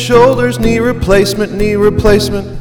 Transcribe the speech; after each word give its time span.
shoulders, 0.00 0.58
knee 0.58 0.78
replacement, 0.78 1.52
knee 1.52 1.74
replacement. 1.74 2.58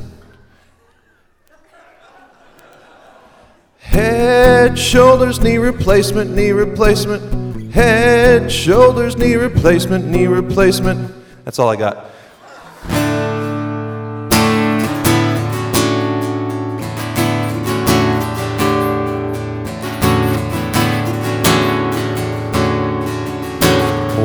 Head, 3.80 4.78
shoulders, 4.78 5.40
knee 5.40 5.58
replacement, 5.58 6.36
knee 6.36 6.52
replacement. 6.52 7.74
Head, 7.74 8.52
shoulders, 8.52 9.16
knee 9.16 9.36
replacement, 9.36 10.06
knee 10.06 10.28
replacement. 10.28 11.14
That's 11.46 11.60
all 11.60 11.70
I 11.70 11.76
got. 11.76 12.06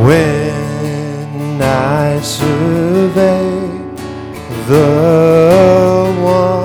When 0.04 0.43
survey 2.24 3.44
the 4.66 6.16
one. 6.22 6.63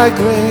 My 0.00 0.08
rain. 0.08 0.49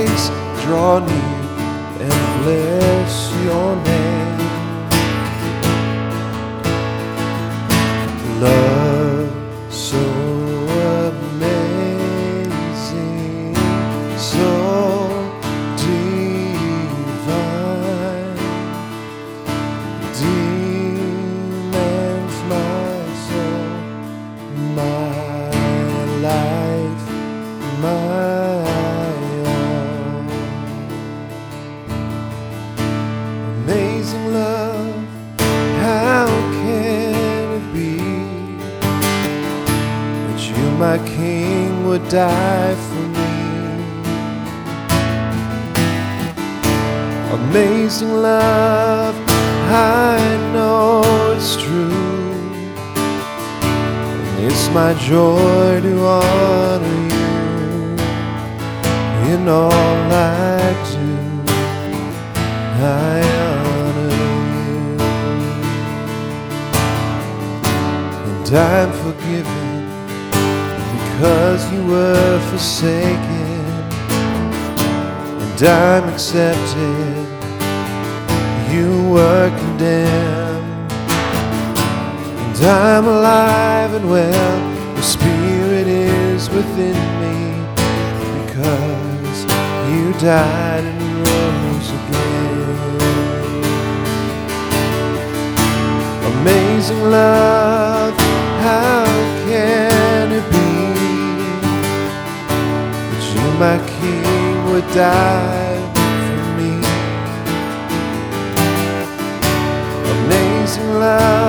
Love. 111.00 111.39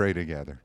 Pray 0.00 0.14
together. 0.14 0.62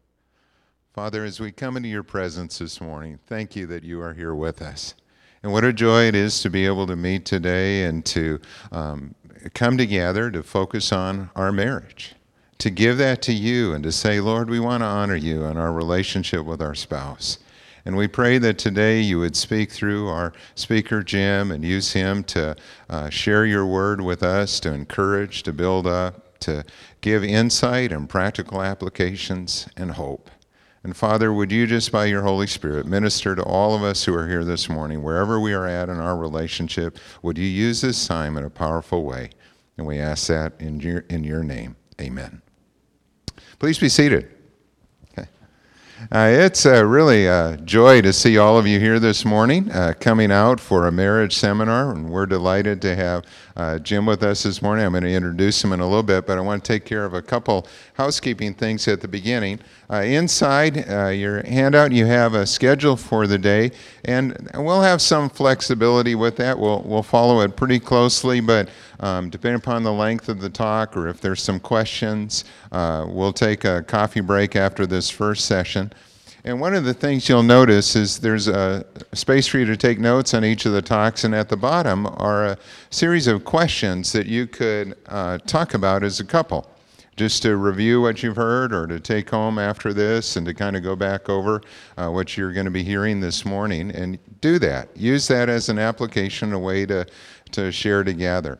Father, 0.94 1.26
as 1.26 1.42
we 1.42 1.52
come 1.52 1.76
into 1.76 1.90
your 1.90 2.04
presence 2.04 2.60
this 2.60 2.80
morning, 2.80 3.20
thank 3.28 3.54
you 3.54 3.68
that 3.68 3.84
you 3.84 4.00
are 4.02 4.14
here 4.14 4.34
with 4.34 4.62
us. 4.62 4.96
And 5.44 5.52
what 5.52 5.66
a 5.66 5.74
joy 5.74 6.04
it 6.04 6.16
is 6.16 6.42
to 6.42 6.50
be 6.50 6.66
able 6.66 6.88
to 6.88 6.96
meet 6.96 7.26
today 7.26 7.84
and 7.84 8.06
to 8.06 8.40
um, 8.72 9.14
come 9.54 9.78
together 9.78 10.32
to 10.32 10.42
focus 10.42 10.94
on 10.94 11.32
our 11.36 11.52
marriage, 11.52 12.16
to 12.60 12.70
give 12.70 12.98
that 13.00 13.22
to 13.24 13.34
you 13.34 13.74
and 13.74 13.84
to 13.84 13.92
say, 13.92 14.22
Lord, 14.22 14.50
we 14.50 14.62
want 14.62 14.84
to 14.84 14.88
honor 14.88 15.18
you 15.18 15.44
and 15.44 15.60
our 15.60 15.74
relationship 15.74 16.46
with 16.46 16.62
our 16.62 16.74
spouse. 16.74 17.40
And 17.84 17.98
we 17.98 18.08
pray 18.08 18.38
that 18.38 18.58
today 18.58 19.02
you 19.02 19.20
would 19.20 19.36
speak 19.36 19.70
through 19.70 20.08
our 20.08 20.32
speaker, 20.56 21.04
Jim, 21.04 21.52
and 21.52 21.62
use 21.62 21.92
him 21.92 22.24
to 22.24 22.56
uh, 22.90 23.10
share 23.10 23.46
your 23.46 23.66
word 23.66 24.00
with 24.00 24.24
us, 24.24 24.62
to 24.62 24.72
encourage, 24.72 25.44
to 25.44 25.52
build 25.52 25.88
up, 25.88 26.40
to 26.40 26.64
give 27.06 27.24
insight 27.24 27.92
and 27.92 28.10
practical 28.10 28.64
applications 28.64 29.70
and 29.78 29.92
hope. 29.92 30.32
And 30.84 30.98
Father, 30.98 31.32
would 31.32 31.52
you 31.52 31.68
just 31.68 31.92
by 31.92 32.06
your 32.06 32.24
Holy 32.24 32.48
Spirit 32.48 32.88
minister 32.88 33.36
to 33.36 33.44
all 33.44 33.76
of 33.76 33.84
us 33.84 34.04
who 34.04 34.16
are 34.16 34.28
here 34.28 34.44
this 34.44 34.68
morning, 34.70 35.04
wherever 35.04 35.40
we 35.40 35.54
are 35.54 35.68
at 35.68 35.88
in 35.88 36.00
our 36.00 36.18
relationship? 36.18 36.98
Would 37.22 37.38
you 37.38 37.46
use 37.46 37.80
this 37.80 38.08
time 38.08 38.38
in 38.38 38.44
a 38.44 38.50
powerful 38.50 39.04
way? 39.04 39.30
And 39.78 39.86
we 39.86 40.00
ask 40.00 40.26
that 40.30 40.54
in 40.60 40.80
your, 40.80 41.06
in 41.10 41.24
your 41.24 41.44
name. 41.44 41.76
Amen. 42.02 42.42
Please 43.60 43.78
be 43.78 43.88
seated. 43.88 44.35
Uh, 46.12 46.28
it's 46.30 46.66
uh, 46.66 46.86
really 46.86 47.26
a 47.26 47.58
joy 47.64 48.02
to 48.02 48.12
see 48.12 48.38
all 48.38 48.58
of 48.58 48.68
you 48.68 48.80
here 48.82 49.00
this 49.00 49.24
morning 49.24 49.72
uh, 49.72 49.94
coming 49.98 50.30
out 50.30 50.60
for 50.60 50.88
a 50.88 50.92
marriage 50.92 51.38
seminar, 51.38 51.92
and 51.92 52.10
we're 52.10 52.26
delighted 52.26 52.82
to 52.82 52.94
have 52.94 53.24
uh, 53.56 53.80
Jim 53.80 54.06
with 54.06 54.22
us 54.22 54.44
this 54.44 54.62
morning. 54.62 54.86
I'm 54.86 54.92
going 54.92 55.04
to 55.06 55.10
introduce 55.10 55.64
him 55.64 55.72
in 55.72 55.80
a 55.80 55.86
little 55.86 56.04
bit, 56.04 56.28
but 56.28 56.38
I 56.38 56.42
want 56.42 56.62
to 56.66 56.68
take 56.68 56.84
care 56.84 57.06
of 57.06 57.14
a 57.14 57.22
couple 57.22 57.66
housekeeping 57.94 58.56
things 58.56 58.90
at 58.90 59.00
the 59.00 59.08
beginning. 59.08 59.62
Uh, 59.88 59.98
inside 59.98 60.90
uh, 60.90 61.08
your 61.10 61.46
handout, 61.46 61.92
you 61.92 62.08
have 62.08 62.34
a 62.34 62.46
schedule 62.46 62.96
for 62.96 63.28
the 63.28 63.38
day, 63.38 63.72
and 64.04 64.50
we'll 64.56 64.82
have 64.82 65.00
some 65.00 65.30
flexibility 65.30 66.16
with 66.16 66.36
that. 66.38 66.58
We'll, 66.58 66.82
we'll 66.82 67.04
follow 67.04 67.42
it 67.42 67.56
pretty 67.56 67.80
closely, 67.80 68.40
but 68.40 68.70
um, 69.00 69.30
depending 69.30 69.58
upon 69.58 69.84
the 69.84 69.94
length 69.94 70.28
of 70.28 70.42
the 70.42 70.50
talk 70.50 70.98
or 70.98 71.08
if 71.08 71.22
there's 71.22 71.42
some 71.42 71.60
questions, 71.60 72.46
uh, 72.72 73.06
we'll 73.08 73.34
take 73.34 73.64
a 73.64 73.84
coffee 73.84 74.22
break 74.22 74.56
after 74.56 74.88
this 74.88 75.10
first 75.12 75.46
session. 75.46 75.94
And 76.44 76.60
one 76.60 76.74
of 76.74 76.84
the 76.84 76.94
things 76.94 77.30
you'll 77.30 77.44
notice 77.44 77.96
is 77.96 78.20
there's 78.20 78.48
a 78.48 78.86
space 79.14 79.48
for 79.48 79.60
you 79.60 79.66
to 79.66 79.78
take 79.78 80.00
notes 80.00 80.34
on 80.34 80.44
each 80.44 80.66
of 80.66 80.74
the 80.74 80.82
talks, 80.82 81.24
and 81.24 81.36
at 81.36 81.50
the 81.50 81.58
bottom 81.58 82.08
are 82.08 82.46
a 82.46 82.58
series 82.90 83.28
of 83.28 83.46
questions 83.46 84.12
that 84.14 84.26
you 84.26 84.48
could 84.48 84.96
uh, 85.08 85.38
talk 85.40 85.76
about 85.76 86.04
as 86.04 86.20
a 86.20 86.26
couple 86.26 86.70
just 87.16 87.44
to 87.44 87.56
review 87.56 88.02
what 88.02 88.22
you've 88.22 88.36
heard 88.36 88.74
or 88.74 88.86
to 88.88 89.00
take 89.00 89.30
home 89.30 89.58
after 89.58 89.94
this 89.94 90.36
and 90.36 90.46
to 90.46 90.54
kind 90.54 90.76
of 90.76 90.84
go 90.84 90.96
back 90.96 91.30
over 91.30 91.62
uh, 91.98 92.10
what 92.10 92.36
you're 92.36 92.52
going 92.52 92.66
to 92.66 92.72
be 92.72 92.84
hearing 92.84 93.20
this 93.20 93.46
morning 93.46 93.92
and 93.92 94.20
do 94.42 94.60
that. 94.60 94.90
Use 94.98 95.28
that 95.28 95.48
as 95.48 95.70
an 95.70 95.80
application, 95.80 96.52
a 96.52 96.60
way 96.60 96.86
to, 96.86 97.06
to 97.52 97.72
share 97.72 98.04
together. 98.04 98.58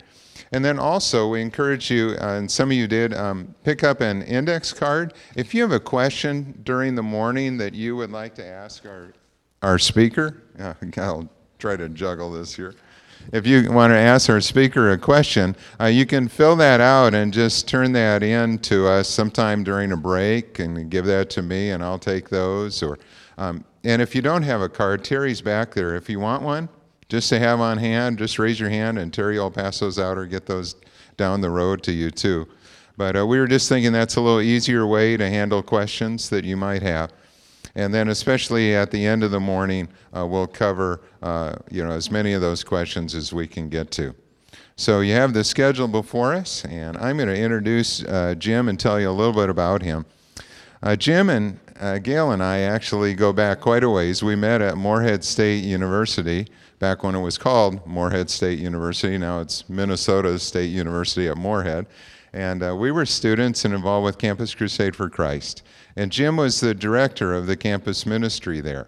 And 0.52 0.64
then 0.64 0.80
also, 0.80 1.30
we 1.30 1.42
encourage 1.42 1.92
you, 1.92 2.16
uh, 2.22 2.38
and 2.38 2.50
some 2.50 2.70
of 2.70 2.78
you 2.78 2.88
did, 2.88 3.14
um, 3.14 3.54
pick 3.64 3.84
up 3.84 4.00
an 4.00 4.22
index 4.22 4.72
card. 4.72 5.14
If 5.36 5.54
you 5.54 5.62
have 5.62 5.72
a 5.72 5.80
question 5.80 6.60
during 6.64 6.96
the 6.96 7.04
morning 7.04 7.58
that 7.58 7.74
you 7.74 7.96
would 7.98 8.12
like 8.12 8.36
to 8.36 8.46
ask 8.46 8.86
our, 8.86 9.12
our 9.62 9.80
speaker, 9.80 10.44
uh, 10.60 10.74
I'll 10.98 11.30
try 11.60 11.76
to 11.76 11.90
juggle 11.90 12.32
this 12.32 12.56
here 12.56 12.76
if 13.32 13.48
you 13.48 13.72
want 13.72 13.92
to 13.92 13.98
ask 13.98 14.30
our 14.30 14.42
speaker 14.42 14.92
a 14.92 14.98
question, 14.98 15.56
uh, 15.80 15.86
you 15.86 16.06
can 16.06 16.28
fill 16.28 16.56
that 16.58 16.82
out 16.82 17.14
and 17.14 17.34
just 17.34 17.68
turn 17.68 17.92
that 17.94 18.24
in 18.24 18.60
to 18.60 18.88
us 18.88 19.08
sometime 19.08 19.64
during 19.64 19.92
a 19.92 19.98
break 19.98 20.60
and 20.60 20.90
give 20.90 21.06
that 21.06 21.30
to 21.32 21.42
me, 21.42 21.72
and 21.72 21.84
I'll 21.84 22.00
take 22.00 22.30
those. 22.30 22.82
Or, 22.84 22.98
um, 23.38 23.66
and 23.84 24.02
if 24.02 24.16
you 24.16 24.22
don't 24.22 24.44
have 24.44 24.62
a 24.62 24.70
card, 24.70 25.04
Terry's 25.04 25.42
back 25.42 25.74
there. 25.74 25.96
If 25.96 26.10
you 26.10 26.20
want 26.20 26.44
one, 26.44 26.70
just 27.10 27.30
to 27.30 27.40
have 27.40 27.60
on 27.60 27.78
hand, 27.78 28.18
just 28.18 28.40
raise 28.40 28.60
your 28.60 28.70
hand, 28.70 28.98
and 28.98 29.14
Terry 29.14 29.38
will 29.38 29.52
pass 29.52 29.80
those 29.80 30.00
out 30.00 30.18
or 30.18 30.26
get 30.26 30.46
those 30.46 30.76
down 31.18 31.42
the 31.42 31.50
road 31.50 31.84
to 31.84 31.92
you 31.92 32.12
too. 32.12 32.48
But 32.98 33.18
uh, 33.18 33.28
we 33.28 33.40
were 33.40 33.48
just 33.48 33.70
thinking 33.70 33.92
that's 33.92 34.16
a 34.16 34.22
little 34.22 34.42
easier 34.42 34.88
way 34.88 35.18
to 35.18 35.30
handle 35.30 35.62
questions 35.62 36.30
that 36.30 36.46
you 36.46 36.58
might 36.58 36.82
have. 36.82 37.12
And 37.76 37.94
then, 37.94 38.08
especially 38.08 38.74
at 38.74 38.90
the 38.92 39.06
end 39.06 39.24
of 39.24 39.32
the 39.32 39.40
morning, 39.40 39.90
uh, 40.16 40.26
we'll 40.26 40.48
cover 40.48 41.02
uh, 41.22 41.56
you 41.70 41.84
know 41.84 41.92
as 41.92 42.10
many 42.10 42.34
of 42.34 42.42
those 42.42 42.64
questions 42.64 43.14
as 43.16 43.34
we 43.34 43.48
can 43.48 43.70
get 43.70 43.92
to. 43.92 44.16
So 44.78 45.00
you 45.00 45.14
have 45.14 45.34
the 45.34 45.44
schedule 45.44 45.88
before 45.88 46.34
us, 46.34 46.66
and 46.66 46.98
I'm 46.98 47.18
going 47.18 47.30
to 47.30 47.38
introduce 47.38 48.04
uh, 48.04 48.36
Jim 48.38 48.68
and 48.68 48.80
tell 48.80 49.00
you 49.00 49.10
a 49.10 49.12
little 49.12 49.34
bit 49.34 49.50
about 49.50 49.82
him. 49.82 50.06
Uh, 50.84 50.96
Jim 50.96 51.30
and 51.30 51.60
uh, 51.80 51.98
Gail 51.98 52.32
and 52.32 52.44
I 52.44 52.60
actually 52.60 53.14
go 53.14 53.34
back 53.34 53.60
quite 53.62 53.84
a 53.84 53.90
ways. 53.90 54.24
We 54.24 54.36
met 54.36 54.62
at 54.62 54.78
Moorhead 54.78 55.24
State 55.24 55.64
University 55.64 56.48
back 56.80 57.04
when 57.04 57.16
it 57.16 57.22
was 57.22 57.38
called 57.38 57.86
Moorhead 57.88 58.30
State 58.30 58.60
University. 58.60 59.18
Now 59.18 59.40
it's 59.40 59.68
Minnesota 59.70 60.38
State 60.40 60.70
University 60.70 61.28
at 61.28 61.38
Moorhead. 61.38 61.88
And 62.34 62.64
uh, 62.64 62.76
we 62.76 62.92
were 62.92 63.06
students 63.06 63.64
and 63.64 63.74
involved 63.74 64.06
with 64.06 64.18
Campus 64.18 64.54
Crusade 64.54 64.96
for 64.96 65.10
Christ. 65.10 65.64
And 65.96 66.12
Jim 66.12 66.38
was 66.38 66.60
the 66.60 66.74
director 66.74 67.34
of 67.34 67.48
the 67.48 67.56
campus 67.56 68.06
ministry 68.06 68.60
there. 68.62 68.88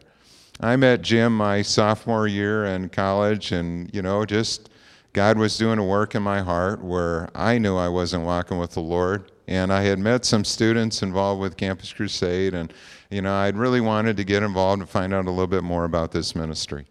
I 0.59 0.75
met 0.75 1.01
Jim 1.01 1.37
my 1.37 1.61
sophomore 1.61 2.27
year 2.27 2.65
in 2.65 2.89
college, 2.89 3.51
and, 3.51 3.93
you 3.93 4.01
know, 4.01 4.25
just 4.25 4.69
God 5.13 5.37
was 5.37 5.57
doing 5.57 5.79
a 5.79 5.85
work 5.85 6.15
in 6.15 6.23
my 6.23 6.41
heart 6.41 6.83
where 6.83 7.29
I 7.33 7.57
knew 7.57 7.77
I 7.77 7.89
wasn't 7.89 8.25
walking 8.25 8.57
with 8.57 8.71
the 8.71 8.81
Lord. 8.81 9.31
And 9.47 9.71
I 9.71 9.83
had 9.83 9.97
met 9.97 10.25
some 10.25 10.43
students 10.43 11.01
involved 11.01 11.39
with 11.39 11.55
Campus 11.55 11.93
Crusade, 11.93 12.53
and, 12.53 12.73
you 13.09 13.21
know, 13.21 13.33
I'd 13.33 13.55
really 13.55 13.79
wanted 13.79 14.17
to 14.17 14.25
get 14.25 14.43
involved 14.43 14.81
and 14.81 14.89
find 14.89 15.13
out 15.13 15.25
a 15.25 15.29
little 15.29 15.47
bit 15.47 15.63
more 15.63 15.85
about 15.85 16.11
this 16.11 16.35
ministry. 16.35 16.85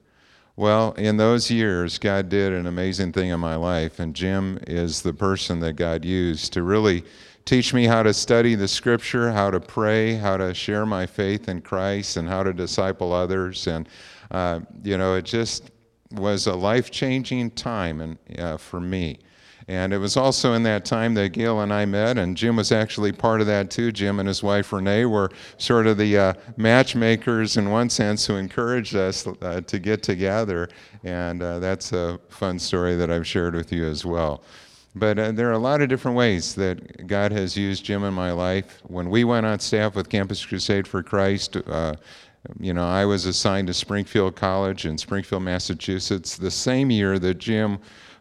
Well, 0.57 0.93
in 0.93 1.19
those 1.19 1.51
years, 1.51 1.99
God 1.99 2.31
did 2.31 2.55
an 2.55 2.67
amazing 2.67 3.13
thing 3.13 3.29
in 3.29 3.41
my 3.41 3.57
life, 3.57 3.99
and 3.99 4.15
Jim 4.15 4.59
is 4.67 5.03
the 5.03 5.13
person 5.13 5.61
that 5.61 5.75
God 5.75 6.03
used 6.03 6.55
to 6.55 6.63
really 6.63 7.05
teach 7.47 7.73
me 7.73 7.85
how 7.85 8.03
to 8.03 8.13
study 8.13 8.57
the 8.57 8.69
scripture, 8.69 9.33
how 9.33 9.51
to 9.51 9.61
pray, 9.61 10.15
how 10.17 10.37
to 10.37 10.53
share 10.53 10.85
my 10.85 11.07
faith 11.07 11.49
in 11.49 11.63
Christ, 11.63 12.19
and 12.19 12.29
how 12.29 12.43
to 12.43 12.53
disciple 12.53 13.13
others. 13.13 13.67
And, 13.69 13.89
uh, 14.31 14.61
you 14.83 14.99
know, 14.99 15.15
it 15.15 15.25
just 15.25 15.71
was 16.11 16.47
a 16.47 16.55
life 16.55 16.91
changing 16.91 17.53
time 17.53 18.01
and, 18.01 18.19
uh, 18.39 18.57
for 18.57 18.81
me. 18.81 19.21
And 19.69 19.93
it 19.93 19.99
was 19.99 20.17
also 20.17 20.53
in 20.53 20.63
that 20.63 20.85
time 20.85 21.15
that 21.15 21.31
Gail 21.31 21.61
and 21.61 21.73
I 21.73 21.87
met, 21.87 22.19
and 22.19 22.37
Jim 22.37 22.55
was 22.55 22.71
actually 22.71 23.11
part 23.11 23.41
of 23.41 23.49
that 23.49 23.69
too. 23.69 23.91
Jim 23.91 24.21
and 24.21 24.29
his 24.29 24.41
wife 24.41 24.73
Renee 24.73 25.07
were 25.07 25.31
sort 25.59 25.89
of 25.89 25.99
the 25.99 26.17
uh, 26.17 26.33
matchmakers 26.57 27.57
in 27.57 27.71
one 27.71 27.91
sense 27.91 28.25
who 28.27 28.37
encouraged 28.37 28.95
us 28.95 29.27
uh, 29.27 29.61
to 29.63 29.79
get 29.81 30.05
together. 30.05 30.69
And 31.03 31.43
uh, 31.43 31.59
that's 31.59 31.93
a 31.93 32.21
fun 32.29 32.61
story 32.61 32.95
that 32.95 33.11
I've 33.11 33.27
shared 33.27 33.57
with 33.57 33.73
you 33.73 33.87
as 33.87 34.05
well. 34.05 34.45
But 34.97 35.19
uh, 35.19 35.33
there 35.33 35.51
are 35.51 35.53
a 35.53 35.59
lot 35.59 35.83
of 35.83 35.91
different 35.91 36.17
ways 36.17 36.55
that 36.55 37.07
God 37.07 37.31
has 37.31 37.55
used 37.55 37.85
Jim 37.85 38.03
in 38.03 38.15
my 38.15 38.33
life. 38.33 38.81
When 38.85 39.11
we 39.11 39.25
went 39.25 39.45
on 39.45 39.59
staff 39.59 39.95
with 39.95 40.09
Campus 40.09 40.45
Crusade 40.45 40.89
for 40.89 41.03
Christ, 41.03 41.59
uh, 41.67 41.97
you 42.59 42.73
know, 42.73 42.89
I 42.89 43.05
was 43.05 43.27
assigned 43.27 43.67
to 43.67 43.75
Springfield 43.75 44.37
College 44.37 44.87
in 44.87 44.97
Springfield, 44.97 45.43
Massachusetts, 45.43 46.37
the 46.37 46.51
same 46.51 46.91
year 46.91 47.19
that 47.19 47.35
Jim 47.35 47.79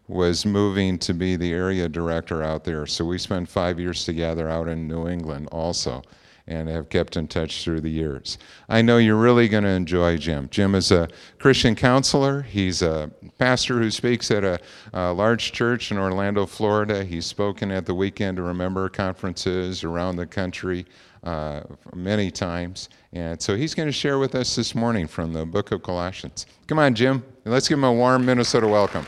was 0.10 0.46
moving 0.46 1.00
to 1.00 1.13
be 1.13 1.38
the 1.38 1.53
area 1.53 1.88
director 1.88 2.44
out 2.44 2.65
there. 2.65 2.86
So 2.86 3.05
we 3.05 3.20
spent 3.20 3.48
five 3.48 3.79
years 3.79 4.03
together 4.03 4.50
out 4.50 4.67
in 4.67 4.86
New 4.86 5.08
England 5.08 5.48
also 5.53 6.03
and 6.48 6.70
have 6.70 6.90
kept 6.90 7.18
in 7.18 7.28
touch 7.28 7.64
through 7.64 7.82
the 7.82 7.90
years. 7.90 8.38
I 8.70 8.82
know 8.82 8.98
you're 8.98 9.16
really 9.16 9.48
going 9.48 9.64
to 9.64 9.70
enjoy 9.70 10.18
Jim. 10.18 10.48
Jim 10.52 10.75
is 10.75 10.92
a 10.92 11.10
Christian 11.40 11.75
counselor. 11.75 12.44
He's 12.44 12.82
a 12.82 13.10
pastor 13.38 13.80
who 13.80 13.90
speaks 13.90 14.30
at 14.30 14.44
a, 14.44 14.60
a, 14.94 15.12
large 15.12 15.52
church 15.52 15.92
in 15.92 15.98
Orlando, 15.98 16.46
Florida. 16.46 17.04
He's 17.04 17.25
spoken 17.25 17.72
at 17.72 17.86
the 17.86 17.96
Weekend 17.96 18.38
to 18.38 18.44
Remember 18.44 18.88
conferences 18.90 19.84
around 19.84 20.18
the 20.18 20.28
country 20.28 20.86
uh, 21.24 21.62
many 21.96 22.30
times. 22.30 22.90
And 23.14 23.42
so 23.42 23.56
he's 23.56 23.74
going 23.74 23.88
to 23.88 23.94
share 23.94 24.20
with 24.20 24.36
us 24.36 24.56
this 24.56 24.75
morning 24.75 25.08
from 25.08 25.34
the 25.34 25.46
book 25.46 25.72
of 25.72 25.82
Colossians. 25.82 26.46
Come 26.68 26.78
on, 26.78 26.94
Jim. 26.94 27.24
Let's 27.46 27.68
give 27.68 27.80
him 27.80 27.84
a 27.86 27.94
warm 27.94 28.25
Minnesota 28.25 28.68
welcome. 28.68 29.06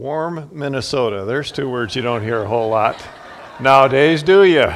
Warm 0.00 0.48
Minnesota. 0.50 1.26
There's 1.26 1.52
two 1.52 1.68
words 1.68 1.94
you 1.94 2.00
don't 2.00 2.22
hear 2.22 2.42
a 2.42 2.48
whole 2.48 2.70
lot 2.70 3.06
nowadays, 3.60 4.22
do 4.22 4.44
you? 4.44 4.72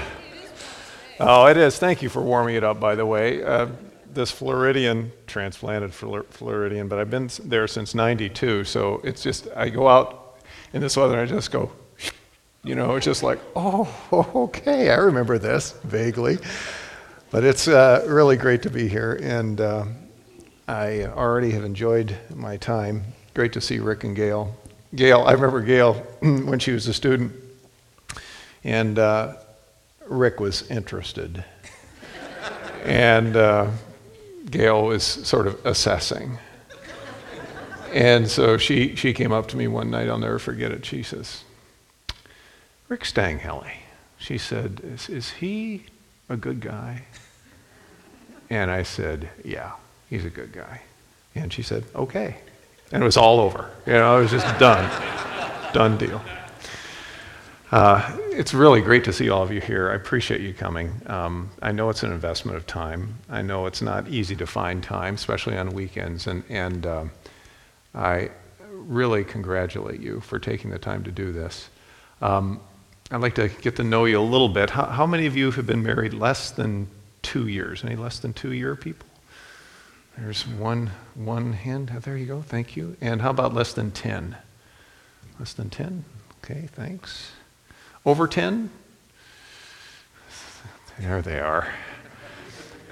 Oh, 1.19 1.47
it 1.47 1.57
is. 1.57 1.79
Thank 1.79 2.03
you 2.03 2.11
for 2.11 2.21
warming 2.21 2.57
it 2.57 2.63
up, 2.63 2.79
by 2.79 2.95
the 2.95 3.07
way. 3.07 3.43
Uh, 3.43 3.69
this 4.13 4.31
Floridian, 4.31 5.13
transplanted 5.27 5.95
Floridian, 5.95 6.89
but 6.89 6.99
I've 6.99 7.09
been 7.09 7.31
there 7.43 7.67
since 7.67 7.95
92, 7.95 8.65
so 8.65 9.01
it's 9.03 9.23
just, 9.23 9.49
I 9.57 9.71
go 9.71 9.89
out 9.89 10.37
in 10.75 10.83
this 10.83 10.95
weather 10.95 11.19
and 11.19 11.23
I 11.23 11.35
just 11.35 11.51
go, 11.51 11.73
you 12.63 12.75
know, 12.75 12.95
it's 12.95 13.07
just 13.07 13.23
like, 13.23 13.41
oh, 13.57 13.89
okay, 14.35 14.91
I 14.91 14.97
remember 14.97 15.39
this 15.39 15.73
vaguely. 15.85 16.37
But 17.31 17.45
it's 17.45 17.67
uh, 17.67 18.05
really 18.07 18.37
great 18.37 18.61
to 18.65 18.71
be 18.71 18.89
here, 18.89 19.19
and 19.23 19.59
uh, 19.59 19.87
I 20.69 21.05
already 21.05 21.53
have 21.53 21.65
enjoyed 21.65 22.15
my 22.35 22.59
time. 22.59 23.05
Great 23.33 23.55
to 23.55 23.63
see 23.63 23.79
Rick 23.79 24.05
and 24.05 24.15
Gail 24.15 24.55
Gail, 24.95 25.25
I 25.27 25.33
remember 25.33 25.61
Gail 25.61 25.95
when 26.21 26.59
she 26.59 26.71
was 26.73 26.87
a 26.87 26.95
student, 26.95 27.33
and 28.63 28.99
uh, 28.99 29.35
Rick 30.07 30.41
was 30.41 30.71
interested. 30.71 31.45
and 32.85 33.37
uh, 33.37 33.71
Gail 34.51 34.85
was 34.85 35.03
sort 35.03 35.47
of 35.47 35.65
assessing. 35.67 36.39
And 37.93 38.29
so 38.29 38.57
she, 38.57 38.95
she 38.95 39.13
came 39.13 39.33
up 39.33 39.49
to 39.49 39.57
me 39.57 39.69
one 39.69 39.91
night, 39.91 40.09
I'll 40.09 40.19
never 40.19 40.39
forget 40.39 40.73
it. 40.73 40.85
She 40.85 41.03
says, 41.03 41.45
Rick 42.89 43.05
Stanghelly. 43.05 43.79
She 44.19 44.39
said, 44.39 44.81
is, 44.85 45.09
is 45.09 45.31
he 45.31 45.85
a 46.29 46.37
good 46.37 46.61
guy? 46.61 47.05
And 48.51 48.71
I 48.71 48.83
said, 48.83 49.31
Yeah, 49.45 49.73
he's 50.09 50.25
a 50.25 50.31
good 50.31 50.53
guy. 50.53 50.83
And 51.35 51.53
she 51.53 51.63
said, 51.63 51.85
Okay 51.95 52.37
and 52.95 53.03
it 53.03 53.05
was 53.05 53.17
all 53.17 53.41
over. 53.41 53.69
You 53.87 53.95
know, 53.95 54.19
it 54.19 54.23
was 54.23 54.31
just 54.31 54.47
done. 54.59 54.89
done 55.75 55.99
deal. 55.99 56.23
Uh, 57.73 58.17
it's 58.31 58.55
really 58.55 58.81
great 58.81 59.03
to 59.03 59.13
see 59.13 59.29
all 59.29 59.43
of 59.43 59.51
you 59.51 59.61
here. 59.61 59.91
I 59.91 59.97
appreciate 59.97 60.41
you 60.41 60.55
coming. 60.55 60.93
Um, 61.07 61.51
I 61.61 61.73
know 61.73 61.91
it's 61.91 62.05
an 62.05 62.13
investment 62.13 62.57
of 62.57 62.69
time. 62.69 63.17
I 63.29 63.43
know 63.43 63.67
it's 63.67 63.83
not 63.83 64.07
easy 64.07 64.37
to 64.37 64.47
find 64.47 64.81
time, 64.81 65.17
especially 65.17 65.57
on 65.57 65.71
weekends. 65.71 66.29
And, 66.29 66.45
and 66.49 66.87
uh, 66.87 67.05
I 67.97 68.31
really 68.71 69.25
congratulate 69.25 70.01
you 70.01 70.21
for 70.21 70.39
taking 70.39 70.71
the 70.71 70.79
time 70.79 71.03
to 71.03 71.11
do 71.11 71.33
this. 71.33 71.69
Um, 72.23 72.61
I'd 73.11 73.21
like 73.21 73.35
to 73.35 73.49
get 73.49 73.75
to 73.77 73.83
know 73.83 74.05
you 74.05 74.21
a 74.21 74.23
little 74.23 74.49
bit. 74.49 74.71
How, 74.71 74.85
how 74.85 75.07
many 75.07 75.27
of 75.27 75.37
you 75.37 75.51
have 75.51 75.67
been 75.67 75.83
married 75.83 76.15
less 76.15 76.53
than 76.53 76.87
two 77.23 77.49
years? 77.49 77.83
Any 77.83 77.97
less 77.97 78.21
than 78.21 78.33
two 78.33 78.53
year 78.53 78.77
people? 78.77 79.09
There's 80.17 80.47
one, 80.47 80.93
one 81.15 81.55
hand. 81.55 81.89
There 81.89 82.17
you 82.17 82.27
go. 82.27 82.41
Thank 82.41 82.77
you. 82.77 82.97
And 83.01 83.21
how 83.21 83.31
about 83.31 83.53
less 83.53 83.73
than 83.73 83.91
10? 83.91 84.37
Less 85.41 85.53
than 85.53 85.71
10? 85.71 86.05
Okay, 86.45 86.69
thanks. 86.73 87.33
Over 88.07 88.29
10? 88.29 88.71
There 91.01 91.21
they 91.21 91.41
are. 91.41 91.67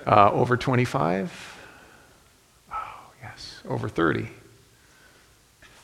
Uh, 0.04 0.32
over 0.32 0.56
25? 0.56 1.58
Oh, 2.72 2.76
yes. 3.22 3.60
Over 3.68 3.88
30? 3.88 4.28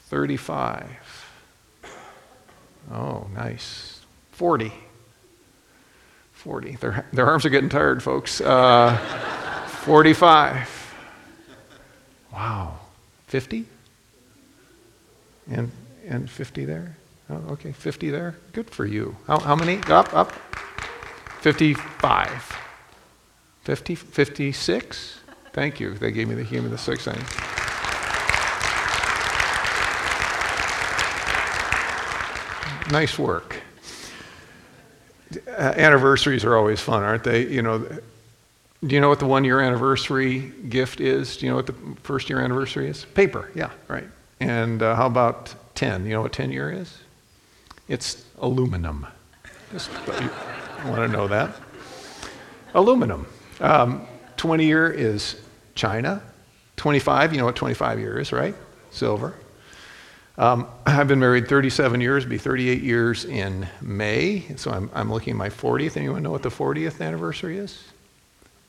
35? 0.06 0.86
Oh, 2.92 3.28
nice. 3.32 4.00
40? 4.32 4.72
40. 6.32 6.72
Their, 6.76 7.06
their 7.12 7.26
arms 7.26 7.44
are 7.44 7.50
getting 7.50 7.68
tired, 7.68 8.02
folks. 8.02 8.40
Uh, 8.40 8.96
45? 9.84 10.77
Wow. 12.32 12.78
50? 13.26 13.66
And, 15.50 15.70
and 16.06 16.30
50 16.30 16.64
there? 16.64 16.96
Oh, 17.30 17.42
okay, 17.52 17.72
50 17.72 18.10
there. 18.10 18.36
Good 18.52 18.70
for 18.70 18.86
you. 18.86 19.16
How, 19.26 19.38
how 19.38 19.56
many? 19.56 19.78
Up, 19.88 20.12
up. 20.14 20.32
55. 21.40 22.56
50, 23.64 23.94
56? 23.94 25.20
Thank 25.52 25.80
you. 25.80 25.94
They 25.94 26.10
gave 26.10 26.28
me 26.28 26.34
the, 26.34 26.42
human 26.42 26.70
the 26.70 26.78
six 26.78 27.04
thing. 27.04 27.18
Nice 32.90 33.18
work. 33.18 33.56
Uh, 35.46 35.74
anniversaries 35.76 36.44
are 36.44 36.56
always 36.56 36.80
fun, 36.80 37.02
aren't 37.02 37.24
they? 37.24 37.46
You 37.46 37.60
know, 37.60 37.86
do 38.84 38.94
you 38.94 39.00
know 39.00 39.08
what 39.08 39.18
the 39.18 39.26
one 39.26 39.44
year 39.44 39.60
anniversary 39.60 40.52
gift 40.68 41.00
is? 41.00 41.36
Do 41.36 41.46
you 41.46 41.50
know 41.50 41.56
what 41.56 41.66
the 41.66 41.74
first 42.02 42.30
year 42.30 42.40
anniversary 42.40 42.88
is? 42.88 43.04
Paper, 43.06 43.50
yeah, 43.54 43.70
right. 43.88 44.06
And 44.40 44.82
uh, 44.82 44.94
how 44.94 45.06
about 45.06 45.54
10? 45.74 46.06
You 46.06 46.12
know 46.12 46.22
what 46.22 46.32
10 46.32 46.52
year 46.52 46.70
is? 46.70 46.98
It's 47.88 48.24
aluminum. 48.40 49.06
Just 49.72 49.90
want 50.84 50.96
to 50.96 51.08
know 51.08 51.26
that. 51.26 51.56
Aluminum. 52.74 53.26
Um, 53.60 54.06
20 54.36 54.64
year 54.64 54.90
is 54.90 55.40
China. 55.74 56.22
25, 56.76 57.32
you 57.32 57.38
know 57.38 57.44
what 57.44 57.56
25 57.56 57.98
year 57.98 58.20
is, 58.20 58.32
right? 58.32 58.54
Silver. 58.90 59.34
Um, 60.36 60.68
I've 60.86 61.08
been 61.08 61.18
married 61.18 61.48
37 61.48 62.00
years, 62.00 62.24
be 62.24 62.38
38 62.38 62.80
years 62.80 63.24
in 63.24 63.66
May, 63.80 64.44
so 64.54 64.70
I'm, 64.70 64.88
I'm 64.94 65.12
looking 65.12 65.32
at 65.32 65.36
my 65.36 65.48
40th. 65.48 65.96
Anyone 65.96 66.22
know 66.22 66.30
what 66.30 66.44
the 66.44 66.48
40th 66.48 67.04
anniversary 67.04 67.58
is? 67.58 67.82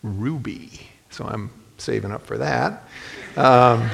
Ruby. 0.03 0.87
So 1.09 1.25
I'm 1.25 1.49
saving 1.77 2.11
up 2.11 2.25
for 2.25 2.37
that. 2.37 2.83
Um, 3.35 3.89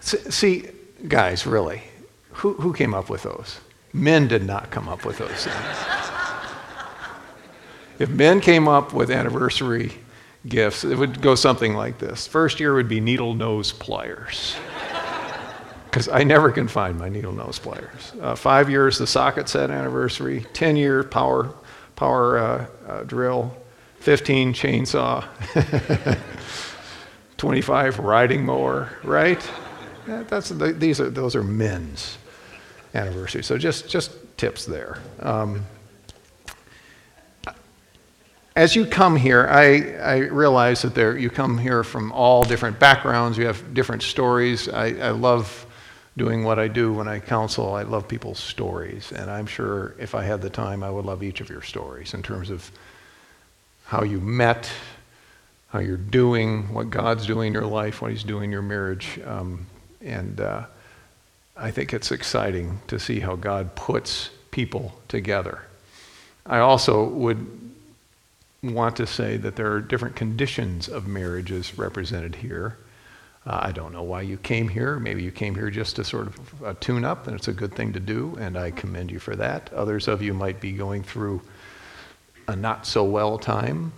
see, 0.00 0.66
guys, 1.06 1.46
really, 1.46 1.82
who, 2.32 2.54
who 2.54 2.72
came 2.72 2.94
up 2.94 3.10
with 3.10 3.22
those? 3.22 3.60
Men 3.92 4.28
did 4.28 4.44
not 4.44 4.70
come 4.70 4.88
up 4.88 5.04
with 5.04 5.18
those 5.18 5.44
things. 5.44 5.76
if 7.98 8.08
men 8.08 8.40
came 8.40 8.68
up 8.68 8.92
with 8.92 9.10
anniversary 9.10 9.92
gifts, 10.46 10.84
it 10.84 10.96
would 10.96 11.20
go 11.20 11.34
something 11.34 11.74
like 11.74 11.98
this. 11.98 12.26
First 12.26 12.60
year 12.60 12.74
would 12.74 12.88
be 12.88 13.00
needle 13.00 13.34
nose 13.34 13.72
pliers. 13.72 14.56
Because 15.84 16.08
I 16.08 16.22
never 16.22 16.52
can 16.52 16.68
find 16.68 16.98
my 16.98 17.08
needle 17.08 17.32
nose 17.32 17.58
pliers. 17.58 18.12
Uh, 18.20 18.34
five 18.34 18.68
years, 18.68 18.98
the 18.98 19.06
socket 19.06 19.48
set 19.48 19.70
anniversary. 19.70 20.44
Ten 20.52 20.76
year 20.76 21.02
power, 21.02 21.54
power 21.96 22.38
uh, 22.38 22.66
uh, 22.86 23.02
drill. 23.04 23.56
15 24.00 24.54
chainsaw, 24.54 25.24
25 27.36 27.98
riding 27.98 28.44
mower, 28.44 28.90
right? 29.04 29.50
That's, 30.06 30.48
these 30.50 31.00
are, 31.00 31.10
those 31.10 31.36
are 31.36 31.42
men's 31.42 32.16
anniversaries. 32.94 33.46
So 33.46 33.58
just, 33.58 33.88
just 33.88 34.12
tips 34.36 34.64
there. 34.64 34.98
Um, 35.20 35.66
as 38.56 38.74
you 38.74 38.86
come 38.86 39.14
here, 39.14 39.46
I, 39.48 39.92
I 40.02 40.16
realize 40.16 40.82
that 40.82 40.94
there, 40.94 41.16
you 41.16 41.30
come 41.30 41.58
here 41.58 41.84
from 41.84 42.10
all 42.12 42.44
different 42.44 42.78
backgrounds, 42.80 43.38
you 43.38 43.46
have 43.46 43.72
different 43.74 44.02
stories. 44.02 44.68
I, 44.68 44.86
I 44.98 45.10
love 45.10 45.66
doing 46.16 46.42
what 46.42 46.58
I 46.58 46.66
do 46.66 46.92
when 46.92 47.06
I 47.06 47.20
counsel. 47.20 47.74
I 47.74 47.82
love 47.82 48.08
people's 48.08 48.40
stories, 48.40 49.12
and 49.12 49.30
I'm 49.30 49.46
sure 49.46 49.94
if 49.98 50.14
I 50.14 50.24
had 50.24 50.42
the 50.42 50.50
time, 50.50 50.82
I 50.82 50.90
would 50.90 51.04
love 51.04 51.22
each 51.22 51.40
of 51.40 51.48
your 51.48 51.62
stories 51.62 52.14
in 52.14 52.22
terms 52.22 52.50
of 52.50 52.70
how 53.88 54.02
you 54.02 54.20
met, 54.20 54.70
how 55.70 55.78
you're 55.78 55.96
doing, 55.96 56.74
what 56.74 56.90
God's 56.90 57.26
doing 57.26 57.48
in 57.48 57.52
your 57.54 57.64
life, 57.64 58.02
what 58.02 58.10
He's 58.10 58.22
doing 58.22 58.44
in 58.44 58.52
your 58.52 58.60
marriage. 58.60 59.18
Um, 59.24 59.66
and 60.02 60.38
uh, 60.42 60.66
I 61.56 61.70
think 61.70 61.94
it's 61.94 62.12
exciting 62.12 62.82
to 62.88 63.00
see 63.00 63.20
how 63.20 63.34
God 63.34 63.74
puts 63.76 64.28
people 64.50 65.00
together. 65.08 65.62
I 66.44 66.58
also 66.58 67.08
would 67.08 67.46
want 68.62 68.96
to 68.96 69.06
say 69.06 69.38
that 69.38 69.56
there 69.56 69.72
are 69.72 69.80
different 69.80 70.16
conditions 70.16 70.88
of 70.88 71.06
marriages 71.06 71.78
represented 71.78 72.34
here. 72.34 72.76
Uh, 73.46 73.58
I 73.62 73.72
don't 73.72 73.92
know 73.94 74.02
why 74.02 74.20
you 74.20 74.36
came 74.36 74.68
here. 74.68 74.98
Maybe 74.98 75.22
you 75.22 75.30
came 75.30 75.54
here 75.54 75.70
just 75.70 75.96
to 75.96 76.04
sort 76.04 76.26
of 76.26 76.62
uh, 76.62 76.74
tune 76.78 77.06
up, 77.06 77.26
and 77.26 77.34
it's 77.34 77.48
a 77.48 77.54
good 77.54 77.74
thing 77.74 77.94
to 77.94 78.00
do, 78.00 78.36
and 78.38 78.58
I 78.58 78.70
commend 78.70 79.10
you 79.10 79.18
for 79.18 79.34
that. 79.36 79.72
Others 79.72 80.08
of 80.08 80.20
you 80.20 80.34
might 80.34 80.60
be 80.60 80.72
going 80.72 81.02
through 81.02 81.40
a 82.48 82.56
not 82.56 82.86
so 82.86 83.04
well 83.04 83.38
time. 83.38 83.92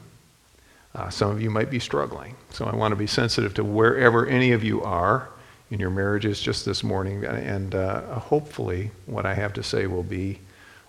Uh, 0.94 1.08
some 1.08 1.30
of 1.30 1.40
you 1.40 1.50
might 1.50 1.70
be 1.70 1.78
struggling. 1.78 2.34
So 2.50 2.66
I 2.66 2.74
want 2.74 2.92
to 2.92 2.96
be 2.96 3.06
sensitive 3.06 3.54
to 3.54 3.64
wherever 3.64 4.26
any 4.26 4.52
of 4.52 4.64
you 4.64 4.82
are 4.82 5.28
in 5.70 5.78
your 5.78 5.90
marriages 5.90 6.40
just 6.40 6.66
this 6.66 6.82
morning. 6.82 7.24
And 7.24 7.74
uh, 7.74 8.18
hopefully, 8.18 8.90
what 9.06 9.24
I 9.24 9.34
have 9.34 9.52
to 9.54 9.62
say 9.62 9.86
will 9.86 10.02
be 10.02 10.40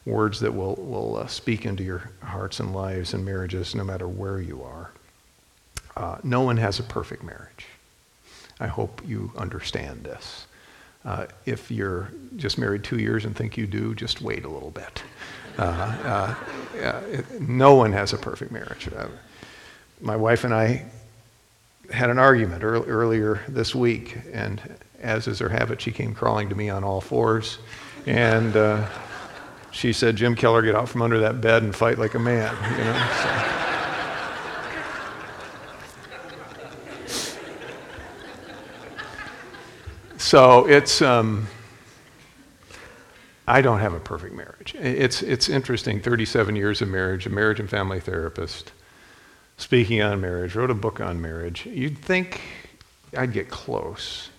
words 0.05 0.39
that 0.39 0.51
will, 0.51 0.75
will 0.75 1.17
uh, 1.17 1.27
speak 1.27 1.65
into 1.67 1.83
your 1.83 2.09
hearts 2.23 2.59
and 2.59 2.73
lives 2.73 3.13
and 3.13 3.23
marriages 3.23 3.75
no 3.75 3.83
matter 3.83 4.07
where 4.07 4.41
you 4.41 4.63
are. 4.63 4.89
Uh, 5.95 6.17
no 6.23 6.41
one 6.41 6.57
has 6.57 6.79
a 6.79 6.83
perfect 6.83 7.23
marriage. 7.23 7.67
I 8.59 8.65
hope 8.65 9.01
you 9.05 9.31
understand 9.37 10.03
this. 10.03 10.47
Uh, 11.05 11.27
if 11.45 11.69
you're 11.69 12.11
just 12.37 12.57
married 12.57 12.83
two 12.83 12.97
years 12.97 13.25
and 13.25 13.35
think 13.35 13.57
you 13.57 13.67
do, 13.67 13.93
just 13.93 14.21
wait 14.21 14.45
a 14.45 14.49
little 14.49 14.71
bit. 14.71 15.03
Uh, 15.57 16.35
uh, 16.75 17.21
no 17.39 17.75
one 17.75 17.91
has 17.91 18.13
a 18.13 18.17
perfect 18.17 18.51
marriage. 18.51 18.87
Uh, 18.95 19.07
my 19.99 20.15
wife 20.15 20.43
and 20.43 20.53
I 20.53 20.85
had 21.91 22.09
an 22.09 22.17
argument 22.17 22.63
earlier 22.63 23.41
this 23.47 23.75
week, 23.75 24.17
and 24.31 24.61
as 25.01 25.27
is 25.27 25.39
her 25.39 25.49
habit, 25.49 25.81
she 25.81 25.91
came 25.91 26.13
crawling 26.15 26.49
to 26.49 26.55
me 26.55 26.69
on 26.69 26.83
all 26.83 27.01
fours, 27.01 27.59
and 28.05 28.55
uh, 28.55 28.87
she 29.71 29.93
said, 29.93 30.15
"Jim 30.15 30.35
Keller, 30.35 30.61
get 30.61 30.75
out 30.75 30.89
from 30.89 31.01
under 31.01 31.19
that 31.19 31.41
bed 31.41 31.63
and 31.63 31.75
fight 31.75 31.97
like 31.97 32.13
a 32.15 32.19
man." 32.19 32.55
You 32.77 32.83
know. 32.85 33.07
So, 40.17 40.65
so 40.65 40.67
it's. 40.67 41.01
Um, 41.01 41.47
I 43.47 43.61
don't 43.61 43.79
have 43.79 43.93
a 43.93 43.99
perfect 43.99 44.35
marriage. 44.35 44.75
It's, 44.75 45.21
it's 45.21 45.49
interesting 45.49 45.99
37 45.99 46.55
years 46.55 46.81
of 46.81 46.87
marriage, 46.87 47.25
a 47.25 47.29
marriage 47.29 47.59
and 47.59 47.69
family 47.69 47.99
therapist, 47.99 48.71
speaking 49.57 50.01
on 50.01 50.21
marriage, 50.21 50.55
wrote 50.55 50.69
a 50.69 50.75
book 50.75 51.01
on 51.01 51.21
marriage. 51.21 51.65
You'd 51.65 51.97
think 51.97 52.41
I'd 53.17 53.33
get 53.33 53.49
close, 53.49 54.29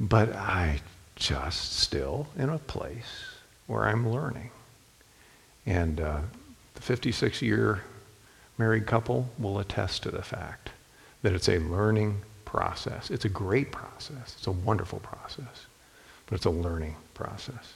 but 0.00 0.34
I 0.34 0.80
just 1.16 1.78
still 1.78 2.28
in 2.36 2.48
a 2.48 2.58
place 2.58 3.24
where 3.66 3.86
I'm 3.86 4.08
learning. 4.10 4.50
And 5.66 6.00
uh, 6.00 6.20
the 6.74 6.80
56 6.80 7.42
year 7.42 7.82
married 8.56 8.86
couple 8.86 9.28
will 9.38 9.58
attest 9.58 10.02
to 10.04 10.10
the 10.10 10.22
fact 10.22 10.70
that 11.22 11.32
it's 11.34 11.48
a 11.48 11.58
learning 11.58 12.22
process. 12.44 13.10
It's 13.10 13.24
a 13.24 13.28
great 13.28 13.70
process, 13.70 14.34
it's 14.38 14.46
a 14.46 14.52
wonderful 14.52 15.00
process, 15.00 15.66
but 16.26 16.36
it's 16.36 16.46
a 16.46 16.50
learning 16.50 16.96
process. 17.14 17.74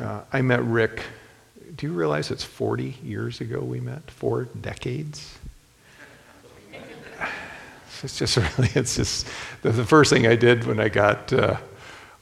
Uh, 0.00 0.22
I 0.32 0.42
met 0.42 0.62
Rick. 0.64 1.02
Do 1.76 1.86
you 1.86 1.92
realize 1.92 2.30
it's 2.30 2.44
40 2.44 2.96
years 3.02 3.40
ago 3.40 3.60
we 3.60 3.80
met? 3.80 4.10
Four 4.10 4.44
decades? 4.44 5.38
It's 8.04 8.18
just 8.18 8.36
really, 8.58 8.68
it's 8.74 8.96
just 8.96 9.28
the 9.62 9.72
first 9.84 10.10
thing 10.10 10.26
I 10.26 10.34
did 10.34 10.66
when 10.66 10.80
I 10.80 10.88
got 10.88 11.32
uh, 11.32 11.56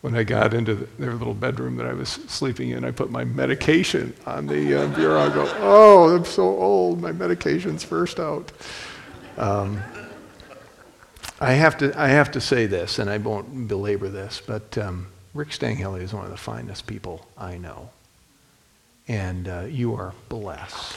when 0.02 0.14
I 0.14 0.24
got 0.24 0.52
into 0.52 0.74
the, 0.74 0.86
their 0.98 1.14
little 1.14 1.32
bedroom 1.32 1.76
that 1.76 1.86
I 1.86 1.94
was 1.94 2.10
sleeping 2.10 2.70
in. 2.70 2.84
I 2.84 2.90
put 2.90 3.10
my 3.10 3.24
medication 3.24 4.12
on 4.26 4.46
the 4.46 4.82
uh, 4.82 4.88
bureau. 4.88 5.20
I 5.20 5.28
go, 5.32 5.50
oh, 5.60 6.14
I'm 6.14 6.26
so 6.26 6.42
old. 6.42 7.00
My 7.00 7.12
medication's 7.12 7.82
first 7.82 8.20
out. 8.20 8.52
Um, 9.38 9.82
I 11.40 11.52
have 11.52 11.78
to 11.78 11.98
I 11.98 12.08
have 12.08 12.30
to 12.32 12.42
say 12.42 12.66
this, 12.66 12.98
and 12.98 13.08
I 13.08 13.16
won't 13.16 13.66
belabor 13.66 14.10
this, 14.10 14.42
but. 14.46 14.76
Um, 14.76 15.09
Rick 15.32 15.52
Stanghelly 15.52 16.02
is 16.02 16.12
one 16.12 16.24
of 16.24 16.30
the 16.30 16.36
finest 16.36 16.86
people 16.86 17.26
I 17.38 17.56
know. 17.56 17.90
And 19.06 19.48
uh, 19.48 19.66
you 19.68 19.94
are 19.94 20.12
blessed. 20.28 20.96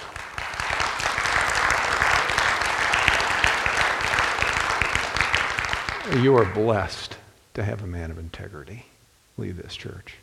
You 6.22 6.36
are 6.36 6.46
blessed 6.46 7.16
to 7.54 7.64
have 7.64 7.84
a 7.84 7.88
man 7.88 8.12
of 8.12 8.18
integrity 8.18 8.86
lead 9.38 9.58
this 9.58 9.76
church. 9.76 10.16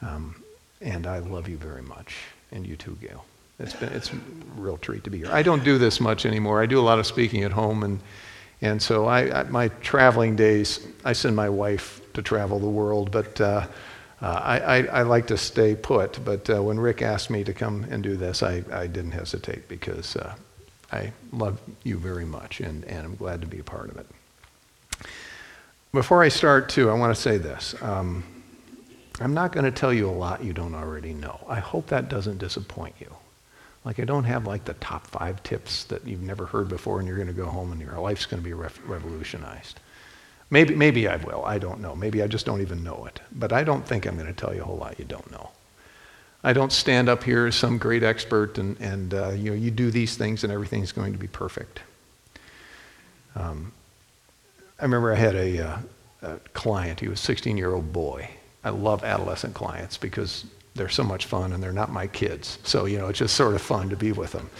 Um, 0.00 0.42
and 0.80 1.06
I 1.06 1.18
love 1.18 1.48
you 1.48 1.56
very 1.56 1.82
much. 1.82 2.16
And 2.50 2.66
you 2.66 2.76
too, 2.76 2.98
Gail. 3.00 3.24
It's 3.58 3.74
been 3.74 3.92
it's 3.92 4.12
a 4.12 4.16
real 4.56 4.76
treat 4.76 5.04
to 5.04 5.10
be 5.10 5.18
here. 5.18 5.28
I 5.30 5.42
don't 5.42 5.62
do 5.62 5.78
this 5.78 6.00
much 6.00 6.26
anymore. 6.26 6.60
I 6.62 6.66
do 6.66 6.80
a 6.80 6.82
lot 6.82 6.98
of 6.98 7.06
speaking 7.06 7.44
at 7.44 7.52
home, 7.52 7.82
and 7.84 8.00
and 8.62 8.80
so 8.80 9.06
I, 9.06 9.40
I 9.40 9.42
my 9.44 9.68
traveling 9.68 10.36
days, 10.36 10.86
I 11.04 11.12
send 11.12 11.36
my 11.36 11.48
wife 11.48 12.00
to 12.14 12.22
travel 12.22 12.58
the 12.58 12.68
world, 12.68 13.10
but 13.10 13.40
uh, 13.40 13.66
uh, 14.22 14.26
I, 14.26 14.86
I, 14.86 15.02
like 15.02 15.26
to 15.28 15.36
stay 15.36 15.74
put. 15.74 16.24
But 16.24 16.48
uh, 16.48 16.62
when 16.62 16.78
Rick 16.78 17.02
asked 17.02 17.28
me 17.28 17.42
to 17.42 17.52
come 17.52 17.84
and 17.90 18.04
do 18.04 18.16
this, 18.16 18.42
I, 18.42 18.62
I 18.72 18.86
didn't 18.86 19.10
hesitate 19.10 19.66
because 19.68 20.14
uh, 20.14 20.36
I 20.92 21.12
love 21.32 21.60
you 21.82 21.98
very 21.98 22.24
much 22.24 22.60
and, 22.60 22.84
and 22.84 23.04
I'm 23.04 23.16
glad 23.16 23.40
to 23.40 23.48
be 23.48 23.58
a 23.58 23.64
part 23.64 23.90
of 23.90 23.96
it. 23.96 24.06
Before 25.92 26.22
I 26.22 26.28
start, 26.28 26.68
too, 26.68 26.88
I 26.88 26.94
want 26.94 27.14
to 27.14 27.20
say 27.20 27.36
this. 27.36 27.74
Um, 27.82 28.22
I'm 29.20 29.34
not 29.34 29.52
going 29.52 29.64
to 29.64 29.72
tell 29.72 29.92
you 29.92 30.08
a 30.08 30.12
lot 30.12 30.42
you 30.44 30.52
don't 30.52 30.74
already 30.74 31.14
know. 31.14 31.40
I 31.48 31.58
hope 31.58 31.88
that 31.88 32.08
doesn't 32.08 32.38
disappoint 32.38 32.94
you. 33.00 33.12
Like, 33.84 33.98
I 33.98 34.04
don't 34.04 34.24
have 34.24 34.46
like 34.46 34.64
the 34.64 34.74
top 34.74 35.06
five 35.08 35.42
tips 35.42 35.84
that 35.84 36.06
you've 36.06 36.22
never 36.22 36.46
heard 36.46 36.68
before 36.68 36.98
and 36.98 37.08
you're 37.08 37.16
going 37.16 37.28
to 37.28 37.32
go 37.32 37.46
home 37.46 37.72
and 37.72 37.80
your 37.80 37.98
life's 37.98 38.26
going 38.26 38.42
to 38.42 38.44
be 38.44 38.52
revolutionized. 38.52 39.80
Maybe, 40.50 40.74
maybe 40.74 41.08
I 41.08 41.16
will. 41.16 41.44
I 41.44 41.58
don't 41.58 41.80
know. 41.80 41.96
Maybe 41.96 42.22
I 42.22 42.26
just 42.26 42.46
don't 42.46 42.60
even 42.60 42.84
know 42.84 43.06
it. 43.06 43.20
But 43.32 43.52
I 43.52 43.64
don't 43.64 43.86
think 43.86 44.06
I'm 44.06 44.16
going 44.16 44.32
to 44.32 44.38
tell 44.38 44.54
you 44.54 44.60
a 44.60 44.64
whole 44.64 44.76
lot 44.76 44.98
you 44.98 45.04
don't 45.04 45.30
know. 45.30 45.50
I 46.44 46.52
don't 46.52 46.72
stand 46.72 47.08
up 47.08 47.24
here 47.24 47.46
as 47.46 47.54
some 47.54 47.78
great 47.78 48.02
expert 48.02 48.58
and, 48.58 48.78
and 48.80 49.14
uh, 49.14 49.30
you 49.30 49.50
know, 49.50 49.56
you 49.56 49.70
do 49.70 49.90
these 49.90 50.16
things 50.16 50.44
and 50.44 50.52
everything's 50.52 50.92
going 50.92 51.12
to 51.12 51.18
be 51.18 51.28
perfect. 51.28 51.80
Um, 53.34 53.72
I 54.78 54.82
remember 54.84 55.12
I 55.12 55.16
had 55.16 55.34
a, 55.36 55.66
uh, 55.66 55.78
a 56.22 56.36
client. 56.52 57.00
He 57.00 57.08
was 57.08 57.28
a 57.28 57.32
16-year-old 57.32 57.92
boy. 57.92 58.28
I 58.64 58.70
love 58.70 59.04
adolescent 59.04 59.54
clients 59.54 59.96
because 59.96 60.44
they're 60.74 60.88
so 60.88 61.04
much 61.04 61.26
fun 61.26 61.52
and 61.52 61.62
they're 61.62 61.72
not 61.72 61.90
my 61.90 62.06
kids. 62.06 62.58
So, 62.64 62.86
you 62.86 62.98
know, 62.98 63.08
it's 63.08 63.18
just 63.18 63.36
sort 63.36 63.54
of 63.54 63.62
fun 63.62 63.90
to 63.90 63.96
be 63.96 64.12
with 64.12 64.32
them. 64.32 64.50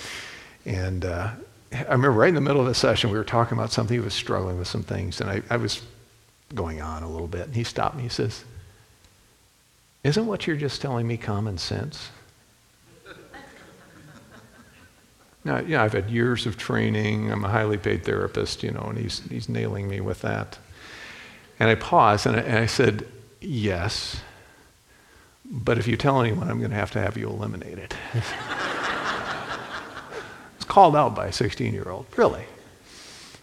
And 0.66 1.04
uh, 1.04 1.30
I 1.72 1.82
remember 1.82 2.12
right 2.12 2.28
in 2.28 2.34
the 2.34 2.40
middle 2.40 2.60
of 2.60 2.66
the 2.66 2.74
session, 2.74 3.10
we 3.10 3.18
were 3.18 3.24
talking 3.24 3.56
about 3.56 3.72
something. 3.72 3.96
He 3.96 4.04
was 4.04 4.14
struggling 4.14 4.58
with 4.58 4.68
some 4.68 4.82
things, 4.82 5.20
and 5.20 5.30
I, 5.30 5.42
I 5.48 5.56
was 5.56 5.82
going 6.54 6.82
on 6.82 7.02
a 7.02 7.08
little 7.08 7.28
bit. 7.28 7.46
And 7.46 7.54
he 7.54 7.64
stopped 7.64 7.96
me. 7.96 8.02
He 8.02 8.08
says, 8.08 8.44
Isn't 10.04 10.26
what 10.26 10.46
you're 10.46 10.56
just 10.56 10.82
telling 10.82 11.06
me 11.06 11.16
common 11.16 11.56
sense? 11.56 12.10
now, 15.44 15.60
yeah, 15.60 15.82
I've 15.82 15.94
had 15.94 16.10
years 16.10 16.46
of 16.46 16.58
training. 16.58 17.32
I'm 17.32 17.44
a 17.44 17.48
highly 17.48 17.78
paid 17.78 18.04
therapist, 18.04 18.62
you 18.62 18.70
know, 18.70 18.82
and 18.82 18.98
he's, 18.98 19.20
he's 19.30 19.48
nailing 19.48 19.88
me 19.88 20.00
with 20.00 20.20
that. 20.22 20.58
And 21.58 21.70
I 21.70 21.74
paused 21.74 22.26
and 22.26 22.36
I, 22.36 22.40
and 22.40 22.58
I 22.58 22.66
said, 22.66 23.06
Yes, 23.40 24.20
but 25.52 25.78
if 25.78 25.86
you 25.86 25.96
tell 25.96 26.20
anyone, 26.20 26.48
I'm 26.48 26.58
going 26.58 26.70
to 26.70 26.76
have 26.76 26.90
to 26.92 27.00
have 27.00 27.16
you 27.16 27.28
eliminated. 27.28 27.94
It's 30.62 30.70
called 30.70 30.94
out 30.94 31.16
by 31.16 31.26
a 31.26 31.32
16 31.32 31.74
year 31.74 31.88
old. 31.88 32.06
Really. 32.16 32.44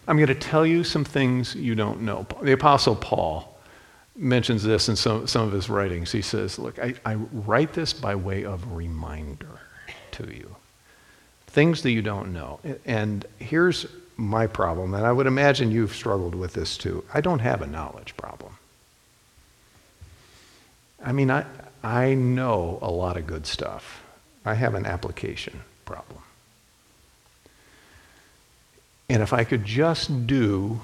I'm 0.08 0.16
going 0.16 0.28
to 0.28 0.34
tell 0.34 0.64
you 0.64 0.82
some 0.82 1.04
things 1.04 1.54
you 1.54 1.74
don't 1.74 2.00
know. 2.00 2.26
The 2.40 2.52
Apostle 2.52 2.96
Paul 2.96 3.60
mentions 4.16 4.62
this 4.62 4.88
in 4.88 4.96
some, 4.96 5.26
some 5.26 5.46
of 5.46 5.52
his 5.52 5.68
writings. 5.68 6.10
He 6.10 6.22
says, 6.22 6.58
Look, 6.58 6.78
I, 6.78 6.94
I 7.04 7.16
write 7.16 7.74
this 7.74 7.92
by 7.92 8.14
way 8.14 8.46
of 8.46 8.72
reminder 8.72 9.60
to 10.12 10.34
you. 10.34 10.56
Things 11.48 11.82
that 11.82 11.90
you 11.90 12.00
don't 12.00 12.32
know. 12.32 12.58
And 12.86 13.26
here's 13.38 13.84
my 14.16 14.46
problem, 14.46 14.94
and 14.94 15.04
I 15.04 15.12
would 15.12 15.26
imagine 15.26 15.70
you've 15.70 15.94
struggled 15.94 16.34
with 16.34 16.54
this 16.54 16.78
too. 16.78 17.04
I 17.12 17.20
don't 17.20 17.40
have 17.40 17.60
a 17.60 17.66
knowledge 17.66 18.16
problem. 18.16 18.54
I 21.04 21.12
mean, 21.12 21.30
I, 21.30 21.44
I 21.82 22.14
know 22.14 22.78
a 22.82 22.90
lot 22.90 23.16
of 23.16 23.26
good 23.26 23.46
stuff. 23.46 24.02
I 24.44 24.54
have 24.54 24.74
an 24.74 24.86
application 24.86 25.62
problem. 25.84 26.22
And 29.08 29.22
if 29.22 29.32
I 29.32 29.44
could 29.44 29.64
just 29.64 30.26
do 30.26 30.80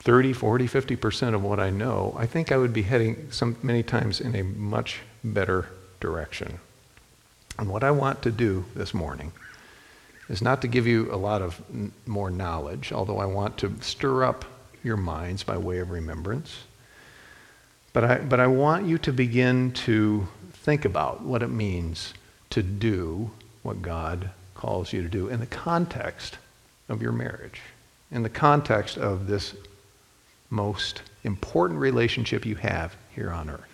30, 0.00 0.32
40, 0.32 0.66
50% 0.66 1.34
of 1.34 1.42
what 1.44 1.60
I 1.60 1.70
know, 1.70 2.16
I 2.18 2.26
think 2.26 2.50
I 2.50 2.56
would 2.56 2.72
be 2.72 2.82
heading 2.82 3.30
some, 3.30 3.56
many 3.62 3.82
times 3.82 4.20
in 4.20 4.34
a 4.34 4.42
much 4.42 5.00
better 5.22 5.68
direction. 6.00 6.58
And 7.58 7.68
what 7.68 7.84
I 7.84 7.90
want 7.90 8.22
to 8.22 8.30
do 8.30 8.64
this 8.74 8.94
morning 8.94 9.32
is 10.28 10.40
not 10.40 10.62
to 10.62 10.68
give 10.68 10.86
you 10.86 11.12
a 11.12 11.16
lot 11.16 11.42
of 11.42 11.60
n- 11.72 11.92
more 12.06 12.30
knowledge, 12.30 12.92
although 12.92 13.18
I 13.18 13.26
want 13.26 13.58
to 13.58 13.76
stir 13.82 14.24
up 14.24 14.46
your 14.82 14.96
minds 14.96 15.42
by 15.42 15.58
way 15.58 15.78
of 15.78 15.90
remembrance. 15.90 16.64
But 17.92 18.04
I, 18.04 18.18
but 18.18 18.40
I 18.40 18.46
want 18.46 18.86
you 18.86 18.98
to 18.98 19.12
begin 19.12 19.72
to 19.72 20.28
think 20.52 20.84
about 20.84 21.22
what 21.22 21.42
it 21.42 21.48
means 21.48 22.14
to 22.50 22.62
do 22.62 23.30
what 23.62 23.82
God 23.82 24.30
calls 24.54 24.92
you 24.92 25.02
to 25.02 25.08
do 25.08 25.28
in 25.28 25.40
the 25.40 25.46
context 25.46 26.38
of 26.88 27.02
your 27.02 27.12
marriage, 27.12 27.60
in 28.10 28.22
the 28.22 28.28
context 28.28 28.98
of 28.98 29.26
this 29.26 29.54
most 30.50 31.02
important 31.24 31.80
relationship 31.80 32.44
you 32.44 32.56
have 32.56 32.96
here 33.14 33.30
on 33.30 33.50
earth. 33.50 33.64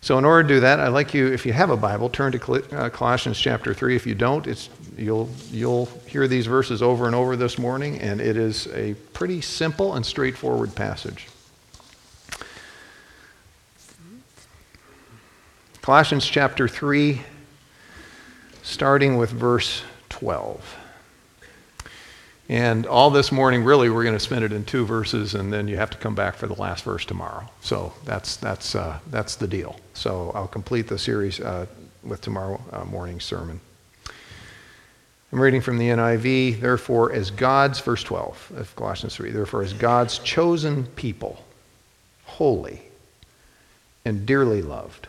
So, 0.00 0.18
in 0.18 0.24
order 0.24 0.42
to 0.42 0.54
do 0.54 0.60
that, 0.60 0.80
I'd 0.80 0.88
like 0.88 1.14
you, 1.14 1.28
if 1.28 1.46
you 1.46 1.52
have 1.52 1.70
a 1.70 1.76
Bible, 1.76 2.08
turn 2.08 2.32
to 2.32 2.76
uh, 2.76 2.90
Colossians 2.90 3.38
chapter 3.38 3.72
3. 3.72 3.94
If 3.94 4.04
you 4.04 4.16
don't, 4.16 4.48
it's, 4.48 4.68
you'll, 4.98 5.30
you'll 5.52 5.86
hear 6.08 6.26
these 6.26 6.46
verses 6.46 6.82
over 6.82 7.06
and 7.06 7.14
over 7.14 7.36
this 7.36 7.56
morning, 7.56 8.00
and 8.00 8.20
it 8.20 8.36
is 8.36 8.66
a 8.68 8.94
pretty 9.12 9.40
simple 9.40 9.94
and 9.94 10.04
straightforward 10.04 10.74
passage. 10.74 11.28
Colossians 15.82 16.24
chapter 16.24 16.68
3, 16.68 17.20
starting 18.62 19.16
with 19.16 19.30
verse 19.30 19.82
12. 20.10 20.76
And 22.48 22.86
all 22.86 23.10
this 23.10 23.32
morning, 23.32 23.64
really, 23.64 23.90
we're 23.90 24.04
going 24.04 24.14
to 24.14 24.20
spend 24.20 24.44
it 24.44 24.52
in 24.52 24.64
two 24.64 24.86
verses, 24.86 25.34
and 25.34 25.52
then 25.52 25.66
you 25.66 25.76
have 25.78 25.90
to 25.90 25.98
come 25.98 26.14
back 26.14 26.36
for 26.36 26.46
the 26.46 26.54
last 26.54 26.84
verse 26.84 27.04
tomorrow. 27.04 27.50
So 27.62 27.92
that's, 28.04 28.36
that's, 28.36 28.76
uh, 28.76 29.00
that's 29.10 29.34
the 29.34 29.48
deal. 29.48 29.74
So 29.94 30.30
I'll 30.36 30.46
complete 30.46 30.86
the 30.86 31.00
series 31.00 31.40
uh, 31.40 31.66
with 32.04 32.20
tomorrow 32.20 32.62
uh, 32.70 32.84
morning's 32.84 33.24
sermon. 33.24 33.60
I'm 35.32 35.40
reading 35.40 35.60
from 35.60 35.78
the 35.78 35.88
NIV. 35.88 36.60
Therefore, 36.60 37.12
as 37.12 37.32
God's, 37.32 37.80
verse 37.80 38.04
12 38.04 38.52
of 38.54 38.76
Colossians 38.76 39.16
3, 39.16 39.32
therefore, 39.32 39.64
as 39.64 39.72
God's 39.72 40.20
chosen 40.20 40.86
people, 40.94 41.44
holy 42.24 42.82
and 44.04 44.24
dearly 44.24 44.62
loved, 44.62 45.08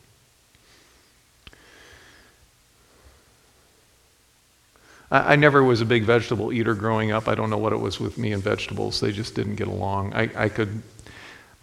I, 5.11 5.33
I 5.33 5.35
never 5.35 5.63
was 5.63 5.81
a 5.81 5.85
big 5.85 6.03
vegetable 6.03 6.51
eater 6.51 6.73
growing 6.73 7.11
up. 7.11 7.27
I 7.27 7.35
don't 7.35 7.49
know 7.49 7.57
what 7.57 7.73
it 7.73 7.79
was 7.79 7.99
with 7.99 8.17
me 8.17 8.31
and 8.31 8.41
vegetables. 8.41 8.99
They 8.99 9.11
just 9.11 9.35
didn't 9.35 9.55
get 9.55 9.67
along. 9.67 10.13
I, 10.13 10.29
I 10.35 10.49
could, 10.49 10.81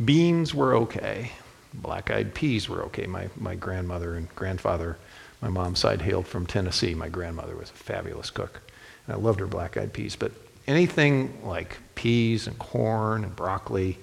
beans 0.05 0.55
were 0.55 0.75
okay. 0.77 1.33
Black 1.75 2.11
eyed 2.11 2.35
peas 2.35 2.69
were 2.69 2.83
okay. 2.85 3.07
My, 3.07 3.29
my 3.37 3.55
grandmother 3.55 4.15
and 4.15 4.35
grandfather, 4.35 4.97
my 5.41 5.49
mom's 5.49 5.79
side 5.79 6.01
hailed 6.01 6.27
from 6.27 6.47
Tennessee. 6.47 6.95
My 6.95 7.09
grandmother 7.09 7.57
was 7.57 7.71
a 7.71 7.75
fabulous 7.75 8.31
cook. 8.31 8.61
And 9.07 9.17
I 9.17 9.19
loved 9.19 9.41
her 9.41 9.47
black 9.47 9.77
eyed 9.77 9.93
peas. 9.93 10.17
But 10.17 10.33
anything 10.67 11.41
like 11.45 11.79
peas 11.95 12.47
and 12.47 12.59
corn 12.59 13.25
and 13.25 13.35
broccoli, 13.35 13.99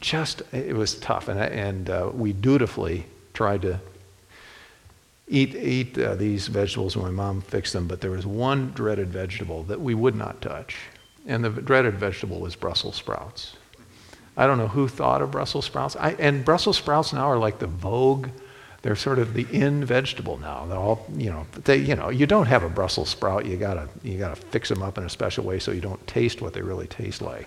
just, 0.00 0.42
it 0.52 0.76
was 0.76 0.94
tough. 0.96 1.28
And, 1.28 1.40
and 1.40 1.90
uh, 1.90 2.10
we 2.12 2.32
dutifully 2.32 3.06
tried 3.34 3.62
to 3.62 3.80
eat, 5.30 5.54
eat 5.54 5.96
uh, 5.96 6.16
these 6.16 6.48
vegetables 6.48 6.96
when 6.96 7.06
my 7.06 7.24
mom 7.24 7.40
fixed 7.40 7.72
them, 7.72 7.86
but 7.86 8.00
there 8.00 8.10
was 8.10 8.26
one 8.26 8.72
dreaded 8.72 9.08
vegetable 9.08 9.62
that 9.64 9.80
we 9.80 9.94
would 9.94 10.16
not 10.16 10.42
touch. 10.42 10.76
And 11.26 11.44
the 11.44 11.50
dreaded 11.50 11.94
vegetable 11.94 12.40
was 12.40 12.56
Brussels 12.56 12.96
sprouts. 12.96 13.56
I 14.36 14.46
don't 14.46 14.58
know 14.58 14.68
who 14.68 14.88
thought 14.88 15.22
of 15.22 15.30
Brussels 15.30 15.64
sprouts. 15.64 15.96
I, 15.96 16.12
and 16.12 16.44
Brussels 16.44 16.76
sprouts 16.76 17.12
now 17.12 17.26
are 17.26 17.38
like 17.38 17.58
the 17.58 17.66
vogue. 17.66 18.28
They're 18.82 18.96
sort 18.96 19.18
of 19.18 19.34
the 19.34 19.46
in 19.52 19.84
vegetable 19.84 20.38
now. 20.38 20.66
They're 20.66 20.78
all, 20.78 21.06
you 21.14 21.30
know, 21.30 21.46
they, 21.64 21.76
you 21.76 21.94
know, 21.94 22.08
you 22.08 22.26
don't 22.26 22.46
have 22.46 22.62
a 22.62 22.68
Brussels 22.68 23.10
sprout. 23.10 23.46
You 23.46 23.56
gotta, 23.56 23.88
you 24.02 24.18
gotta 24.18 24.36
fix 24.36 24.68
them 24.68 24.82
up 24.82 24.98
in 24.98 25.04
a 25.04 25.10
special 25.10 25.44
way 25.44 25.58
so 25.58 25.70
you 25.70 25.80
don't 25.80 26.04
taste 26.06 26.40
what 26.42 26.54
they 26.54 26.62
really 26.62 26.86
taste 26.86 27.22
like. 27.22 27.46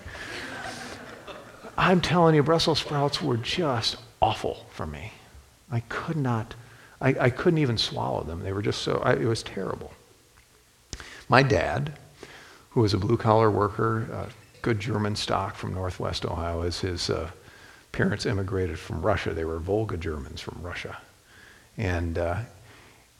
I'm 1.77 1.99
telling 1.99 2.35
you, 2.35 2.43
Brussels 2.43 2.79
sprouts 2.79 3.21
were 3.21 3.37
just 3.37 3.97
awful 4.21 4.67
for 4.69 4.85
me. 4.85 5.11
I 5.71 5.79
could 5.89 6.17
not 6.17 6.53
I, 7.03 7.15
I 7.19 7.29
couldn't 7.29 7.59
even 7.59 7.77
swallow 7.77 8.23
them. 8.23 8.41
They 8.41 8.53
were 8.53 8.61
just 8.61 8.81
so, 8.81 9.01
I, 9.03 9.13
it 9.13 9.25
was 9.25 9.43
terrible. 9.43 9.93
My 11.27 11.43
dad, 11.43 11.93
who 12.71 12.81
was 12.81 12.93
a 12.93 12.97
blue 12.97 13.17
collar 13.17 13.51
worker, 13.51 14.07
uh, 14.11 14.29
good 14.61 14.79
German 14.79 15.15
stock 15.15 15.55
from 15.55 15.73
northwest 15.73 16.25
Ohio, 16.25 16.61
as 16.61 16.79
his 16.79 17.09
uh, 17.09 17.29
parents 17.91 18.25
immigrated 18.25 18.79
from 18.79 19.01
Russia. 19.01 19.33
They 19.33 19.43
were 19.43 19.59
Volga 19.59 19.97
Germans 19.97 20.39
from 20.39 20.61
Russia. 20.61 20.97
And 21.77 22.17
uh, 22.17 22.37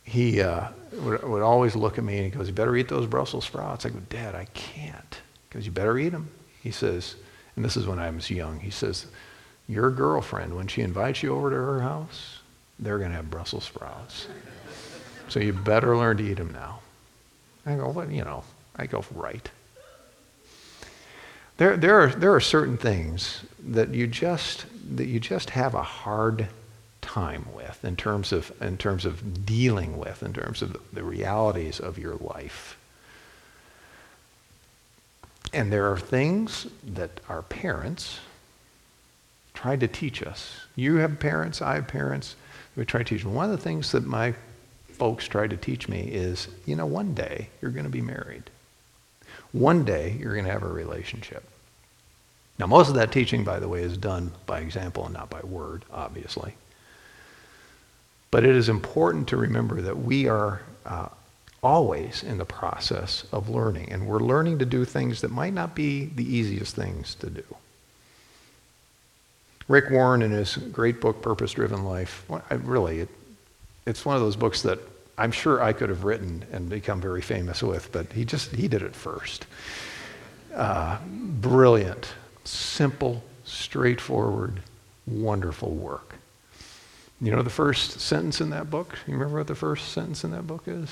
he 0.03 0.41
uh, 0.41 0.69
would, 0.93 1.21
would, 1.23 1.41
always 1.41 1.75
look 1.75 1.97
at 1.97 2.03
me 2.03 2.15
and 2.17 2.25
he 2.25 2.31
goes, 2.31 2.47
You 2.47 2.53
better 2.53 2.75
eat 2.75 2.87
those 2.87 3.05
Brussels 3.05 3.45
sprouts. 3.45 3.85
I 3.85 3.89
go, 3.89 3.99
Dad, 4.09 4.33
I 4.33 4.45
can't. 4.53 5.21
He 5.49 5.55
goes, 5.55 5.65
You 5.65 5.71
better 5.73 5.97
eat 5.97 6.09
them. 6.09 6.29
He 6.61 6.71
says, 6.71 7.15
and 7.55 7.65
this 7.65 7.75
is 7.75 7.85
when 7.85 7.99
I 7.99 8.09
was 8.09 8.29
young, 8.29 8.61
he 8.61 8.71
says, 8.71 9.07
Your 9.67 9.91
girlfriend, 9.91 10.55
when 10.55 10.67
she 10.67 10.81
invites 10.81 11.21
you 11.21 11.35
over 11.35 11.49
to 11.49 11.55
her 11.55 11.81
house, 11.81 12.39
they're 12.79 12.97
going 12.97 13.12
to 13.12 13.15
have 13.15 13.29
Brussels 13.29 13.65
sprouts. 13.65 14.27
So 15.29 15.39
you 15.39 15.53
better 15.53 15.95
learn 15.95 16.17
to 16.17 16.23
eat 16.23 16.38
them 16.38 16.51
now. 16.51 16.79
I 17.65 17.75
go, 17.75 17.89
well, 17.89 18.12
you 18.12 18.23
know, 18.23 18.43
I 18.75 18.88
go, 18.88 19.05
right. 19.13 19.49
There, 21.57 21.77
there, 21.77 21.99
are, 22.01 22.07
there 22.07 22.33
are 22.33 22.39
certain 22.39 22.77
things 22.77 23.43
that 23.67 23.93
you 23.93 24.07
just 24.07 24.65
that 24.95 25.05
you 25.05 25.19
just 25.19 25.51
have 25.51 25.75
a 25.75 25.83
hard 25.83 26.47
time 27.01 27.45
with 27.53 27.83
in 27.86 27.95
terms 27.95 28.31
of 28.31 28.51
in 28.62 28.77
terms 28.77 29.05
of 29.05 29.45
dealing 29.45 29.97
with 29.97 30.23
in 30.23 30.33
terms 30.33 30.62
of 30.62 30.75
the 30.91 31.03
realities 31.03 31.79
of 31.79 31.97
your 31.97 32.15
life. 32.15 32.77
And 35.53 35.71
there 35.71 35.91
are 35.91 35.99
things 35.99 36.67
that 36.86 37.21
our 37.29 37.43
parents 37.43 38.19
tried 39.53 39.79
to 39.81 39.88
teach 39.88 40.23
us. 40.23 40.62
You 40.75 40.95
have 40.95 41.19
parents, 41.19 41.62
I 41.62 41.75
have 41.75 41.88
parents 41.88 42.36
we 42.75 42.86
try 42.86 42.99
to 42.99 43.03
teach 43.03 43.23
them. 43.23 43.33
One 43.33 43.49
of 43.49 43.51
the 43.51 43.63
things 43.63 43.91
that 43.91 44.05
my 44.05 44.33
folks 44.91 45.27
try 45.27 45.47
to 45.47 45.57
teach 45.57 45.88
me 45.88 46.01
is, 46.01 46.47
you 46.65 46.75
know, 46.75 46.86
one 46.86 47.13
day 47.13 47.49
you're 47.62 47.71
going 47.71 47.86
to 47.86 47.89
be 47.89 48.01
married. 48.01 48.43
One 49.51 49.86
day 49.86 50.15
you're 50.19 50.33
going 50.33 50.45
to 50.45 50.51
have 50.51 50.63
a 50.63 50.67
relationship. 50.67 51.43
Now, 52.59 52.67
most 52.67 52.89
of 52.89 52.95
that 52.95 53.12
teaching, 53.12 53.43
by 53.43 53.59
the 53.59 53.67
way, 53.67 53.81
is 53.81 53.97
done 53.97 54.31
by 54.45 54.59
example 54.59 55.05
and 55.05 55.13
not 55.13 55.29
by 55.29 55.41
word, 55.41 55.86
obviously. 55.91 56.55
But 58.31 58.43
it 58.43 58.55
is 58.55 58.69
important 58.69 59.27
to 59.29 59.38
remember 59.38 59.81
that 59.81 59.97
we 59.97 60.27
are 60.27 60.62
uh, 60.86 61.09
always 61.62 62.23
in 62.23 62.38
the 62.38 62.45
process 62.45 63.25
of 63.31 63.49
learning, 63.49 63.91
and 63.91 64.07
we're 64.07 64.19
learning 64.19 64.59
to 64.59 64.65
do 64.65 64.86
things 64.86 65.21
that 65.21 65.31
might 65.31 65.53
not 65.53 65.75
be 65.75 66.05
the 66.05 66.23
easiest 66.23 66.75
things 66.75 67.15
to 67.15 67.29
do. 67.29 67.43
Rick 69.67 69.89
Warren, 69.89 70.21
in 70.21 70.32
his 70.32 70.58
great 70.58 70.99
book, 70.99 71.21
Purpose 71.21 71.54
Driven 71.54 71.86
Life, 71.86 72.26
I 72.49 72.56
really, 72.56 73.02
it, 73.02 73.10
it's 73.86 74.06
one 74.06 74.15
of 74.15 74.21
those 74.21 74.36
books 74.36 74.62
that 74.63 74.80
I'm 75.17 75.32
sure 75.32 75.62
I 75.62 75.73
could 75.73 75.89
have 75.89 76.04
written 76.04 76.45
and 76.52 76.69
become 76.69 76.99
very 76.99 77.21
famous 77.21 77.62
with, 77.63 77.91
but 77.91 78.12
he 78.12 78.26
just, 78.26 78.52
he 78.52 78.67
did 78.67 78.82
it 78.82 78.95
first. 78.95 79.45
Uh, 80.54 80.97
brilliant, 81.06 82.13
simple, 82.43 83.23
straightforward, 83.45 84.62
wonderful 85.08 85.71
work. 85.71 86.15
You 87.21 87.32
know 87.32 87.41
the 87.41 87.49
first 87.49 88.02
sentence 88.02 88.41
in 88.41 88.49
that 88.49 88.69
book? 88.69 88.97
You 89.08 89.13
remember 89.13 89.38
what 89.38 89.47
the 89.47 89.56
first 89.56 89.93
sentence 89.93 90.23
in 90.23 90.32
that 90.32 90.45
book 90.45 90.63
is? 90.67 90.89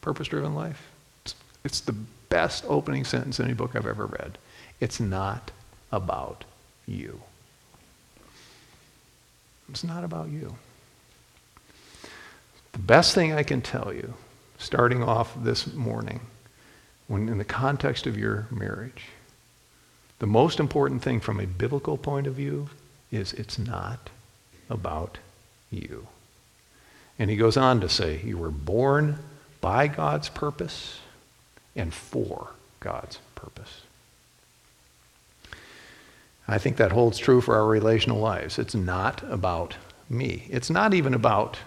Purpose 0.00 0.28
Driven 0.28 0.54
Life? 0.54 0.90
It's, 1.24 1.34
it's 1.64 1.80
the 1.80 1.94
best 2.28 2.64
opening 2.66 3.04
sentence 3.04 3.38
in 3.38 3.46
any 3.46 3.54
book 3.54 3.76
I've 3.76 3.86
ever 3.86 4.06
read. 4.06 4.38
It's 4.80 5.00
not 5.00 5.50
about 5.92 6.44
you. 6.86 7.20
It's 9.68 9.84
not 9.84 10.04
about 10.04 10.28
you. 10.28 10.56
The 12.72 12.78
best 12.78 13.14
thing 13.14 13.32
I 13.32 13.42
can 13.42 13.62
tell 13.62 13.92
you, 13.92 14.14
starting 14.58 15.02
off 15.02 15.34
this 15.42 15.72
morning, 15.72 16.20
when 17.06 17.28
in 17.28 17.38
the 17.38 17.44
context 17.44 18.06
of 18.06 18.18
your 18.18 18.46
marriage, 18.50 19.06
the 20.18 20.26
most 20.26 20.58
important 20.58 21.02
thing 21.02 21.20
from 21.20 21.38
a 21.38 21.46
biblical 21.46 21.96
point 21.96 22.26
of 22.26 22.34
view 22.34 22.68
is 23.12 23.32
it's 23.32 23.58
not 23.58 24.10
about 24.68 25.18
you. 25.70 26.08
And 27.18 27.30
he 27.30 27.36
goes 27.36 27.56
on 27.56 27.80
to 27.80 27.88
say, 27.88 28.20
You 28.24 28.38
were 28.38 28.50
born 28.50 29.18
by 29.60 29.86
God's 29.86 30.28
purpose 30.28 30.98
and 31.76 31.92
for 31.92 32.50
God's 32.80 33.18
purpose. 33.34 33.82
I 36.46 36.58
think 36.58 36.76
that 36.76 36.92
holds 36.92 37.18
true 37.18 37.40
for 37.40 37.56
our 37.56 37.66
relational 37.66 38.18
lives. 38.18 38.58
It's 38.58 38.74
not 38.74 39.22
about 39.30 39.76
me. 40.10 40.46
It's 40.50 40.70
not 40.70 40.92
even 40.92 41.14
about 41.14 41.58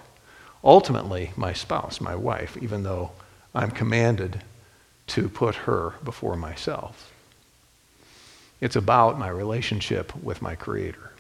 ultimately 0.63 1.32
my 1.36 1.54
spouse, 1.54 2.00
my 2.00 2.16
wife, 2.16 2.58
even 2.62 2.84
though 2.84 3.12
I'm 3.56 3.72
commanded 3.72 4.42
to 5.08 5.30
put 5.30 5.56
her 5.56 5.96
before 6.04 6.36
myself. 6.36 7.12
It's 8.60 8.76
about 8.76 9.18
my 9.18 9.30
relationship 9.30 10.16
with 10.16 10.42
my 10.42 10.56
Creator. 10.56 11.12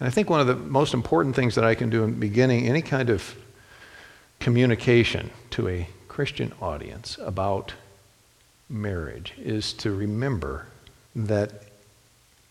And 0.00 0.06
I 0.06 0.10
think 0.10 0.30
one 0.30 0.40
of 0.40 0.46
the 0.46 0.54
most 0.54 0.94
important 0.94 1.34
things 1.34 1.54
that 1.56 1.64
I 1.64 1.74
can 1.74 1.90
do 1.90 2.04
in 2.04 2.18
beginning 2.18 2.66
any 2.66 2.82
kind 2.82 3.10
of 3.10 3.36
communication 4.40 5.30
to 5.50 5.68
a 5.68 5.88
Christian 6.06 6.52
audience 6.60 7.18
about 7.20 7.74
marriage 8.68 9.34
is 9.38 9.72
to 9.74 9.92
remember 9.92 10.66
that 11.14 11.67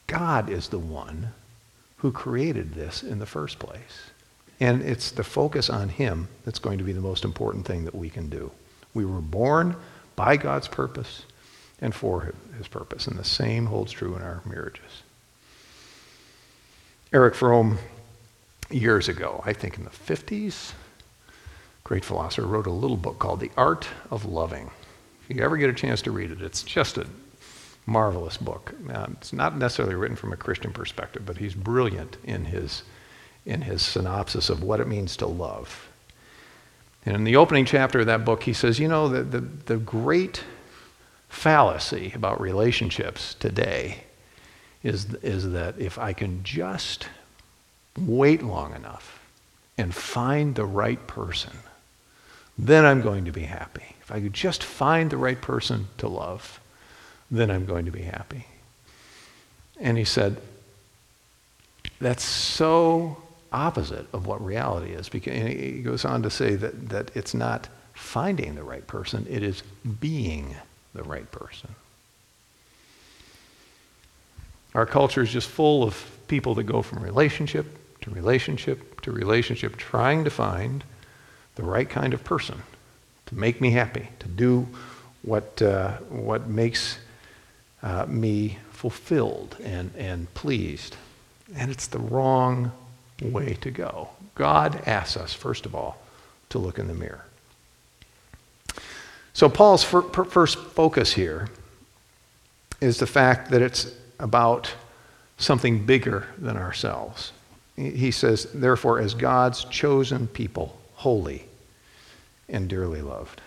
God 0.08 0.50
is 0.50 0.70
the 0.70 0.80
one 0.80 1.30
who 1.98 2.12
created 2.12 2.74
this 2.74 3.04
in 3.04 3.20
the 3.20 3.26
first 3.26 3.60
place. 3.60 4.12
And 4.60 4.82
it's 4.82 5.12
the 5.12 5.24
focus 5.24 5.70
on 5.70 5.90
Him 5.90 6.30
that's 6.46 6.60
going 6.60 6.78
to 6.78 6.84
be 6.84 6.94
the 6.94 7.02
most 7.02 7.26
important 7.26 7.66
thing 7.66 7.86
that 7.86 7.96
we 7.96 8.10
can 8.10 8.30
do. 8.30 8.52
We 8.94 9.06
were 9.06 9.22
born 9.22 9.76
by 10.16 10.38
God's 10.38 10.68
purpose 10.68 11.24
and 11.82 11.94
for 11.94 12.34
His 12.58 12.68
purpose. 12.68 13.08
And 13.08 13.20
the 13.20 13.24
same 13.24 13.68
holds 13.68 13.92
true 13.92 14.16
in 14.16 14.22
our 14.22 14.42
marriages. 14.46 15.04
Erich 17.14 17.36
Fromm, 17.36 17.78
years 18.70 19.08
ago, 19.08 19.44
I 19.46 19.54
think 19.54 19.78
in 19.78 19.84
the 19.84 19.90
50s, 19.90 20.74
great 21.84 22.04
philosopher, 22.04 22.48
wrote 22.48 22.68
a 22.68 22.72
little 22.72 22.98
book 22.98 23.20
called 23.20 23.40
The 23.40 23.52
Art 23.56 23.88
of 24.10 24.26
Loving. 24.26 24.72
If 25.30 25.36
you 25.36 25.44
ever 25.44 25.58
get 25.58 25.70
a 25.70 25.74
chance 25.74 26.02
to 26.04 26.12
read 26.12 26.32
it, 26.32 26.42
it's 26.42 26.64
just 26.64 26.98
a 26.98 27.08
marvelous 27.88 28.38
book. 28.38 28.76
Uh, 28.94 29.08
it's 29.14 29.34
not 29.34 29.58
necessarily 29.58 29.96
written 29.96 30.18
from 30.18 30.34
a 30.34 30.38
Christian 30.38 30.72
perspective, 30.72 31.26
but 31.26 31.38
he's 31.38 31.56
brilliant 31.56 32.18
in 32.24 32.46
his, 32.46 32.84
in 33.46 33.62
his 33.62 33.82
synopsis 33.82 34.50
of 34.50 34.62
what 34.62 34.80
it 34.80 34.88
means 34.88 35.18
to 35.18 35.26
love. 35.26 35.88
And 37.06 37.16
in 37.16 37.24
the 37.24 37.38
opening 37.38 37.66
chapter 37.66 38.02
of 38.02 38.06
that 38.08 38.26
book, 38.26 38.44
he 38.44 38.54
says, 38.54 38.80
you 38.80 38.90
know, 38.90 39.08
the, 39.08 39.24
the, 39.24 39.40
the 39.40 39.78
great 39.78 40.44
fallacy 41.30 42.12
about 42.14 42.42
relationships 42.42 43.34
today 43.34 44.04
is, 44.84 45.14
is 45.16 45.52
that 45.52 45.80
if 45.80 45.98
I 45.98 46.12
can 46.12 46.44
just 46.44 47.08
wait 47.98 48.44
long 48.44 48.76
enough 48.76 49.26
and 49.78 49.96
find 49.96 50.56
the 50.56 50.66
right 50.66 51.06
person, 51.08 51.54
then 52.58 52.86
I'm 52.86 53.02
going 53.02 53.26
to 53.26 53.32
be 53.32 53.44
happy. 53.44 53.96
If 54.02 54.12
I 54.12 54.20
could 54.20 54.34
just 54.34 54.64
find 54.64 55.10
the 55.10 55.18
right 55.18 55.40
person 55.40 55.88
to 56.00 56.08
love, 56.08 56.60
then 57.30 57.52
I'm 57.52 57.66
going 57.66 57.86
to 57.86 57.92
be 57.92 58.04
happy. 58.04 58.46
And 59.80 59.98
he 59.98 60.06
said, 60.06 60.38
that's 62.00 62.24
so 62.24 63.18
opposite 63.52 64.08
of 64.14 64.26
what 64.26 64.44
reality 64.44 64.92
is. 64.92 65.10
Because 65.10 65.34
he 65.48 65.82
goes 65.82 66.06
on 66.06 66.24
to 66.24 66.30
say 66.30 66.56
that, 66.56 66.90
that 66.90 67.12
it's 67.16 67.34
not 67.34 67.68
finding 67.94 68.56
the 68.56 68.64
right 68.64 68.86
person, 68.86 69.26
it 69.30 69.44
is 69.44 69.64
being 70.00 70.56
the 70.94 71.04
right 71.04 71.30
person. 71.32 71.76
Our 74.76 74.86
culture 74.86 75.24
is 75.24 75.32
just 75.32 75.50
full 75.50 75.84
of 75.84 76.06
people 76.28 76.54
that 76.56 76.64
go 76.64 76.82
from 76.82 77.02
relationship 77.02 77.66
to 78.02 78.12
relationship 78.12 79.02
to 79.02 79.12
relationship, 79.12 79.78
trying 79.78 80.24
to 80.26 80.30
find 80.30 80.84
the 81.56 81.64
right 81.64 81.90
kind 81.90 82.14
of 82.14 82.24
person 82.24 82.62
to 83.28 83.36
make 83.36 83.62
me 83.62 83.72
happy, 83.72 84.10
to 84.20 84.28
do 84.28 84.68
what, 85.24 85.62
uh, 85.62 85.94
what 86.10 86.48
makes 86.48 87.00
uh, 87.84 88.06
me 88.08 88.58
fulfilled 88.72 89.58
and, 89.64 89.92
and 89.98 90.34
pleased. 90.34 90.96
And 91.56 91.72
it's 91.72 91.88
the 91.88 92.00
wrong 92.00 92.72
way 93.22 93.54
to 93.62 93.72
go. 93.72 94.10
God 94.36 94.82
asks 94.86 95.18
us, 95.18 95.34
first 95.34 95.66
of 95.66 95.74
all, 95.74 95.98
to 96.50 96.60
look 96.60 96.80
in 96.80 96.88
the 96.88 96.94
mirror. 96.94 97.26
So, 99.34 99.50
Paul's 99.50 99.84
fir- 99.84 100.02
first 100.02 100.58
focus 100.58 101.14
here 101.14 101.50
is 102.82 103.00
the 103.00 103.08
fact 103.08 103.52
that 103.52 103.62
it's 103.62 103.92
about 104.20 104.72
something 105.38 105.86
bigger 105.86 106.28
than 106.38 106.58
ourselves. 106.58 107.32
He 107.76 108.10
says, 108.10 108.48
therefore, 108.54 109.00
as 109.00 109.14
God's 109.14 109.64
chosen 109.66 110.28
people, 110.28 110.80
holy 110.96 111.46
and 112.50 112.68
dearly 112.68 113.02
loved. 113.02 113.42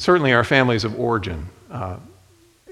Certainly, 0.00 0.32
our 0.32 0.44
families 0.44 0.84
of 0.84 0.98
origin, 0.98 1.50
uh, 1.70 1.98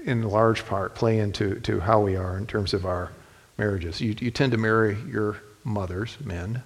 in 0.03 0.23
large 0.23 0.65
part, 0.65 0.95
play 0.95 1.19
into 1.19 1.59
to 1.59 1.79
how 1.79 1.99
we 1.99 2.15
are 2.15 2.35
in 2.35 2.47
terms 2.47 2.73
of 2.73 2.87
our 2.87 3.11
marriages. 3.55 4.01
You, 4.01 4.15
you 4.17 4.31
tend 4.31 4.51
to 4.53 4.57
marry 4.57 4.97
your 5.07 5.37
mothers, 5.63 6.17
men, 6.25 6.63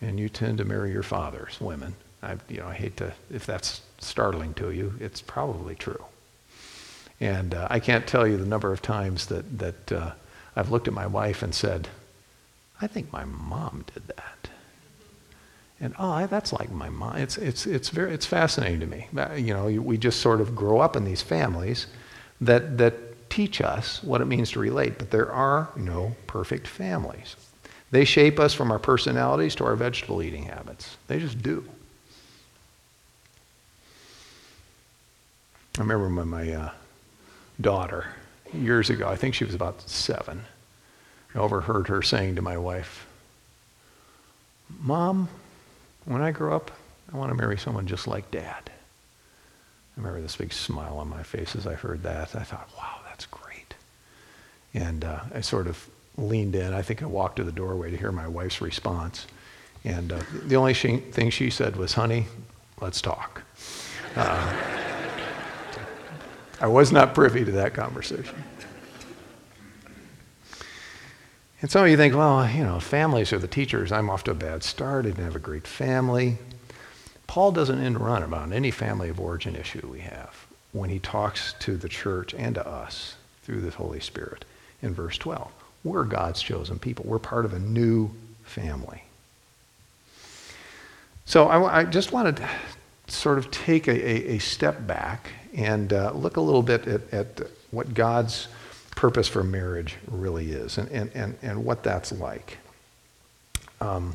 and 0.00 0.18
you 0.18 0.28
tend 0.28 0.58
to 0.58 0.64
marry 0.64 0.90
your 0.90 1.04
fathers, 1.04 1.56
women. 1.60 1.94
I, 2.20 2.36
you 2.48 2.56
know, 2.56 2.66
I 2.66 2.74
hate 2.74 2.96
to, 2.96 3.12
if 3.30 3.46
that's 3.46 3.80
startling 4.00 4.54
to 4.54 4.72
you, 4.72 4.92
it's 4.98 5.22
probably 5.22 5.76
true. 5.76 6.04
And 7.20 7.54
uh, 7.54 7.68
I 7.70 7.78
can't 7.78 8.04
tell 8.04 8.26
you 8.26 8.36
the 8.36 8.44
number 8.44 8.72
of 8.72 8.82
times 8.82 9.26
that, 9.26 9.56
that 9.60 9.92
uh, 9.92 10.10
I've 10.56 10.72
looked 10.72 10.88
at 10.88 10.94
my 10.94 11.06
wife 11.06 11.44
and 11.44 11.54
said, 11.54 11.86
I 12.80 12.88
think 12.88 13.12
my 13.12 13.24
mom 13.24 13.84
did 13.94 14.08
that. 14.08 14.48
And 15.82 15.94
oh, 15.98 16.28
that's 16.28 16.52
like 16.52 16.70
my 16.70 16.88
mom. 16.88 17.16
It's, 17.16 17.36
it's, 17.36 17.66
it's, 17.66 17.88
very, 17.88 18.14
it's 18.14 18.24
fascinating 18.24 18.78
to 18.80 18.86
me. 18.86 19.08
You 19.36 19.52
know, 19.52 19.66
we 19.66 19.98
just 19.98 20.20
sort 20.20 20.40
of 20.40 20.54
grow 20.54 20.78
up 20.78 20.94
in 20.94 21.04
these 21.04 21.22
families 21.22 21.88
that, 22.40 22.78
that 22.78 23.28
teach 23.28 23.60
us 23.60 24.00
what 24.04 24.20
it 24.20 24.26
means 24.26 24.52
to 24.52 24.60
relate, 24.60 24.96
but 24.96 25.10
there 25.10 25.30
are 25.30 25.70
no 25.74 26.14
perfect 26.28 26.68
families. 26.68 27.34
They 27.90 28.04
shape 28.04 28.38
us 28.38 28.54
from 28.54 28.70
our 28.70 28.78
personalities 28.78 29.56
to 29.56 29.64
our 29.64 29.74
vegetable 29.74 30.22
eating 30.22 30.44
habits. 30.44 30.96
They 31.08 31.18
just 31.18 31.42
do. 31.42 31.64
I 35.76 35.80
remember 35.80 36.14
when 36.14 36.28
my 36.28 36.52
uh, 36.52 36.70
daughter, 37.60 38.06
years 38.52 38.88
ago, 38.88 39.08
I 39.08 39.16
think 39.16 39.34
she 39.34 39.44
was 39.44 39.54
about 39.54 39.82
seven, 39.90 40.44
I 41.34 41.38
overheard 41.38 41.88
her 41.88 42.02
saying 42.02 42.36
to 42.36 42.42
my 42.42 42.56
wife, 42.56 43.06
Mom, 44.80 45.28
when 46.04 46.22
I 46.22 46.30
grow 46.30 46.54
up, 46.54 46.70
I 47.12 47.16
want 47.16 47.30
to 47.30 47.34
marry 47.34 47.58
someone 47.58 47.86
just 47.86 48.06
like 48.06 48.30
Dad. 48.30 48.70
I 49.96 50.00
remember 50.00 50.20
this 50.22 50.36
big 50.36 50.52
smile 50.52 50.96
on 50.98 51.08
my 51.08 51.22
face 51.22 51.54
as 51.54 51.66
I 51.66 51.74
heard 51.74 52.02
that. 52.02 52.34
I 52.34 52.42
thought, 52.42 52.70
wow, 52.76 53.00
that's 53.08 53.26
great. 53.26 53.74
And 54.72 55.04
uh, 55.04 55.20
I 55.34 55.42
sort 55.42 55.66
of 55.66 55.88
leaned 56.16 56.56
in. 56.56 56.72
I 56.72 56.82
think 56.82 57.02
I 57.02 57.06
walked 57.06 57.36
to 57.36 57.44
the 57.44 57.52
doorway 57.52 57.90
to 57.90 57.96
hear 57.96 58.12
my 58.12 58.26
wife's 58.26 58.60
response. 58.60 59.26
And 59.84 60.12
uh, 60.12 60.20
the 60.44 60.56
only 60.56 60.74
she, 60.74 60.98
thing 60.98 61.30
she 61.30 61.50
said 61.50 61.76
was, 61.76 61.92
honey, 61.92 62.26
let's 62.80 63.00
talk. 63.00 63.42
Uh, 64.16 64.54
I 66.60 66.66
was 66.66 66.92
not 66.92 67.14
privy 67.14 67.44
to 67.44 67.52
that 67.52 67.74
conversation. 67.74 68.42
And 71.62 71.70
some 71.70 71.84
of 71.84 71.90
you 71.90 71.96
think, 71.96 72.14
well, 72.14 72.48
you 72.50 72.64
know, 72.64 72.80
families 72.80 73.32
are 73.32 73.38
the 73.38 73.46
teachers. 73.46 73.92
I'm 73.92 74.10
off 74.10 74.24
to 74.24 74.32
a 74.32 74.34
bad 74.34 74.64
start. 74.64 75.06
I 75.06 75.10
didn't 75.10 75.24
have 75.24 75.36
a 75.36 75.40
great 75.40 75.66
family. 75.66 76.38
Paul 77.28 77.52
doesn't 77.52 77.78
end 77.78 78.00
run 78.00 78.24
about 78.24 78.50
any 78.52 78.72
family 78.72 79.08
of 79.08 79.20
origin 79.20 79.54
issue 79.54 79.88
we 79.90 80.00
have 80.00 80.46
when 80.72 80.90
he 80.90 80.98
talks 80.98 81.54
to 81.60 81.76
the 81.76 81.88
church 81.88 82.34
and 82.34 82.56
to 82.56 82.66
us 82.66 83.14
through 83.44 83.60
the 83.60 83.70
Holy 83.70 84.00
Spirit 84.00 84.44
in 84.82 84.92
verse 84.92 85.16
12. 85.18 85.50
We're 85.84 86.04
God's 86.04 86.42
chosen 86.42 86.80
people. 86.80 87.04
We're 87.06 87.20
part 87.20 87.44
of 87.44 87.54
a 87.54 87.58
new 87.60 88.10
family. 88.44 89.04
So 91.24 91.46
I, 91.46 91.80
I 91.80 91.84
just 91.84 92.12
wanted 92.12 92.38
to 92.38 92.48
sort 93.06 93.38
of 93.38 93.50
take 93.52 93.86
a, 93.86 93.92
a, 93.92 94.34
a 94.34 94.38
step 94.38 94.84
back 94.86 95.30
and 95.54 95.92
uh, 95.92 96.12
look 96.12 96.36
a 96.36 96.40
little 96.40 96.62
bit 96.62 96.88
at, 96.88 97.14
at, 97.14 97.40
what 97.70 97.94
God's 97.94 98.48
purpose 99.02 99.26
for 99.26 99.42
marriage 99.42 99.96
really 100.06 100.52
is 100.52 100.78
and, 100.78 100.88
and, 100.92 101.10
and, 101.12 101.36
and 101.42 101.64
what 101.64 101.82
that's 101.82 102.12
like. 102.12 102.58
Um, 103.80 104.14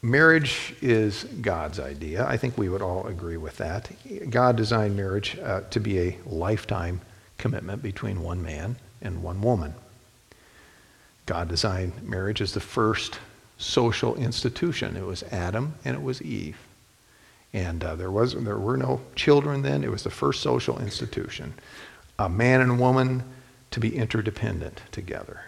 marriage 0.00 0.74
is 0.80 1.24
God's 1.24 1.78
idea. 1.78 2.26
I 2.26 2.38
think 2.38 2.56
we 2.56 2.70
would 2.70 2.80
all 2.80 3.06
agree 3.08 3.36
with 3.36 3.58
that. 3.58 3.90
God 4.30 4.56
designed 4.56 4.96
marriage 4.96 5.36
uh, 5.36 5.60
to 5.68 5.80
be 5.80 6.00
a 6.00 6.18
lifetime 6.24 7.02
commitment 7.36 7.82
between 7.82 8.22
one 8.22 8.42
man 8.42 8.76
and 9.02 9.22
one 9.22 9.42
woman. 9.42 9.74
God 11.26 11.48
designed 11.48 12.02
marriage 12.02 12.40
as 12.40 12.54
the 12.54 12.60
first 12.60 13.18
social 13.58 14.14
institution. 14.14 14.96
It 14.96 15.04
was 15.04 15.24
Adam 15.24 15.74
and 15.84 15.94
it 15.94 16.02
was 16.02 16.22
Eve. 16.22 16.56
And 17.52 17.84
uh, 17.84 17.96
there, 17.96 18.10
was, 18.10 18.32
there 18.32 18.56
were 18.56 18.78
no 18.78 19.02
children 19.14 19.60
then. 19.60 19.84
It 19.84 19.90
was 19.90 20.04
the 20.04 20.10
first 20.10 20.40
social 20.40 20.78
institution. 20.78 21.52
A 22.18 22.30
man 22.30 22.62
and 22.62 22.80
woman 22.80 23.22
to 23.72 23.80
be 23.80 23.96
interdependent 23.96 24.80
together. 24.92 25.42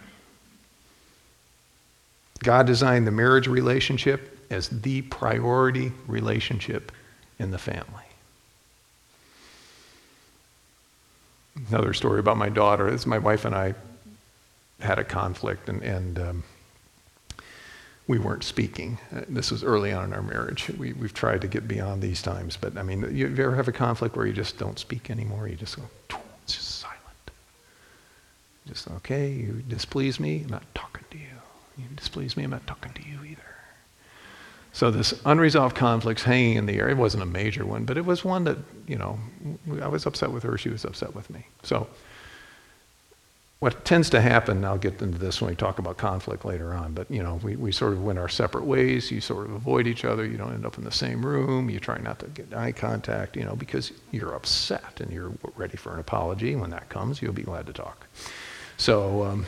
God 2.43 2.67
designed 2.67 3.07
the 3.07 3.11
marriage 3.11 3.47
relationship 3.47 4.39
as 4.51 4.69
the 4.69 5.03
priority 5.03 5.93
relationship 6.07 6.93
in 7.39 7.51
the 7.51 7.59
family. 7.59 8.05
Another 11.69 11.95
story 11.95 12.21
about 12.21 12.37
my 12.37 12.49
daughter 12.49 12.89
is 12.89 13.07
my 13.07 13.19
wife 13.19 13.45
and 13.45 13.55
I 13.55 13.75
had 14.81 14.99
a 14.99 15.05
conflict, 15.05 15.69
and, 15.69 15.83
and 15.83 16.19
um, 16.19 16.45
we 18.07 18.19
weren't 18.19 18.45
speaking. 18.45 18.99
Uh, 19.15 19.21
this 19.29 19.51
was 19.51 19.63
early 19.63 19.93
on 19.93 20.05
in 20.05 20.13
our 20.13 20.23
marriage. 20.23 20.69
We, 20.77 20.93
we've 20.93 21.15
tried 21.15 21.41
to 21.43 21.49
get 21.49 21.67
beyond 21.69 22.03
these 22.03 22.21
times, 22.21 22.57
but 22.61 22.77
I 22.77 22.83
mean, 22.83 23.03
you, 23.03 23.29
you 23.29 23.45
ever 23.45 23.55
have 23.55 23.69
a 23.69 23.73
conflict 23.73 24.17
where 24.17 24.27
you 24.27 24.33
just 24.33 24.59
don't 24.59 24.79
speak 24.79 25.11
anymore? 25.11 25.49
You 25.49 25.55
just 25.55 25.77
go, 25.77 25.85
it's 26.43 26.55
just. 26.55 26.84
Okay, 28.97 29.31
you 29.31 29.63
displease 29.69 30.19
me, 30.19 30.43
I'm 30.43 30.51
not 30.51 30.75
talking 30.75 31.05
to 31.11 31.19
you. 31.19 31.25
You 31.79 31.85
displease 31.97 32.37
me, 32.37 32.45
I'm 32.45 32.51
not 32.51 32.67
talking 32.67 32.93
to 32.93 33.03
you 33.03 33.25
either. 33.25 33.43
So 34.73 34.91
this 34.91 35.15
unresolved 35.25 35.77
conflict's 35.77 36.25
hanging 36.25 36.57
in 36.57 36.67
the 36.67 36.75
air. 36.75 36.89
It 36.89 36.97
wasn't 36.97 37.23
a 37.23 37.27
major 37.27 37.65
one, 37.65 37.85
but 37.85 37.97
it 37.97 38.05
was 38.05 38.25
one 38.25 38.45
that, 38.45 38.59
you 38.89 38.97
know, 38.97 39.19
I 39.81 39.89
was 39.89 40.05
upset 40.05 40.33
with 40.33 40.43
her, 40.43 40.59
she 40.59 40.69
was 40.69 40.85
upset 40.85 41.15
with 41.15 41.31
me. 41.31 41.47
So 41.63 41.87
what 43.65 43.85
tends 43.85 44.11
to 44.11 44.21
happen, 44.21 44.63
I'll 44.65 44.77
get 44.77 45.01
into 45.01 45.17
this 45.17 45.41
when 45.41 45.49
we 45.49 45.57
talk 45.57 45.79
about 45.79 45.97
conflict 45.97 46.45
later 46.45 46.75
on, 46.75 46.93
but 46.93 47.11
you 47.11 47.23
know, 47.23 47.41
we, 47.43 47.57
we 47.57 47.73
sort 47.73 47.95
of 47.95 48.05
went 48.05 48.19
our 48.19 48.29
separate 48.29 48.65
ways. 48.65 49.11
You 49.11 49.23
sort 49.23 49.47
of 49.47 49.53
avoid 49.53 49.87
each 49.87 50.05
other. 50.05 50.27
You 50.27 50.37
don't 50.37 50.53
end 50.53 50.67
up 50.67 50.77
in 50.77 50.85
the 50.85 50.91
same 50.91 51.25
room. 51.25 51.71
You 51.71 51.81
try 51.81 51.99
not 51.99 52.19
to 52.19 52.27
get 52.27 52.53
eye 52.53 52.73
contact, 52.73 53.37
you 53.37 53.45
know, 53.45 53.57
because 53.57 53.93
you're 54.11 54.35
upset 54.35 55.01
and 55.01 55.11
you're 55.11 55.33
ready 55.57 55.77
for 55.77 55.95
an 55.95 56.01
apology. 56.01 56.57
When 56.57 56.69
that 56.71 56.91
comes, 56.91 57.23
you'll 57.23 57.33
be 57.33 57.43
glad 57.43 57.67
to 57.69 57.73
talk. 57.73 58.07
So, 58.77 59.23
um, 59.25 59.47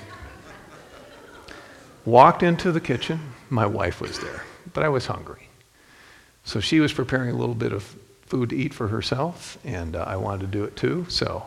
walked 2.05 2.43
into 2.43 2.73
the 2.73 2.81
kitchen. 2.81 3.21
My 3.51 3.67
wife 3.67 4.01
was 4.01 4.19
there, 4.21 4.45
but 4.73 4.85
I 4.85 4.89
was 4.89 5.07
hungry. 5.07 5.49
So 6.45 6.61
she 6.61 6.81
was 6.81 6.93
preparing 6.93 7.31
a 7.31 7.37
little 7.37 7.55
bit 7.55 7.73
of 7.73 7.97
food 8.27 8.51
to 8.51 8.57
eat 8.57 8.73
for 8.73 8.89
herself, 8.89 9.59
and 9.65 9.97
uh, 9.97 10.05
I 10.07 10.17
wanted 10.17 10.41
to 10.43 10.47
do 10.47 10.65
it 10.65 10.77
too. 10.77 11.07
So 11.09 11.45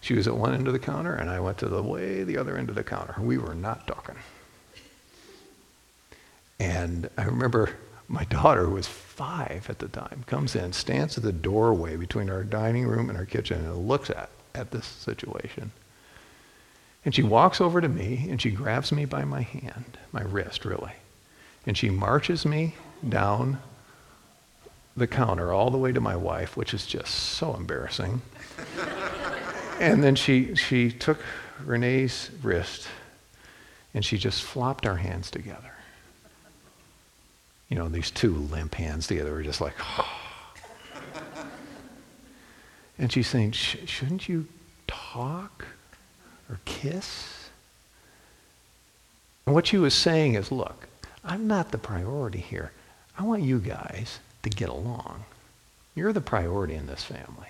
she 0.00 0.14
was 0.14 0.26
at 0.26 0.36
one 0.36 0.54
end 0.54 0.66
of 0.66 0.72
the 0.72 0.78
counter, 0.78 1.14
and 1.14 1.28
I 1.28 1.40
went 1.40 1.58
to 1.58 1.68
the 1.68 1.82
way 1.82 2.24
the 2.24 2.38
other 2.38 2.56
end 2.56 2.70
of 2.70 2.74
the 2.74 2.84
counter. 2.84 3.14
We 3.20 3.38
were 3.38 3.54
not 3.54 3.86
talking. 3.86 4.16
And 6.58 7.08
I 7.16 7.24
remember 7.24 7.76
my 8.08 8.24
daughter, 8.24 8.64
who 8.64 8.74
was 8.74 8.86
five 8.86 9.68
at 9.68 9.78
the 9.78 9.88
time, 9.88 10.24
comes 10.26 10.56
in, 10.56 10.72
stands 10.72 11.18
at 11.18 11.24
the 11.24 11.32
doorway 11.32 11.96
between 11.96 12.30
our 12.30 12.42
dining 12.42 12.86
room 12.86 13.10
and 13.10 13.18
our 13.18 13.26
kitchen, 13.26 13.64
and 13.64 13.88
looks 13.88 14.10
at, 14.10 14.30
at 14.54 14.70
this 14.70 14.86
situation. 14.86 15.72
And 17.08 17.14
she 17.14 17.22
walks 17.22 17.58
over 17.62 17.80
to 17.80 17.88
me, 17.88 18.26
and 18.28 18.38
she 18.38 18.50
grabs 18.50 18.92
me 18.92 19.06
by 19.06 19.24
my 19.24 19.40
hand, 19.40 19.96
my 20.12 20.20
wrist, 20.20 20.66
really. 20.66 20.92
And 21.64 21.74
she 21.74 21.88
marches 21.88 22.44
me 22.44 22.74
down 23.08 23.62
the 24.94 25.06
counter 25.06 25.50
all 25.50 25.70
the 25.70 25.78
way 25.78 25.90
to 25.90 26.02
my 26.02 26.16
wife, 26.16 26.54
which 26.54 26.74
is 26.74 26.84
just 26.84 27.14
so 27.14 27.54
embarrassing 27.54 28.20
and 29.80 30.04
then 30.04 30.16
she, 30.16 30.54
she 30.54 30.90
took 30.92 31.18
Renee's 31.64 32.28
wrist 32.42 32.88
and 33.94 34.04
she 34.04 34.18
just 34.18 34.42
flopped 34.42 34.84
our 34.84 34.96
hands 34.96 35.30
together. 35.30 35.72
You 37.70 37.78
know, 37.78 37.88
these 37.88 38.10
two 38.10 38.34
limp 38.34 38.74
hands 38.74 39.06
together 39.06 39.32
were 39.32 39.42
just 39.42 39.62
like, 39.62 39.76
oh. 39.98 40.14
And 42.98 43.10
she's 43.10 43.28
saying, 43.28 43.52
shouldn't 43.52 44.28
you 44.28 44.46
talk 44.86 45.64
or 46.48 46.60
kiss? 46.64 47.48
And 49.46 49.54
what 49.54 49.66
she 49.66 49.78
was 49.78 49.94
saying 49.94 50.34
is, 50.34 50.52
look, 50.52 50.86
I'm 51.24 51.46
not 51.46 51.70
the 51.70 51.78
priority 51.78 52.40
here. 52.40 52.72
I 53.18 53.24
want 53.24 53.42
you 53.42 53.58
guys 53.58 54.18
to 54.42 54.50
get 54.50 54.68
along. 54.68 55.24
You're 55.94 56.12
the 56.12 56.20
priority 56.20 56.74
in 56.74 56.86
this 56.86 57.02
family. 57.02 57.48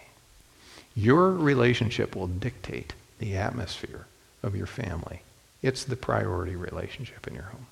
Your 0.95 1.33
relationship 1.33 2.17
will 2.17 2.27
dictate 2.27 2.95
the 3.19 3.37
atmosphere 3.37 4.07
of 4.43 4.57
your 4.57 4.67
family. 4.67 5.23
It's 5.63 5.85
the 5.85 5.97
priority 5.97 6.57
relationship 6.57 7.27
in 7.27 7.35
your 7.35 7.45
home. 7.45 7.67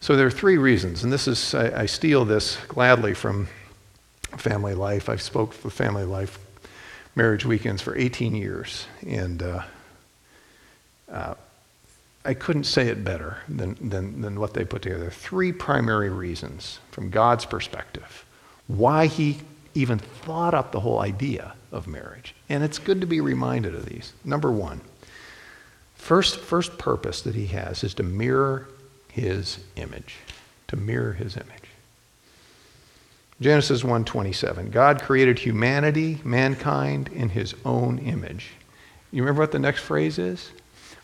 So 0.00 0.16
there 0.16 0.26
are 0.26 0.30
three 0.30 0.56
reasons, 0.56 1.04
and 1.04 1.12
this 1.12 1.28
is 1.28 1.54
I, 1.54 1.82
I 1.82 1.86
steal 1.86 2.24
this 2.24 2.56
gladly 2.68 3.14
from 3.14 3.48
Family 4.36 4.74
Life. 4.74 5.08
I've 5.08 5.22
spoke 5.22 5.52
for 5.52 5.70
Family 5.70 6.04
Life 6.04 6.38
marriage 7.14 7.44
weekends 7.44 7.82
for 7.82 7.96
18 7.96 8.34
years, 8.34 8.86
and 9.06 9.42
uh, 9.42 9.62
uh, 11.10 11.34
I 12.24 12.34
couldn't 12.34 12.64
say 12.64 12.88
it 12.88 13.02
better 13.02 13.38
than, 13.48 13.76
than, 13.80 14.20
than 14.20 14.38
what 14.38 14.54
they 14.54 14.64
put 14.64 14.82
together. 14.82 15.10
Three 15.10 15.52
primary 15.52 16.10
reasons 16.10 16.78
from 16.90 17.10
God's 17.10 17.44
perspective 17.44 18.24
why 18.66 19.06
He 19.06 19.38
even 19.74 19.98
thought 19.98 20.54
up 20.54 20.72
the 20.72 20.80
whole 20.80 21.00
idea 21.00 21.54
of 21.72 21.86
marriage. 21.86 22.34
And 22.48 22.64
it's 22.64 22.78
good 22.78 23.00
to 23.00 23.06
be 23.06 23.20
reminded 23.20 23.74
of 23.74 23.86
these. 23.86 24.12
Number 24.24 24.50
one, 24.50 24.80
first, 25.94 26.40
first 26.40 26.78
purpose 26.78 27.22
that 27.22 27.34
he 27.34 27.46
has 27.46 27.84
is 27.84 27.94
to 27.94 28.02
mirror 28.02 28.68
his 29.08 29.60
image. 29.76 30.16
To 30.68 30.76
mirror 30.76 31.12
his 31.12 31.36
image. 31.36 31.46
Genesis 33.40 33.82
1:27. 33.82 34.70
God 34.70 35.00
created 35.00 35.38
humanity, 35.38 36.20
mankind 36.24 37.08
in 37.08 37.30
his 37.30 37.54
own 37.64 37.98
image. 37.98 38.50
You 39.12 39.22
remember 39.22 39.40
what 39.40 39.52
the 39.52 39.58
next 39.58 39.80
phrase 39.80 40.18
is? 40.18 40.50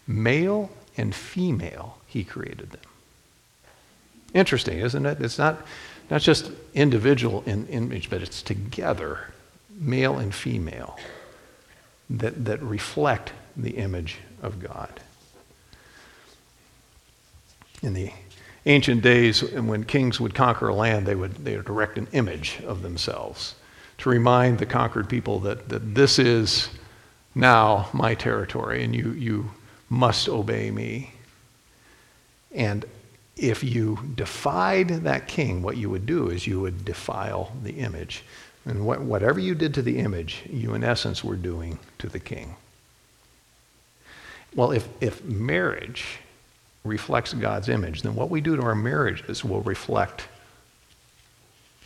Male 0.07 0.71
and 0.97 1.15
female 1.15 1.99
he 2.07 2.25
created 2.25 2.71
them. 2.71 2.81
Interesting, 4.35 4.79
isn't 4.79 5.07
it? 5.07 5.21
It's 5.21 5.39
not 5.39 5.65
not 6.11 6.21
just 6.21 6.51
individual 6.75 7.43
in 7.47 7.67
image, 7.69 8.11
but 8.11 8.23
it's 8.23 8.43
together, 8.43 9.33
male 9.71 10.19
and 10.19 10.35
female, 10.35 10.99
that, 12.09 12.45
that 12.45 12.63
reflect 12.63 13.33
the 13.57 13.71
image 13.71 14.19
of 14.43 14.61
God. 14.61 15.01
In 17.83 17.95
the 17.95 18.13
ancient 18.67 19.03
days, 19.03 19.43
when 19.53 19.85
kings 19.85 20.21
would 20.21 20.35
conquer 20.35 20.69
a 20.69 20.75
land, 20.75 21.07
they 21.07 21.15
would, 21.15 21.35
they 21.45 21.57
would 21.57 21.69
erect 21.69 21.99
an 21.99 22.09
image 22.13 22.61
of 22.65 22.83
themselves 22.83 23.55
to 23.99 24.09
remind 24.09 24.59
the 24.59 24.67
conquered 24.67 25.09
people 25.09 25.41
that, 25.41 25.69
that 25.69 25.95
this 25.95 26.19
is 26.19 26.69
now 27.35 27.89
my 27.93 28.15
territory 28.15 28.85
and 28.85 28.95
you, 28.95 29.11
you 29.13 29.51
must 29.89 30.29
obey 30.29 30.71
me. 30.71 31.13
And 32.53 32.85
if 33.37 33.63
you 33.63 33.99
defied 34.15 34.89
that 34.89 35.29
king, 35.29 35.63
what 35.63 35.77
you 35.77 35.91
would 35.91 36.07
do 36.07 36.29
is 36.29 36.47
you 36.47 36.61
would 36.61 36.85
defile 36.85 37.53
the 37.63 37.75
image. 37.75 38.25
And 38.65 38.85
what, 38.85 39.01
whatever 39.01 39.39
you 39.39 39.55
did 39.55 39.75
to 39.75 39.83
the 39.83 39.99
image, 39.99 40.43
you 40.51 40.75
in 40.75 40.83
essence 40.83 41.23
were 41.23 41.37
doing 41.37 41.79
to 41.99 42.09
the 42.09 42.19
king. 42.19 42.57
Well, 44.55 44.73
if, 44.73 44.89
if 45.01 45.23
marriage 45.25 46.19
reflects 46.83 47.35
God's 47.35 47.69
image, 47.69 48.03
then 48.03 48.15
what 48.15 48.31
we 48.31 48.41
do 48.41 48.57
to 48.57 48.63
our 48.63 48.75
marriages 48.75 49.45
will 49.45 49.61
reflect 49.61 50.29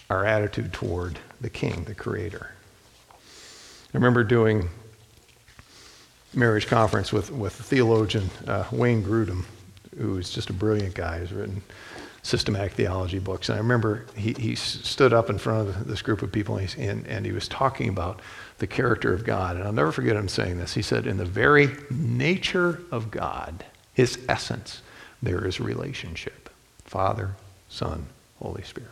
our 0.09 0.25
attitude 0.25 0.73
toward 0.73 1.19
the 1.41 1.51
king, 1.51 1.85
the 1.85 1.95
creator. 1.95 2.53
I 3.13 3.95
remember 3.95 4.25
doing 4.25 4.69
marriage 6.35 6.67
conference 6.67 7.13
with, 7.13 7.31
with 7.31 7.53
theologian 7.53 8.31
uh, 8.47 8.65
Wayne 8.71 9.03
Grudem 9.03 9.45
who's 9.99 10.31
just 10.31 10.51
a 10.51 10.53
brilliant 10.53 10.95
guy, 10.95 11.19
who's 11.19 11.33
written 11.33 11.63
systematic 12.23 12.73
theology 12.73 13.19
books. 13.19 13.49
And 13.49 13.57
I 13.57 13.61
remember 13.61 14.07
he, 14.15 14.35
he 14.35 14.55
stood 14.55 15.13
up 15.13 15.31
in 15.31 15.39
front 15.39 15.69
of 15.69 15.87
this 15.87 16.03
group 16.03 16.23
of 16.23 16.31
people 16.31 16.59
and, 16.59 16.75
and, 16.79 17.07
and 17.07 17.27
he 17.27 17.33
was 17.33 17.49
talking 17.49 17.89
about 17.89 18.21
the 18.59 18.67
character 18.67 19.15
of 19.15 19.25
God. 19.25 19.57
And 19.57 19.65
I'll 19.65 19.73
never 19.73 19.93
forget 19.93 20.17
him 20.17 20.29
saying 20.29 20.59
this. 20.59 20.75
He 20.75 20.83
said, 20.83 21.07
In 21.07 21.17
the 21.17 21.25
very 21.25 21.71
nature 21.91 22.83
of 22.91 23.11
God, 23.11 23.65
his 23.95 24.19
essence, 24.29 24.83
there 25.23 25.47
is 25.47 25.61
relationship 25.61 26.51
Father, 26.85 27.37
Son, 27.69 28.07
Holy 28.41 28.63
Spirit. 28.63 28.91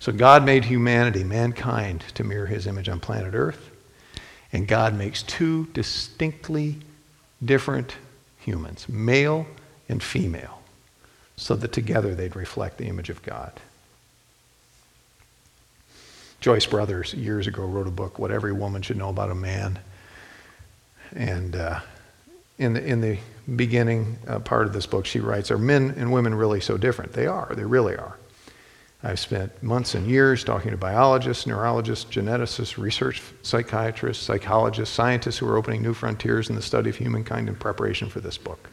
So 0.00 0.12
God 0.12 0.44
made 0.44 0.64
humanity, 0.64 1.24
mankind, 1.24 2.04
to 2.14 2.24
mirror 2.24 2.46
his 2.46 2.66
image 2.66 2.88
on 2.88 3.00
planet 3.00 3.34
Earth. 3.34 3.70
And 4.52 4.66
God 4.66 4.94
makes 4.94 5.22
two 5.22 5.66
distinctly 5.66 6.76
different 7.44 7.96
humans, 8.38 8.88
male 8.88 9.46
and 9.88 10.02
female, 10.02 10.62
so 11.36 11.54
that 11.56 11.72
together 11.72 12.14
they'd 12.14 12.36
reflect 12.36 12.78
the 12.78 12.86
image 12.86 13.10
of 13.10 13.22
God. 13.22 13.52
Joyce 16.40 16.66
Brothers, 16.66 17.14
years 17.14 17.46
ago, 17.46 17.64
wrote 17.64 17.88
a 17.88 17.90
book, 17.90 18.18
What 18.18 18.30
Every 18.30 18.52
Woman 18.52 18.82
Should 18.82 18.96
Know 18.96 19.08
About 19.08 19.30
a 19.30 19.34
Man. 19.34 19.78
And 21.14 21.56
uh, 21.56 21.80
in 22.58 22.74
the, 22.74 22.84
in 22.84 23.00
the 23.00 23.18
beginning 23.56 24.18
uh, 24.26 24.38
part 24.38 24.66
of 24.66 24.72
this 24.72 24.86
book, 24.86 25.04
she 25.04 25.20
writes, 25.20 25.50
Are 25.50 25.58
men 25.58 25.94
and 25.96 26.12
women 26.12 26.34
really 26.34 26.60
so 26.60 26.76
different? 26.76 27.12
They 27.12 27.26
are, 27.26 27.52
they 27.54 27.64
really 27.64 27.96
are. 27.96 28.17
I've 29.02 29.20
spent 29.20 29.62
months 29.62 29.94
and 29.94 30.08
years 30.08 30.42
talking 30.42 30.72
to 30.72 30.76
biologists, 30.76 31.46
neurologists, 31.46 32.04
geneticists, 32.04 32.76
research 32.76 33.22
psychiatrists, 33.42 34.24
psychologists, 34.24 34.92
scientists 34.92 35.38
who 35.38 35.48
are 35.48 35.56
opening 35.56 35.82
new 35.82 35.94
frontiers 35.94 36.50
in 36.50 36.56
the 36.56 36.62
study 36.62 36.90
of 36.90 36.96
humankind 36.96 37.48
in 37.48 37.54
preparation 37.54 38.08
for 38.08 38.20
this 38.20 38.36
book. 38.36 38.68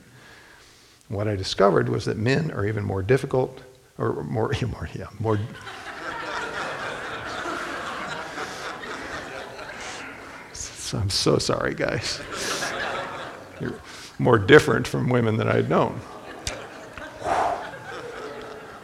What 1.10 1.28
I 1.28 1.36
discovered 1.36 1.90
was 1.90 2.06
that 2.06 2.18
men 2.18 2.50
are 2.52 2.66
even 2.66 2.84
more 2.84 3.04
difficult, 3.04 3.62
or 4.00 4.24
more, 4.24 4.52
more 4.68 4.90
yeah, 4.96 5.08
more. 5.20 5.40
I'm 10.94 11.10
so 11.10 11.38
sorry, 11.38 11.76
guys. 11.76 12.22
You're 13.60 13.76
more 14.18 14.40
different 14.40 14.88
from 14.88 15.10
women 15.10 15.38
than 15.38 15.48
I'd 15.48 15.70
known. 15.70 16.00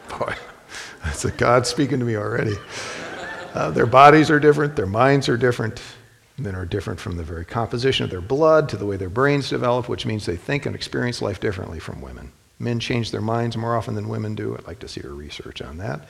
Boy, 0.09 0.35
that's 1.03 1.25
a 1.25 1.31
God 1.31 1.67
speaking 1.67 1.99
to 1.99 2.05
me 2.05 2.15
already. 2.15 2.55
Uh, 3.53 3.71
their 3.71 3.85
bodies 3.85 4.29
are 4.29 4.39
different, 4.39 4.75
their 4.75 4.85
minds 4.85 5.27
are 5.27 5.37
different. 5.37 5.81
Men 6.37 6.55
are 6.55 6.65
different 6.65 6.99
from 6.99 7.17
the 7.17 7.23
very 7.23 7.45
composition 7.45 8.03
of 8.03 8.09
their 8.09 8.21
blood 8.21 8.67
to 8.69 8.77
the 8.77 8.85
way 8.85 8.97
their 8.97 9.09
brains 9.09 9.49
develop, 9.49 9.87
which 9.87 10.05
means 10.05 10.25
they 10.25 10.37
think 10.37 10.65
and 10.65 10.75
experience 10.75 11.21
life 11.21 11.39
differently 11.39 11.79
from 11.79 12.01
women. 12.01 12.31
Men 12.57 12.79
change 12.79 13.11
their 13.11 13.21
minds 13.21 13.57
more 13.57 13.75
often 13.75 13.95
than 13.95 14.07
women 14.07 14.35
do. 14.35 14.55
I'd 14.55 14.67
like 14.67 14.79
to 14.79 14.87
see 14.87 15.01
your 15.01 15.13
research 15.13 15.61
on 15.61 15.77
that. 15.77 16.07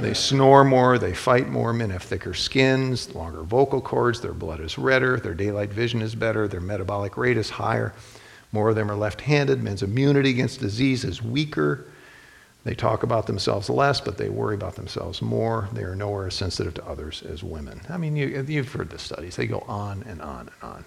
They 0.00 0.14
snore 0.14 0.62
more, 0.62 0.98
they 0.98 1.14
fight 1.14 1.48
more. 1.48 1.72
Men 1.72 1.90
have 1.90 2.02
thicker 2.02 2.34
skins, 2.34 3.14
longer 3.14 3.42
vocal 3.42 3.80
cords, 3.80 4.20
their 4.20 4.34
blood 4.34 4.60
is 4.60 4.78
redder, 4.78 5.18
their 5.18 5.34
daylight 5.34 5.70
vision 5.70 6.02
is 6.02 6.14
better, 6.14 6.46
their 6.46 6.60
metabolic 6.60 7.16
rate 7.16 7.36
is 7.36 7.50
higher. 7.50 7.94
More 8.52 8.68
of 8.68 8.76
them 8.76 8.90
are 8.90 8.96
left 8.96 9.22
handed. 9.22 9.62
Men's 9.62 9.82
immunity 9.82 10.30
against 10.30 10.60
disease 10.60 11.04
is 11.04 11.22
weaker. 11.22 11.86
They 12.68 12.74
talk 12.74 13.02
about 13.02 13.26
themselves 13.26 13.70
less, 13.70 13.98
but 13.98 14.18
they 14.18 14.28
worry 14.28 14.54
about 14.54 14.74
themselves 14.74 15.22
more. 15.22 15.70
They 15.72 15.84
are 15.84 15.96
nowhere 15.96 16.26
as 16.26 16.34
sensitive 16.34 16.74
to 16.74 16.84
others 16.84 17.22
as 17.22 17.42
women. 17.42 17.80
I 17.88 17.96
mean, 17.96 18.14
you, 18.14 18.36
have 18.36 18.70
heard 18.70 18.90
the 18.90 18.98
studies, 18.98 19.36
they 19.36 19.46
go 19.46 19.60
on 19.60 20.02
and 20.06 20.20
on 20.20 20.40
and 20.40 20.50
on. 20.60 20.84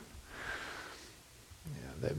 Yeah, 1.65 2.09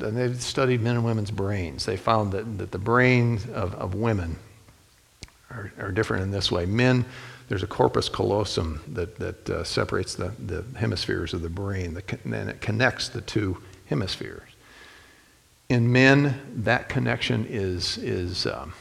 they've, 0.00 0.14
they've, 0.16 0.42
studied 0.42 0.80
men 0.80 0.96
and 0.96 1.04
women's 1.04 1.30
brains. 1.30 1.86
They 1.86 1.96
found 1.96 2.32
that, 2.32 2.58
that 2.58 2.72
the 2.72 2.78
brains 2.78 3.46
of, 3.46 3.76
of 3.76 3.94
women 3.94 4.40
are, 5.52 5.72
are 5.78 5.92
different 5.92 6.24
in 6.24 6.32
this 6.32 6.50
way. 6.50 6.66
Men, 6.66 7.04
there's 7.48 7.62
a 7.62 7.68
corpus 7.68 8.08
callosum 8.08 8.80
that, 8.88 9.20
that 9.20 9.48
uh, 9.48 9.62
separates 9.62 10.16
the, 10.16 10.32
the 10.44 10.64
hemispheres 10.76 11.32
of 11.32 11.42
the 11.42 11.48
brain, 11.48 11.96
and 12.24 12.34
it 12.34 12.60
connects 12.60 13.08
the 13.08 13.20
two 13.20 13.62
hemispheres. 13.86 14.50
In 15.68 15.92
men, 15.92 16.40
that 16.64 16.88
connection 16.88 17.46
is, 17.48 17.98
is 17.98 18.46
um, 18.46 18.74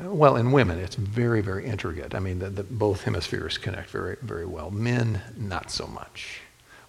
well, 0.00 0.36
in 0.36 0.52
women, 0.52 0.78
it's 0.78 0.94
very, 0.94 1.40
very 1.40 1.66
intricate. 1.66 2.14
I 2.14 2.20
mean, 2.20 2.38
the, 2.38 2.50
the, 2.50 2.62
both 2.62 3.02
hemispheres 3.02 3.58
connect 3.58 3.90
very, 3.90 4.16
very 4.22 4.46
well. 4.46 4.70
Men, 4.70 5.20
not 5.36 5.70
so 5.70 5.86
much. 5.86 6.40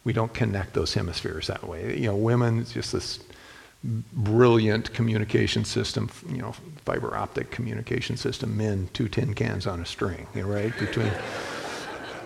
We 0.03 0.13
don't 0.13 0.33
connect 0.33 0.73
those 0.73 0.93
hemispheres 0.93 1.47
that 1.47 1.67
way. 1.67 1.97
You 1.97 2.07
know, 2.07 2.15
women, 2.15 2.59
it's 2.59 2.71
just 2.71 2.91
this 2.91 3.19
brilliant 3.83 4.93
communication 4.93 5.65
system, 5.65 6.09
you 6.29 6.37
know, 6.37 6.51
fiber 6.85 7.15
optic 7.15 7.49
communication 7.49 8.15
system. 8.15 8.55
Men, 8.55 8.89
two 8.93 9.07
tin 9.07 9.33
cans 9.33 9.65
on 9.65 9.79
a 9.79 9.85
string, 9.85 10.27
you 10.35 10.43
know, 10.43 10.49
right? 10.49 10.77
Between, 10.77 11.11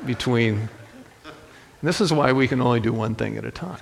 between. 0.06 0.70
this 1.82 2.02
is 2.02 2.12
why 2.12 2.34
we 2.34 2.48
can 2.48 2.60
only 2.60 2.80
do 2.80 2.92
one 2.92 3.16
thing 3.16 3.38
at 3.38 3.46
a 3.46 3.52
time. 3.52 3.80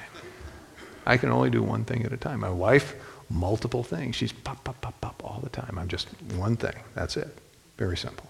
I 1.06 1.18
can 1.18 1.30
only 1.30 1.50
do 1.50 1.64
one 1.64 1.84
thing 1.84 2.06
at 2.06 2.14
a 2.14 2.18
time. 2.18 2.42
My 2.42 2.50
wife, 2.50 2.96
multiple 3.34 3.84
things. 3.84 4.16
She's 4.16 4.32
pop, 4.32 4.64
pop, 4.64 4.80
pop, 4.82 5.00
pop 5.02 5.24
all 5.24 5.40
the 5.44 5.50
time. 5.50 5.78
I'm 5.78 5.88
just 5.88 6.08
one 6.36 6.58
thing. 6.58 6.76
That's 6.94 7.18
it. 7.18 7.38
Very 7.78 7.98
simple. 7.98 8.28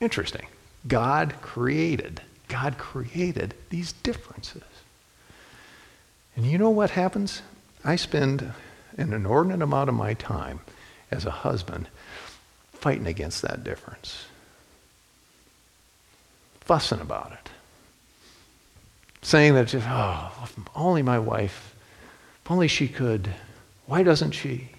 Interesting. 0.00 0.46
God 0.86 1.34
created, 1.40 2.20
God 2.48 2.78
created 2.78 3.54
these 3.70 3.92
differences. 3.92 4.62
And 6.36 6.46
you 6.46 6.58
know 6.58 6.70
what 6.70 6.90
happens? 6.90 7.42
I 7.84 7.96
spend 7.96 8.52
an 8.96 9.12
inordinate 9.12 9.62
amount 9.62 9.88
of 9.88 9.94
my 9.94 10.14
time 10.14 10.60
as 11.10 11.24
a 11.24 11.30
husband 11.30 11.88
fighting 12.72 13.06
against 13.06 13.42
that 13.42 13.64
difference, 13.64 14.26
fussing 16.60 17.00
about 17.00 17.32
it 17.32 17.50
saying 19.24 19.54
that 19.54 19.66
just, 19.66 19.86
oh, 19.88 20.30
if 20.42 20.54
only 20.76 21.02
my 21.02 21.18
wife, 21.18 21.74
if 22.44 22.50
only 22.50 22.68
she 22.68 22.86
could, 22.86 23.30
why 23.86 24.02
doesn't 24.02 24.32
she? 24.32 24.70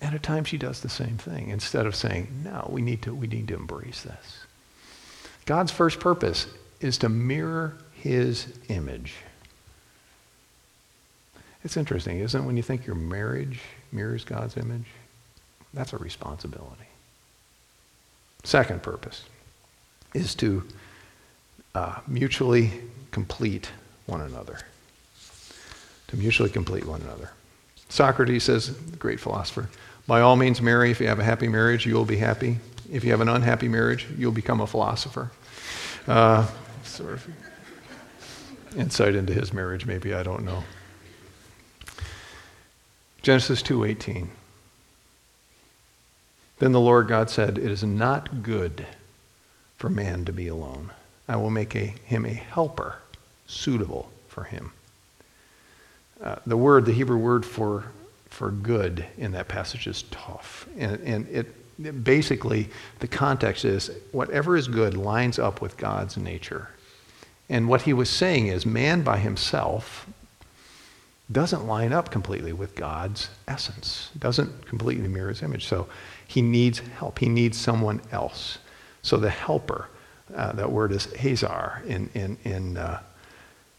And 0.00 0.14
at 0.14 0.22
times 0.22 0.48
she 0.48 0.58
does 0.58 0.80
the 0.80 0.88
same 0.88 1.16
thing 1.16 1.48
instead 1.48 1.86
of 1.86 1.94
saying, 1.94 2.28
no, 2.44 2.68
we 2.70 2.82
need 2.82 3.02
to, 3.02 3.14
we 3.14 3.26
need 3.26 3.48
to 3.48 3.54
embrace 3.54 4.02
this. 4.02 4.44
God's 5.46 5.72
first 5.72 6.00
purpose 6.00 6.46
is 6.80 6.98
to 6.98 7.08
mirror 7.08 7.76
his 7.92 8.46
image. 8.68 9.14
It's 11.62 11.76
interesting, 11.76 12.18
isn't 12.18 12.42
it, 12.42 12.44
when 12.44 12.56
you 12.56 12.62
think 12.62 12.86
your 12.86 12.96
marriage 12.96 13.60
mirrors 13.92 14.24
God's 14.24 14.56
image? 14.56 14.86
That's 15.72 15.92
a 15.92 15.98
responsibility. 15.98 16.84
Second 18.42 18.82
purpose 18.82 19.24
is 20.12 20.34
to 20.36 20.62
uh, 21.74 22.00
mutually 22.06 22.70
complete 23.10 23.70
one 24.06 24.20
another. 24.20 24.58
To 26.08 26.16
mutually 26.16 26.50
complete 26.50 26.84
one 26.84 27.00
another. 27.00 27.30
Socrates 27.94 28.42
says, 28.42 28.70
great 28.98 29.20
philosopher, 29.20 29.68
by 30.08 30.20
all 30.20 30.34
means 30.34 30.60
marry. 30.60 30.90
If 30.90 31.00
you 31.00 31.06
have 31.06 31.20
a 31.20 31.24
happy 31.24 31.46
marriage, 31.46 31.86
you 31.86 31.94
will 31.94 32.04
be 32.04 32.16
happy. 32.16 32.58
If 32.90 33.04
you 33.04 33.12
have 33.12 33.20
an 33.20 33.28
unhappy 33.28 33.68
marriage, 33.68 34.08
you'll 34.18 34.32
become 34.32 34.60
a 34.60 34.66
philosopher. 34.66 35.30
Uh, 36.08 36.44
sort 36.82 37.12
of 37.12 37.28
insight 38.76 39.14
into 39.14 39.32
his 39.32 39.52
marriage, 39.52 39.86
maybe, 39.86 40.12
I 40.12 40.24
don't 40.24 40.44
know. 40.44 40.64
Genesis 43.22 43.62
2:18. 43.62 44.26
Then 46.58 46.72
the 46.72 46.80
Lord 46.80 47.06
God 47.06 47.30
said, 47.30 47.58
"It 47.58 47.70
is 47.70 47.84
not 47.84 48.42
good 48.42 48.88
for 49.76 49.88
man 49.88 50.24
to 50.24 50.32
be 50.32 50.48
alone. 50.48 50.90
I 51.28 51.36
will 51.36 51.50
make 51.50 51.76
a, 51.76 51.94
him 52.04 52.26
a 52.26 52.34
helper 52.34 52.96
suitable 53.46 54.10
for 54.26 54.44
him. 54.44 54.72
Uh, 56.24 56.36
the 56.46 56.56
word, 56.56 56.86
the 56.86 56.92
Hebrew 56.92 57.18
word 57.18 57.44
for, 57.44 57.84
for 58.30 58.50
good 58.50 59.04
in 59.18 59.32
that 59.32 59.46
passage 59.46 59.86
is 59.86 60.04
tov. 60.10 60.66
And, 60.78 60.98
and 61.02 61.28
it, 61.28 61.54
it 61.82 62.02
basically, 62.02 62.70
the 63.00 63.06
context 63.06 63.66
is 63.66 63.90
whatever 64.12 64.56
is 64.56 64.66
good 64.66 64.96
lines 64.96 65.38
up 65.38 65.60
with 65.60 65.76
God's 65.76 66.16
nature. 66.16 66.70
And 67.50 67.68
what 67.68 67.82
he 67.82 67.92
was 67.92 68.08
saying 68.08 68.46
is 68.46 68.64
man 68.64 69.02
by 69.02 69.18
himself 69.18 70.06
doesn't 71.30 71.66
line 71.66 71.92
up 71.92 72.10
completely 72.10 72.54
with 72.54 72.74
God's 72.74 73.28
essence, 73.46 74.10
doesn't 74.18 74.66
completely 74.66 75.08
mirror 75.08 75.28
his 75.28 75.42
image. 75.42 75.66
So 75.66 75.88
he 76.26 76.40
needs 76.40 76.78
help. 76.78 77.18
He 77.18 77.28
needs 77.28 77.58
someone 77.58 78.00
else. 78.12 78.58
So 79.02 79.18
the 79.18 79.28
helper, 79.28 79.88
uh, 80.34 80.52
that 80.52 80.72
word 80.72 80.92
is 80.92 81.12
hazar 81.12 81.82
in, 81.86 82.08
in, 82.14 82.38
in, 82.44 82.78
uh, 82.78 83.02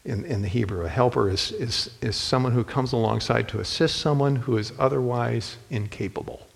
in, 0.06 0.24
in, 0.24 0.42
the 0.42 0.48
Hebrew. 0.48 0.84
A 0.84 0.88
helper 0.88 1.28
is, 1.28 1.50
is, 1.52 1.90
is 2.00 2.14
someone 2.16 2.52
who 2.52 2.64
comes 2.64 2.92
alongside 2.92 3.48
to 3.48 3.60
assist 3.60 3.96
someone 3.96 4.36
who 4.36 4.56
is 4.56 4.72
otherwise 4.78 5.56
incapable. 5.68 6.46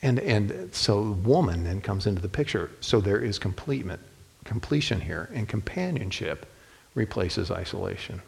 And, 0.00 0.18
and 0.20 0.74
so 0.74 1.02
woman 1.02 1.64
then 1.64 1.80
comes 1.80 2.06
into 2.06 2.22
the 2.22 2.28
picture. 2.28 2.70
So 2.80 3.00
there 3.00 3.18
is 3.18 3.38
completement, 3.38 4.00
completion 4.44 5.00
here, 5.00 5.28
and 5.34 5.48
companionship 5.48 6.46
replaces 6.94 7.50
isolation. 7.50 8.22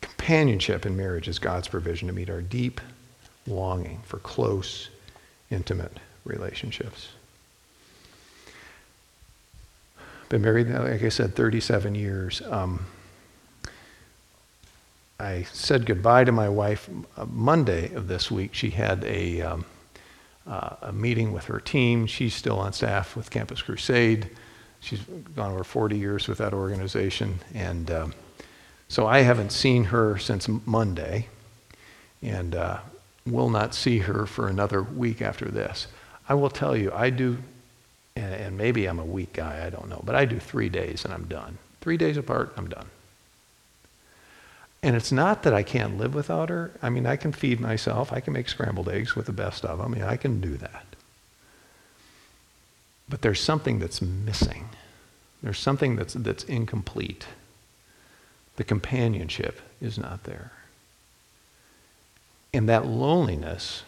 Companionship 0.00 0.86
in 0.86 0.96
marriage 0.96 1.26
is 1.26 1.38
God's 1.38 1.68
provision 1.68 2.06
to 2.08 2.14
meet 2.14 2.30
our 2.30 2.42
deep 2.42 2.80
longing 3.46 4.00
for 4.04 4.18
close, 4.18 4.90
intimate 5.50 5.98
relationships. 6.24 7.08
Been 10.28 10.42
married, 10.42 10.68
like 10.68 11.02
I 11.02 11.08
said, 11.08 11.34
37 11.34 11.94
years. 11.94 12.42
Um, 12.42 12.84
I 15.18 15.44
said 15.44 15.86
goodbye 15.86 16.24
to 16.24 16.32
my 16.32 16.50
wife 16.50 16.90
uh, 17.16 17.24
Monday 17.24 17.94
of 17.94 18.08
this 18.08 18.30
week. 18.30 18.52
She 18.52 18.70
had 18.70 19.04
a, 19.04 19.40
um, 19.40 19.64
uh, 20.46 20.76
a 20.82 20.92
meeting 20.92 21.32
with 21.32 21.46
her 21.46 21.58
team. 21.58 22.06
She's 22.06 22.34
still 22.34 22.58
on 22.58 22.74
staff 22.74 23.16
with 23.16 23.30
Campus 23.30 23.62
Crusade. 23.62 24.28
She's 24.80 25.00
gone 25.34 25.52
over 25.52 25.64
40 25.64 25.96
years 25.96 26.28
with 26.28 26.38
that 26.38 26.52
organization. 26.52 27.40
And 27.54 27.90
um, 27.90 28.14
so 28.86 29.06
I 29.06 29.20
haven't 29.20 29.50
seen 29.50 29.84
her 29.84 30.18
since 30.18 30.46
Monday 30.66 31.28
and 32.22 32.54
uh, 32.54 32.80
will 33.26 33.48
not 33.48 33.74
see 33.74 34.00
her 34.00 34.26
for 34.26 34.46
another 34.46 34.82
week 34.82 35.22
after 35.22 35.46
this. 35.46 35.86
I 36.28 36.34
will 36.34 36.50
tell 36.50 36.76
you, 36.76 36.92
I 36.92 37.08
do, 37.08 37.38
and, 38.18 38.56
maybe 38.56 38.86
I'm 38.86 38.98
a 38.98 39.04
weak 39.04 39.32
guy, 39.32 39.64
I 39.66 39.70
don't 39.70 39.88
know, 39.88 40.02
but 40.04 40.14
I 40.14 40.24
do 40.24 40.38
three 40.38 40.68
days 40.68 41.04
and 41.04 41.12
I'm 41.14 41.24
done. 41.24 41.58
Three 41.80 41.96
days 41.96 42.16
apart, 42.16 42.52
I'm 42.56 42.68
done. 42.68 42.86
And 44.82 44.94
it's 44.94 45.10
not 45.10 45.42
that 45.42 45.54
I 45.54 45.62
can't 45.62 45.98
live 45.98 46.14
without 46.14 46.48
her. 46.50 46.70
I 46.82 46.88
mean, 46.88 47.06
I 47.06 47.16
can 47.16 47.32
feed 47.32 47.60
myself. 47.60 48.12
I 48.12 48.20
can 48.20 48.32
make 48.32 48.48
scrambled 48.48 48.88
eggs 48.88 49.16
with 49.16 49.26
the 49.26 49.32
best 49.32 49.64
of 49.64 49.78
them. 49.78 49.94
I 49.94 50.10
I 50.10 50.16
can 50.16 50.40
do 50.40 50.56
that. 50.56 50.84
But 53.08 53.22
there's 53.22 53.40
something 53.40 53.78
that's 53.78 54.02
missing. 54.02 54.68
There's 55.42 55.58
something 55.58 55.96
that's, 55.96 56.14
that's 56.14 56.44
incomplete. 56.44 57.26
The 58.56 58.64
companionship 58.64 59.60
is 59.80 59.98
not 59.98 60.24
there. 60.24 60.52
And 62.52 62.68
that 62.68 62.86
loneliness, 62.86 63.82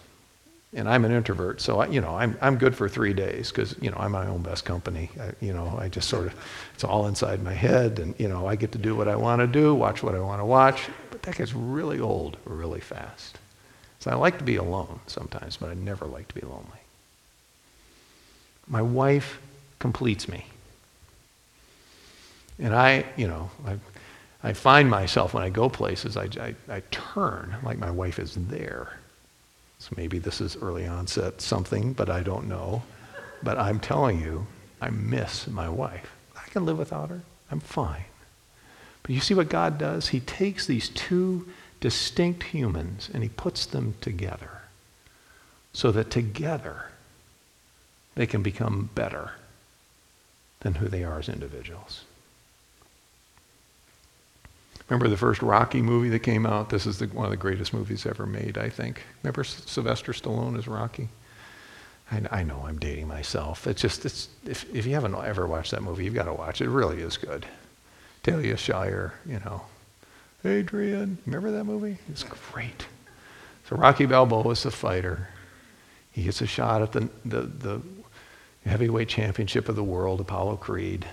and 0.73 0.89
I'm 0.89 1.05
an 1.05 1.11
introvert, 1.11 1.61
so 1.61 1.81
I, 1.81 1.87
you 1.89 2.01
know 2.01 2.17
I'm 2.17 2.37
I'm 2.41 2.57
good 2.57 2.77
for 2.77 2.89
three 2.89 3.13
days 3.13 3.51
because 3.51 3.75
you 3.81 3.91
know 3.91 3.97
I'm 3.99 4.13
my 4.13 4.27
own 4.27 4.43
best 4.43 4.65
company. 4.65 5.11
I, 5.21 5.33
you 5.41 5.53
know 5.53 5.77
I 5.79 5.89
just 5.89 6.09
sort 6.09 6.27
of 6.29 6.35
it's 6.75 6.85
all 6.85 7.07
inside 7.07 7.43
my 7.43 7.55
head, 7.55 7.99
and 7.99 8.15
you 8.19 8.29
know 8.29 8.47
I 8.47 8.57
get 8.57 8.73
to 8.73 8.79
do 8.79 8.95
what 8.95 9.09
I 9.09 9.17
want 9.17 9.41
to 9.41 9.47
do, 9.47 9.75
watch 9.75 10.03
what 10.03 10.15
I 10.15 10.21
want 10.21 10.41
to 10.41 10.45
watch. 10.45 10.89
But 11.11 11.23
that 11.23 11.37
gets 11.37 11.53
really 11.55 11.99
old 11.99 12.37
really 12.45 12.81
fast. 12.81 13.39
So 13.99 14.11
I 14.11 14.15
like 14.15 14.39
to 14.39 14.45
be 14.45 14.57
alone 14.57 15.01
sometimes, 15.07 15.57
but 15.57 15.71
I 15.71 15.75
never 15.75 16.07
like 16.07 16.29
to 16.29 16.35
be 16.35 16.41
lonely. 16.41 16.81
My 18.67 18.81
wife 18.81 19.41
completes 19.79 20.29
me. 20.29 20.47
And 22.59 22.75
I, 22.75 23.05
you 23.17 23.27
know, 23.27 23.51
I, 23.67 23.79
I 24.43 24.53
find 24.53 24.89
myself 24.89 25.35
when 25.35 25.43
I 25.43 25.51
go 25.51 25.69
places, 25.69 26.17
I, 26.17 26.29
I, 26.41 26.55
I 26.69 26.83
turn 26.91 27.57
like 27.63 27.79
my 27.79 27.91
wife 27.91 28.19
is 28.19 28.35
there. 28.37 29.00
So 29.81 29.95
maybe 29.97 30.19
this 30.19 30.41
is 30.41 30.57
early 30.59 30.87
onset 30.87 31.41
something, 31.41 31.95
but 31.95 32.11
I 32.11 32.23
don't 32.23 32.49
know. 32.49 32.83
But 33.43 33.59
I'm 33.59 33.81
telling 33.81 34.21
you, 34.21 34.47
I 34.81 34.91
miss 34.91 35.49
my 35.49 35.69
wife. 35.69 36.13
I 36.37 36.49
can 36.51 36.67
live 36.67 36.79
without 36.79 37.09
her. 37.09 37.23
I'm 37.51 37.61
fine. 37.61 38.05
But 39.03 39.13
you 39.13 39.21
see 39.21 39.35
what 39.35 39.49
God 39.49 39.79
does? 39.79 40.09
He 40.09 40.21
takes 40.21 40.67
these 40.67 40.91
two 40.91 41.49
distinct 41.81 42.43
humans 42.43 43.09
and 43.13 43.23
he 43.23 43.31
puts 43.31 43.65
them 43.65 43.95
together 44.03 44.61
so 45.73 45.91
that 45.93 46.11
together 46.11 46.91
they 48.15 48.27
can 48.27 48.43
become 48.43 48.91
better 48.95 49.33
than 50.61 50.75
who 50.75 50.89
they 50.89 51.03
are 51.03 51.19
as 51.19 51.29
individuals. 51.31 52.05
Remember 54.91 55.09
the 55.09 55.17
first 55.17 55.41
Rocky 55.41 55.83
movie 55.83 56.09
that 56.09 56.19
came 56.19 56.45
out? 56.45 56.69
This 56.69 56.85
is 56.85 56.99
the, 56.99 57.07
one 57.07 57.25
of 57.25 57.31
the 57.31 57.37
greatest 57.37 57.73
movies 57.73 58.07
ever 58.07 58.27
made, 58.27 58.59
I 58.59 58.69
think. 58.69 59.05
Remember 59.23 59.45
Sylvester 59.45 60.13
Stallone 60.13 60.59
as 60.59 60.67
Rocky? 60.67 61.09
I, 62.11 62.23
I 62.33 62.43
know 62.43 62.65
I'm 62.67 62.77
dating 62.77 63.07
myself. 63.07 63.69
It's 63.69 63.81
just, 63.81 64.05
it's, 64.05 64.29
if, 64.45 64.67
if 64.75 64.87
you 64.87 64.95
haven't 64.95 65.15
ever 65.15 65.47
watched 65.47 65.71
that 65.71 65.85
movie, 65.85 66.05
you've 66.05 66.15
got 66.15 66.25
to 66.25 66.33
watch 66.33 66.61
it. 66.61 66.65
It 66.65 66.71
really 66.71 67.01
is 67.03 67.17
good. 67.17 67.47
Talia 68.25 68.57
Shire, 68.57 69.15
you 69.25 69.39
know. 69.45 69.63
Adrian, 70.45 71.19
remember 71.25 71.53
that 71.53 71.65
movie? 71.65 71.99
It's 72.09 72.25
great. 72.25 72.87
So 73.69 73.77
Rocky 73.77 74.07
Balboa 74.07 74.51
is 74.51 74.65
a 74.65 74.73
fighter. 74.73 75.29
He 76.11 76.25
gets 76.25 76.41
a 76.41 76.47
shot 76.47 76.83
at 76.83 76.91
the, 76.91 77.09
the, 77.25 77.43
the 77.43 77.81
heavyweight 78.67 79.09
championship 79.09 79.69
of 79.69 79.77
the 79.77 79.85
world, 79.85 80.21
Apollo 80.21 80.57
Creed. 80.57 81.07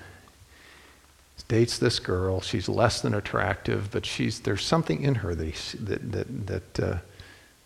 Dates 1.43 1.77
this 1.77 1.99
girl. 1.99 2.41
She's 2.41 2.67
less 2.67 3.01
than 3.01 3.13
attractive, 3.13 3.89
but 3.91 4.05
she's, 4.05 4.41
there's 4.41 4.65
something 4.65 5.01
in 5.01 5.15
her 5.15 5.35
that, 5.35 5.45
he, 5.45 5.77
that, 5.77 6.11
that, 6.11 6.47
that, 6.47 6.79
uh, 6.79 6.97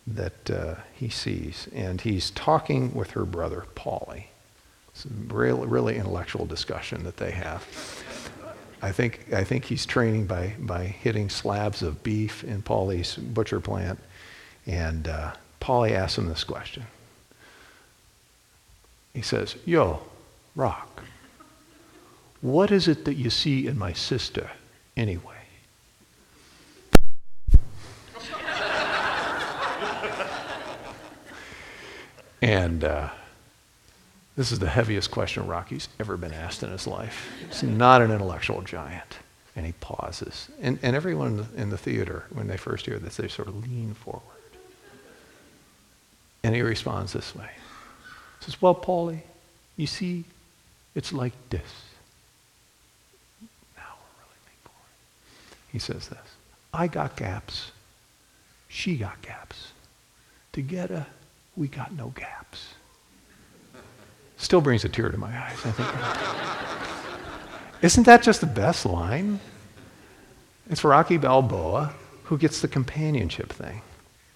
that 0.08 0.52
uh, 0.52 0.76
he 0.94 1.10
sees. 1.10 1.68
And 1.74 2.02
he's 2.02 2.32
talking 2.32 2.94
with 2.94 3.12
her 3.12 3.26
brother, 3.26 3.66
Paulie. 3.76 4.26
It's 4.90 5.06
a 5.06 5.34
really, 5.34 5.68
really 5.68 5.98
intellectual 5.98 6.46
discussion 6.46 7.04
that 7.06 7.18
they 7.18 7.32
have. 7.32 7.66
I 8.82 8.92
think, 8.92 9.32
I 9.34 9.44
think 9.44 9.66
he's 9.66 9.86
training 9.86 10.26
by, 10.26 10.56
by 10.60 10.86
hitting 10.86 11.30
slabs 11.30 11.82
of 11.82 12.04
beef 12.04 12.44
in 12.44 12.62
Paulie's 12.62 13.16
butcher 13.16 13.60
plant. 13.60 14.00
And 14.66 15.08
uh, 15.08 15.34
Paulie 15.60 15.92
asks 15.92 16.18
him 16.18 16.28
this 16.28 16.44
question 16.44 16.86
he 19.14 19.22
says, 19.22 19.56
Yo, 19.66 20.02
Rock, 20.56 21.04
what 22.42 22.72
is 22.72 22.88
it 22.88 23.06
that 23.06 23.16
you 23.16 23.30
see 23.30 23.68
in 23.68 23.78
my 23.78 23.94
sister 23.94 24.52
anyway? 24.98 25.36
and 32.42 32.84
uh, 32.84 33.10
this 34.36 34.52
is 34.52 34.60
the 34.60 34.70
heaviest 34.70 35.12
question 35.12 35.46
Rocky's 35.46 35.88
ever 36.00 36.18
been 36.18 36.34
asked 36.34 36.64
in 36.64 36.72
his 36.72 36.88
life. 36.88 37.32
He's 37.48 37.64
not 37.64 38.02
an 38.02 38.12
intellectual 38.12 38.62
giant. 38.62 39.20
And 39.56 39.66
he 39.66 39.74
pauses. 39.74 40.48
And, 40.62 40.80
and 40.82 40.96
everyone 40.96 41.46
in 41.58 41.70
the 41.70 41.78
theater, 41.78 42.24
when 42.32 42.48
they 42.48 42.56
first 42.56 42.86
hear 42.86 42.98
this, 43.00 43.18
they 43.18 43.28
sort 43.28 43.50
of 43.50 43.68
lean 43.68 43.94
forward. 43.94 44.22
And 46.44 46.56
he 46.56 46.62
responds 46.62 47.14
this 47.14 47.36
way 47.36 47.50
He 48.40 48.46
says, 48.46 48.62
Well, 48.62 48.74
Paulie, 48.74 49.22
you 49.76 49.88
see, 49.88 50.24
it's 50.96 51.12
like 51.12 51.34
this. 51.50 51.62
Now 53.76 53.84
we're 54.00 54.24
really 54.24 54.40
making 54.46 54.64
forward. 54.64 54.90
He 55.72 55.80
says 55.80 56.08
this 56.08 56.20
I 56.74 56.88
got 56.88 57.16
gaps. 57.16 57.72
She 58.68 58.96
got 58.96 59.22
gaps. 59.22 59.72
Together, 60.54 61.06
we 61.56 61.68
got 61.68 61.94
no 61.94 62.10
gaps. 62.10 62.74
Still 64.38 64.62
brings 64.62 64.84
a 64.84 64.90
tear 64.90 65.10
to 65.10 65.18
my 65.18 65.38
eyes. 65.38 65.58
I 65.66 65.72
think. 65.72 65.90
Isn't 67.84 68.04
that 68.06 68.22
just 68.22 68.42
the 68.42 68.48
best 68.48 68.86
line? 68.86 69.40
It's 70.70 70.84
Rocky 70.84 71.18
Balboa 71.18 71.94
who 72.24 72.38
gets 72.38 72.62
the 72.62 72.68
companionship 72.68 73.52
thing, 73.52 73.82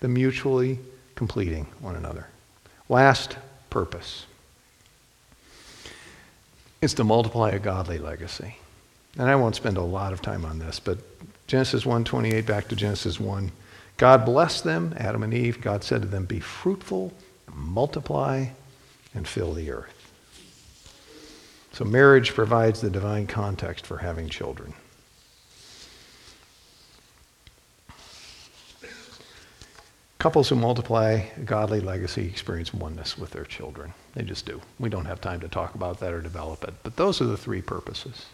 the 0.02 0.08
mutually 0.08 0.80
completing 1.16 1.66
one 1.80 1.96
another. 1.96 2.28
Last 2.90 3.38
purpose. 3.70 4.26
It's 6.82 6.94
to 6.96 7.04
multiply 7.04 7.52
a 7.52 7.60
godly 7.60 7.98
legacy. 7.98 8.58
And 9.18 9.30
I 9.30 9.36
won't 9.36 9.56
spend 9.56 9.78
a 9.78 9.82
lot 9.82 10.12
of 10.12 10.22
time 10.22 10.44
on 10.44 10.60
this, 10.60 10.80
but 10.80 10.98
Genesis 11.48 11.86
1:28 11.86 12.46
back 12.46 12.68
to 12.70 12.76
Genesis 12.76 13.20
1. 13.20 13.52
God 13.98 14.26
blessed 14.26 14.64
them, 14.64 14.94
Adam 14.98 15.24
and 15.24 15.34
Eve. 15.34 15.62
God 15.62 15.84
said 15.84 16.02
to 16.02 16.08
them, 16.08 16.26
"Be 16.26 16.40
fruitful, 16.40 17.14
multiply, 17.54 18.48
and 19.14 19.28
fill 19.28 19.54
the 19.54 19.72
earth." 19.72 20.12
So 21.72 21.86
marriage 21.86 22.34
provides 22.34 22.82
the 22.82 22.90
divine 22.90 23.28
context 23.28 23.86
for 23.86 24.00
having 24.00 24.28
children. 24.28 24.74
Couples 30.18 30.50
who 30.50 30.56
multiply 30.56 31.12
a 31.38 31.40
godly 31.42 31.80
legacy 31.80 32.26
experience 32.26 32.74
oneness 32.74 33.16
with 33.16 33.30
their 33.30 33.44
children. 33.44 33.94
They 34.16 34.24
just 34.24 34.48
do. 34.48 34.62
We 34.80 34.90
don't 34.90 35.06
have 35.06 35.22
time 35.22 35.40
to 35.42 35.48
talk 35.48 35.76
about 35.76 36.00
that 36.00 36.14
or 36.14 36.22
develop 36.22 36.64
it. 36.64 36.74
But 36.82 36.96
those 36.96 37.22
are 37.22 37.26
the 37.26 37.38
three 37.38 37.62
purposes 37.62 38.26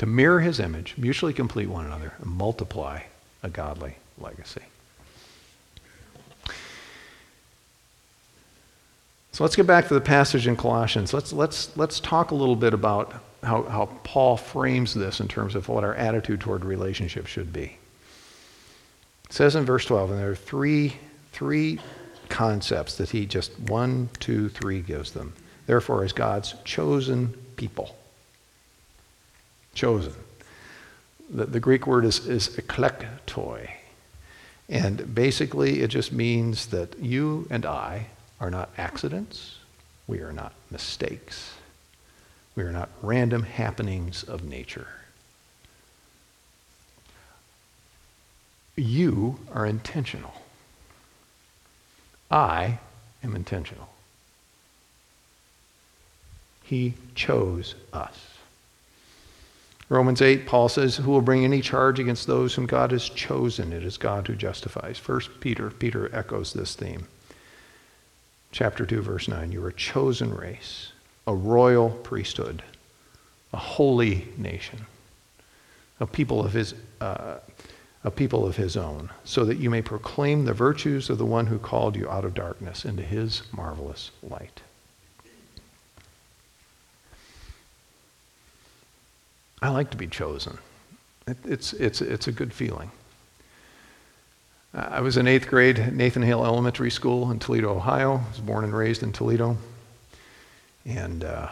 to 0.00 0.06
mirror 0.06 0.40
his 0.40 0.58
image, 0.60 0.94
mutually 0.96 1.34
complete 1.34 1.68
one 1.68 1.84
another, 1.84 2.14
and 2.22 2.30
multiply 2.30 3.02
a 3.42 3.50
godly 3.50 3.96
legacy. 4.18 4.62
So 9.32 9.44
let's 9.44 9.54
get 9.54 9.66
back 9.66 9.88
to 9.88 9.94
the 9.94 10.00
passage 10.00 10.46
in 10.46 10.56
Colossians. 10.56 11.12
Let's, 11.12 11.34
let's, 11.34 11.76
let's 11.76 12.00
talk 12.00 12.30
a 12.30 12.34
little 12.34 12.56
bit 12.56 12.72
about 12.72 13.12
how, 13.42 13.64
how 13.64 13.90
Paul 14.02 14.38
frames 14.38 14.94
this 14.94 15.20
in 15.20 15.28
terms 15.28 15.54
of 15.54 15.68
what 15.68 15.84
our 15.84 15.94
attitude 15.94 16.40
toward 16.40 16.64
relationships 16.64 17.28
should 17.28 17.52
be. 17.52 17.76
It 19.26 19.32
says 19.34 19.54
in 19.54 19.66
verse 19.66 19.84
12, 19.84 20.12
and 20.12 20.18
there 20.18 20.30
are 20.30 20.34
three, 20.34 20.96
three 21.32 21.78
concepts 22.30 22.96
that 22.96 23.10
he 23.10 23.26
just 23.26 23.52
one, 23.60 24.08
two, 24.18 24.48
three 24.48 24.80
gives 24.80 25.12
them. 25.12 25.34
Therefore, 25.66 26.04
as 26.04 26.14
God's 26.14 26.54
chosen 26.64 27.34
people. 27.56 27.96
Chosen. 29.74 30.14
The, 31.28 31.46
the 31.46 31.60
Greek 31.60 31.86
word 31.86 32.04
is, 32.04 32.26
is 32.26 32.48
eklektoi. 32.48 33.70
And 34.68 35.14
basically, 35.14 35.80
it 35.80 35.88
just 35.88 36.12
means 36.12 36.66
that 36.66 36.98
you 36.98 37.46
and 37.50 37.66
I 37.66 38.06
are 38.40 38.50
not 38.50 38.70
accidents. 38.78 39.58
We 40.06 40.20
are 40.20 40.32
not 40.32 40.52
mistakes. 40.70 41.54
We 42.54 42.62
are 42.62 42.72
not 42.72 42.88
random 43.02 43.42
happenings 43.42 44.22
of 44.22 44.44
nature. 44.44 44.88
You 48.76 49.38
are 49.52 49.66
intentional. 49.66 50.34
I 52.30 52.78
am 53.22 53.34
intentional. 53.34 53.88
He 56.62 56.94
chose 57.14 57.74
us. 57.92 58.29
Romans 59.90 60.22
8, 60.22 60.46
Paul 60.46 60.68
says, 60.68 60.96
Who 60.96 61.10
will 61.10 61.20
bring 61.20 61.44
any 61.44 61.60
charge 61.60 61.98
against 61.98 62.28
those 62.28 62.54
whom 62.54 62.66
God 62.66 62.92
has 62.92 63.08
chosen? 63.08 63.72
It 63.72 63.82
is 63.82 63.98
God 63.98 64.28
who 64.28 64.36
justifies. 64.36 64.98
First 64.98 65.40
Peter, 65.40 65.68
Peter 65.68 66.08
echoes 66.14 66.52
this 66.52 66.76
theme. 66.76 67.08
Chapter 68.52 68.86
2, 68.86 69.02
verse 69.02 69.26
9. 69.26 69.50
You 69.50 69.64
are 69.64 69.70
a 69.70 69.72
chosen 69.72 70.32
race, 70.32 70.92
a 71.26 71.34
royal 71.34 71.90
priesthood, 71.90 72.62
a 73.52 73.56
holy 73.56 74.28
nation, 74.38 74.86
a 75.98 76.06
people 76.06 76.44
of 76.44 76.52
his, 76.52 76.74
uh, 77.00 77.38
a 78.04 78.12
people 78.12 78.46
of 78.46 78.54
his 78.54 78.76
own, 78.76 79.10
so 79.24 79.44
that 79.44 79.58
you 79.58 79.70
may 79.70 79.82
proclaim 79.82 80.44
the 80.44 80.54
virtues 80.54 81.10
of 81.10 81.18
the 81.18 81.26
one 81.26 81.46
who 81.46 81.58
called 81.58 81.96
you 81.96 82.08
out 82.08 82.24
of 82.24 82.34
darkness 82.34 82.84
into 82.84 83.02
his 83.02 83.42
marvelous 83.52 84.12
light. 84.22 84.60
I 89.62 89.68
like 89.68 89.90
to 89.90 89.96
be 89.96 90.06
chosen. 90.06 90.58
It, 91.26 91.36
it's, 91.44 91.72
it's, 91.74 92.00
it's 92.00 92.28
a 92.28 92.32
good 92.32 92.52
feeling. 92.52 92.90
I 94.72 95.00
was 95.00 95.16
in 95.16 95.26
eighth 95.26 95.48
grade, 95.48 95.78
at 95.80 95.94
Nathan 95.94 96.22
Hale 96.22 96.44
Elementary 96.44 96.90
School 96.90 97.30
in 97.30 97.40
Toledo, 97.40 97.74
Ohio. 97.74 98.22
I 98.24 98.28
was 98.30 98.38
born 98.38 98.64
and 98.64 98.74
raised 98.74 99.02
in 99.02 99.12
Toledo. 99.12 99.56
And 100.86 101.24
uh, 101.24 101.50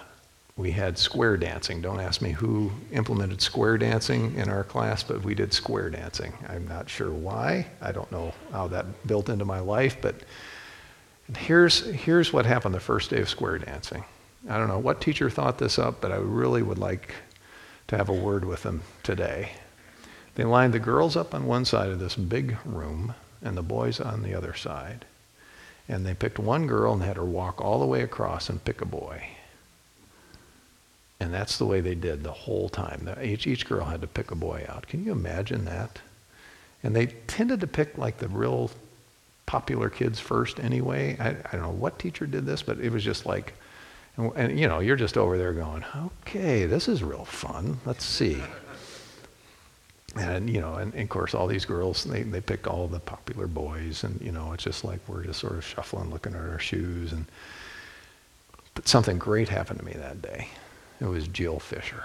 we 0.56 0.70
had 0.70 0.98
square 0.98 1.36
dancing. 1.36 1.82
Don't 1.82 2.00
ask 2.00 2.22
me 2.22 2.30
who 2.30 2.70
implemented 2.92 3.42
square 3.42 3.76
dancing 3.76 4.34
in 4.36 4.48
our 4.48 4.62
class, 4.62 5.02
but 5.02 5.22
we 5.22 5.34
did 5.34 5.52
square 5.52 5.90
dancing. 5.90 6.32
I'm 6.48 6.66
not 6.68 6.88
sure 6.88 7.10
why. 7.10 7.66
I 7.82 7.90
don't 7.90 8.10
know 8.12 8.32
how 8.52 8.68
that 8.68 8.86
built 9.06 9.28
into 9.28 9.44
my 9.44 9.60
life, 9.60 9.96
but 10.00 10.14
here's, 11.36 11.86
here's 11.86 12.32
what 12.32 12.46
happened 12.46 12.74
the 12.74 12.80
first 12.80 13.10
day 13.10 13.20
of 13.20 13.28
square 13.28 13.58
dancing. 13.58 14.04
I 14.48 14.58
don't 14.58 14.68
know 14.68 14.78
what 14.78 15.00
teacher 15.00 15.28
thought 15.28 15.58
this 15.58 15.78
up, 15.78 16.00
but 16.00 16.12
I 16.12 16.16
really 16.16 16.62
would 16.62 16.78
like 16.78 17.12
to 17.88 17.96
have 17.96 18.08
a 18.08 18.12
word 18.14 18.44
with 18.44 18.62
them 18.62 18.82
today. 19.02 19.50
They 20.34 20.44
lined 20.44 20.72
the 20.72 20.78
girls 20.78 21.16
up 21.16 21.34
on 21.34 21.46
one 21.46 21.64
side 21.64 21.90
of 21.90 21.98
this 21.98 22.14
big 22.14 22.56
room 22.64 23.14
and 23.42 23.56
the 23.56 23.62
boys 23.62 23.98
on 24.00 24.22
the 24.22 24.34
other 24.34 24.54
side. 24.54 25.04
And 25.88 26.04
they 26.04 26.14
picked 26.14 26.38
one 26.38 26.66
girl 26.66 26.92
and 26.92 27.02
had 27.02 27.16
her 27.16 27.24
walk 27.24 27.60
all 27.60 27.80
the 27.80 27.86
way 27.86 28.02
across 28.02 28.48
and 28.48 28.64
pick 28.64 28.80
a 28.80 28.86
boy. 28.86 29.26
And 31.18 31.34
that's 31.34 31.58
the 31.58 31.66
way 31.66 31.80
they 31.80 31.94
did 31.94 32.22
the 32.22 32.32
whole 32.32 32.68
time. 32.68 33.08
Each, 33.20 33.46
each 33.46 33.66
girl 33.66 33.86
had 33.86 34.02
to 34.02 34.06
pick 34.06 34.30
a 34.30 34.36
boy 34.36 34.64
out. 34.68 34.86
Can 34.86 35.04
you 35.04 35.12
imagine 35.12 35.64
that? 35.64 35.98
And 36.82 36.94
they 36.94 37.06
tended 37.06 37.60
to 37.60 37.66
pick 37.66 37.98
like 37.98 38.18
the 38.18 38.28
real 38.28 38.70
popular 39.46 39.88
kids 39.88 40.20
first 40.20 40.60
anyway. 40.60 41.16
I, 41.18 41.30
I 41.30 41.52
don't 41.52 41.62
know 41.62 41.70
what 41.70 41.98
teacher 41.98 42.26
did 42.26 42.46
this, 42.46 42.62
but 42.62 42.78
it 42.78 42.92
was 42.92 43.02
just 43.02 43.26
like, 43.26 43.54
and, 44.18 44.32
and 44.36 44.60
you 44.60 44.68
know, 44.68 44.80
you're 44.80 44.96
just 44.96 45.16
over 45.16 45.38
there 45.38 45.54
going, 45.54 45.84
okay, 45.96 46.66
this 46.66 46.88
is 46.88 47.02
real 47.02 47.24
fun. 47.24 47.78
Let's 47.86 48.04
see 48.04 48.42
and 50.18 50.50
you 50.50 50.60
know, 50.60 50.74
and, 50.74 50.92
and, 50.94 51.02
of 51.04 51.08
course, 51.08 51.34
all 51.34 51.46
these 51.46 51.64
girls 51.64 52.04
they 52.04 52.22
they 52.22 52.40
pick 52.40 52.66
all 52.66 52.88
the 52.88 53.00
popular 53.00 53.46
boys, 53.46 54.04
and 54.04 54.20
you 54.20 54.32
know, 54.32 54.52
it's 54.52 54.64
just 54.64 54.84
like 54.84 55.00
we're 55.08 55.24
just 55.24 55.40
sort 55.40 55.54
of 55.54 55.64
shuffling, 55.64 56.10
looking 56.10 56.34
at 56.34 56.40
our 56.40 56.58
shoes, 56.58 57.12
and 57.12 57.26
but 58.74 58.88
something 58.88 59.18
great 59.18 59.48
happened 59.48 59.80
to 59.80 59.84
me 59.84 59.92
that 59.92 60.22
day. 60.22 60.48
It 61.00 61.06
was 61.06 61.28
Jill 61.28 61.60
Fisher. 61.60 62.04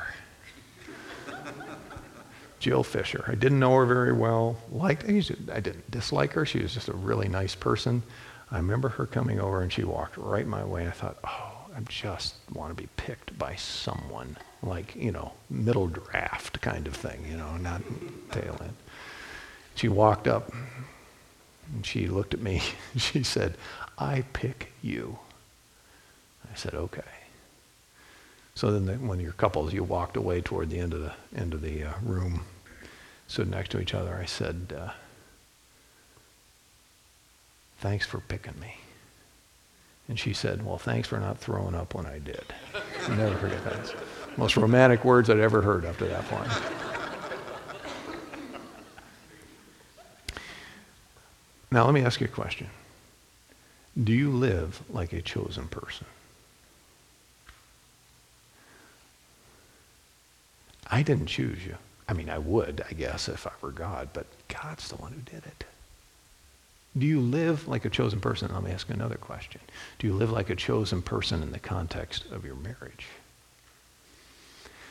Jill 2.59 2.83
Fisher. 2.83 3.25
I 3.27 3.35
didn't 3.35 3.59
know 3.59 3.75
her 3.75 3.85
very 3.85 4.13
well. 4.13 4.57
Liked 4.71 5.05
I 5.05 5.59
didn't 5.59 5.89
dislike 5.89 6.33
her. 6.33 6.45
She 6.45 6.59
was 6.59 6.73
just 6.73 6.89
a 6.89 6.93
really 6.93 7.27
nice 7.27 7.55
person. 7.55 8.03
I 8.51 8.57
remember 8.57 8.89
her 8.89 9.07
coming 9.07 9.39
over 9.39 9.61
and 9.61 9.73
she 9.73 9.83
walked 9.83 10.15
right 10.17 10.45
my 10.45 10.63
way. 10.63 10.87
I 10.87 10.91
thought, 10.91 11.17
oh, 11.23 11.52
I 11.75 11.79
just 11.81 12.35
want 12.53 12.75
to 12.75 12.81
be 12.81 12.87
picked 12.97 13.37
by 13.37 13.55
someone 13.55 14.37
like, 14.61 14.95
you 14.95 15.11
know, 15.11 15.33
middle 15.49 15.87
draft 15.87 16.61
kind 16.61 16.87
of 16.87 16.95
thing, 16.95 17.25
you 17.29 17.35
know, 17.35 17.57
not 17.57 17.81
tail 18.31 18.57
end. 18.61 18.75
She 19.75 19.87
walked 19.87 20.27
up 20.27 20.51
and 21.73 21.85
she 21.85 22.07
looked 22.07 22.33
at 22.33 22.41
me. 22.41 22.61
She 22.97 23.23
said, 23.23 23.55
I 23.97 24.23
pick 24.33 24.71
you. 24.81 25.17
I 26.51 26.55
said, 26.55 26.75
okay. 26.75 27.01
So 28.55 28.71
then 28.71 28.85
the, 28.85 28.93
when 28.95 29.19
you're 29.19 29.33
couples, 29.33 29.73
you 29.73 29.83
walked 29.83 30.15
away 30.15 30.41
toward 30.41 30.69
the 30.69 30.79
end 30.79 30.93
of 30.93 31.01
the, 31.01 31.13
end 31.35 31.53
of 31.55 31.61
the 31.61 31.83
uh, 31.83 31.93
room, 32.03 32.45
stood 33.27 33.49
next 33.49 33.69
to 33.69 33.81
each 33.81 33.95
other. 33.95 34.15
I 34.15 34.25
said, 34.25 34.73
uh, 34.77 34.91
thanks 37.79 38.05
for 38.05 38.19
picking 38.19 38.59
me. 38.59 38.75
And 40.07 40.19
she 40.19 40.33
said, 40.33 40.65
well, 40.65 40.77
thanks 40.77 41.07
for 41.07 41.19
not 41.19 41.37
throwing 41.37 41.75
up 41.75 41.95
when 41.95 42.05
I 42.05 42.19
did. 42.19 42.43
I'll 43.07 43.15
never 43.15 43.37
forget 43.37 43.63
that. 43.63 43.95
Most 44.37 44.57
romantic 44.57 45.05
words 45.05 45.29
I'd 45.29 45.39
ever 45.39 45.61
heard 45.61 45.85
up 45.85 45.97
to 45.97 46.05
that 46.05 46.25
point. 46.25 46.51
Now, 51.71 51.85
let 51.85 51.93
me 51.93 52.01
ask 52.01 52.19
you 52.21 52.25
a 52.25 52.29
question. 52.29 52.67
Do 54.01 54.11
you 54.13 54.29
live 54.29 54.81
like 54.89 55.13
a 55.13 55.21
chosen 55.21 55.67
person? 55.67 56.05
I 60.89 61.01
didn't 61.01 61.27
choose 61.27 61.65
you. 61.65 61.77
I 62.07 62.13
mean, 62.13 62.29
I 62.29 62.37
would, 62.37 62.83
I 62.87 62.93
guess, 62.93 63.27
if 63.27 63.47
I 63.47 63.51
were 63.61 63.71
God, 63.71 64.09
but 64.13 64.27
God's 64.47 64.89
the 64.89 64.97
one 64.97 65.13
who 65.13 65.21
did 65.21 65.45
it. 65.45 65.63
Do 66.97 67.05
you 67.05 67.19
live 67.19 67.67
like 67.67 67.85
a 67.85 67.89
chosen 67.89 68.19
person? 68.19 68.53
Let 68.53 68.63
me 68.63 68.71
ask 68.71 68.89
another 68.89 69.15
question. 69.15 69.61
Do 69.97 70.07
you 70.07 70.13
live 70.13 70.31
like 70.31 70.49
a 70.49 70.55
chosen 70.55 71.01
person 71.01 71.41
in 71.41 71.51
the 71.51 71.59
context 71.59 72.25
of 72.31 72.45
your 72.45 72.55
marriage? 72.55 73.07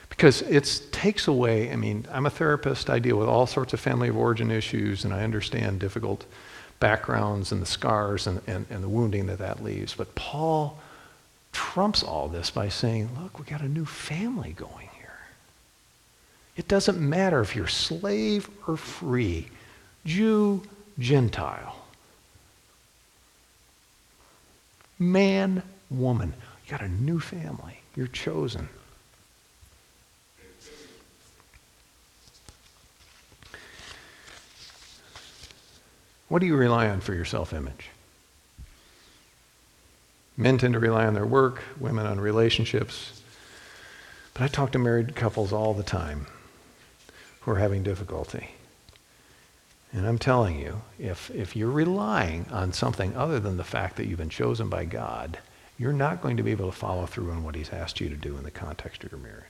Because 0.08 0.42
it 0.42 0.88
takes 0.92 1.26
away, 1.26 1.70
I 1.72 1.76
mean, 1.76 2.06
I'm 2.12 2.26
a 2.26 2.30
therapist, 2.30 2.90
I 2.90 2.98
deal 2.98 3.16
with 3.16 3.28
all 3.28 3.46
sorts 3.46 3.72
of 3.72 3.80
family 3.80 4.08
of 4.08 4.16
origin 4.16 4.50
issues, 4.50 5.04
and 5.04 5.14
I 5.14 5.22
understand 5.22 5.80
difficult 5.80 6.26
backgrounds 6.80 7.52
and 7.52 7.62
the 7.62 7.66
scars 7.66 8.26
and, 8.26 8.40
and, 8.46 8.66
and 8.68 8.82
the 8.82 8.88
wounding 8.88 9.26
that 9.26 9.38
that 9.38 9.62
leaves. 9.62 9.94
But 9.94 10.14
Paul 10.14 10.78
trumps 11.52 12.02
all 12.02 12.28
this 12.28 12.50
by 12.50 12.68
saying, 12.68 13.10
look, 13.20 13.38
we 13.38 13.44
got 13.44 13.60
a 13.60 13.68
new 13.68 13.84
family 13.84 14.52
going 14.52 14.88
here. 14.98 15.18
It 16.56 16.66
doesn't 16.68 17.00
matter 17.00 17.40
if 17.40 17.54
you're 17.54 17.68
slave 17.68 18.50
or 18.66 18.76
free, 18.76 19.48
Jew, 20.04 20.62
Gentile. 20.98 21.81
Man, 25.02 25.64
woman. 25.90 26.32
You 26.64 26.70
got 26.70 26.80
a 26.80 26.88
new 26.88 27.18
family. 27.18 27.80
You're 27.96 28.06
chosen. 28.06 28.68
What 36.28 36.38
do 36.38 36.46
you 36.46 36.54
rely 36.54 36.88
on 36.88 37.00
for 37.00 37.14
your 37.14 37.24
self 37.24 37.52
image? 37.52 37.88
Men 40.36 40.56
tend 40.56 40.74
to 40.74 40.80
rely 40.80 41.04
on 41.04 41.14
their 41.14 41.26
work, 41.26 41.64
women 41.80 42.06
on 42.06 42.20
relationships. 42.20 43.20
But 44.34 44.44
I 44.44 44.46
talk 44.46 44.70
to 44.70 44.78
married 44.78 45.16
couples 45.16 45.52
all 45.52 45.74
the 45.74 45.82
time 45.82 46.26
who 47.40 47.50
are 47.50 47.58
having 47.58 47.82
difficulty. 47.82 48.50
And 49.92 50.06
I'm 50.06 50.18
telling 50.18 50.58
you, 50.58 50.82
if, 50.98 51.30
if 51.30 51.54
you're 51.54 51.70
relying 51.70 52.46
on 52.50 52.72
something 52.72 53.14
other 53.14 53.38
than 53.38 53.58
the 53.58 53.64
fact 53.64 53.96
that 53.96 54.06
you've 54.06 54.18
been 54.18 54.30
chosen 54.30 54.68
by 54.68 54.86
God, 54.86 55.38
you're 55.78 55.92
not 55.92 56.22
going 56.22 56.38
to 56.38 56.42
be 56.42 56.50
able 56.50 56.70
to 56.70 56.76
follow 56.76 57.04
through 57.06 57.30
on 57.30 57.44
what 57.44 57.54
he's 57.54 57.70
asked 57.70 58.00
you 58.00 58.08
to 58.08 58.16
do 58.16 58.36
in 58.36 58.44
the 58.44 58.50
context 58.50 59.04
of 59.04 59.12
your 59.12 59.20
marriage. 59.20 59.44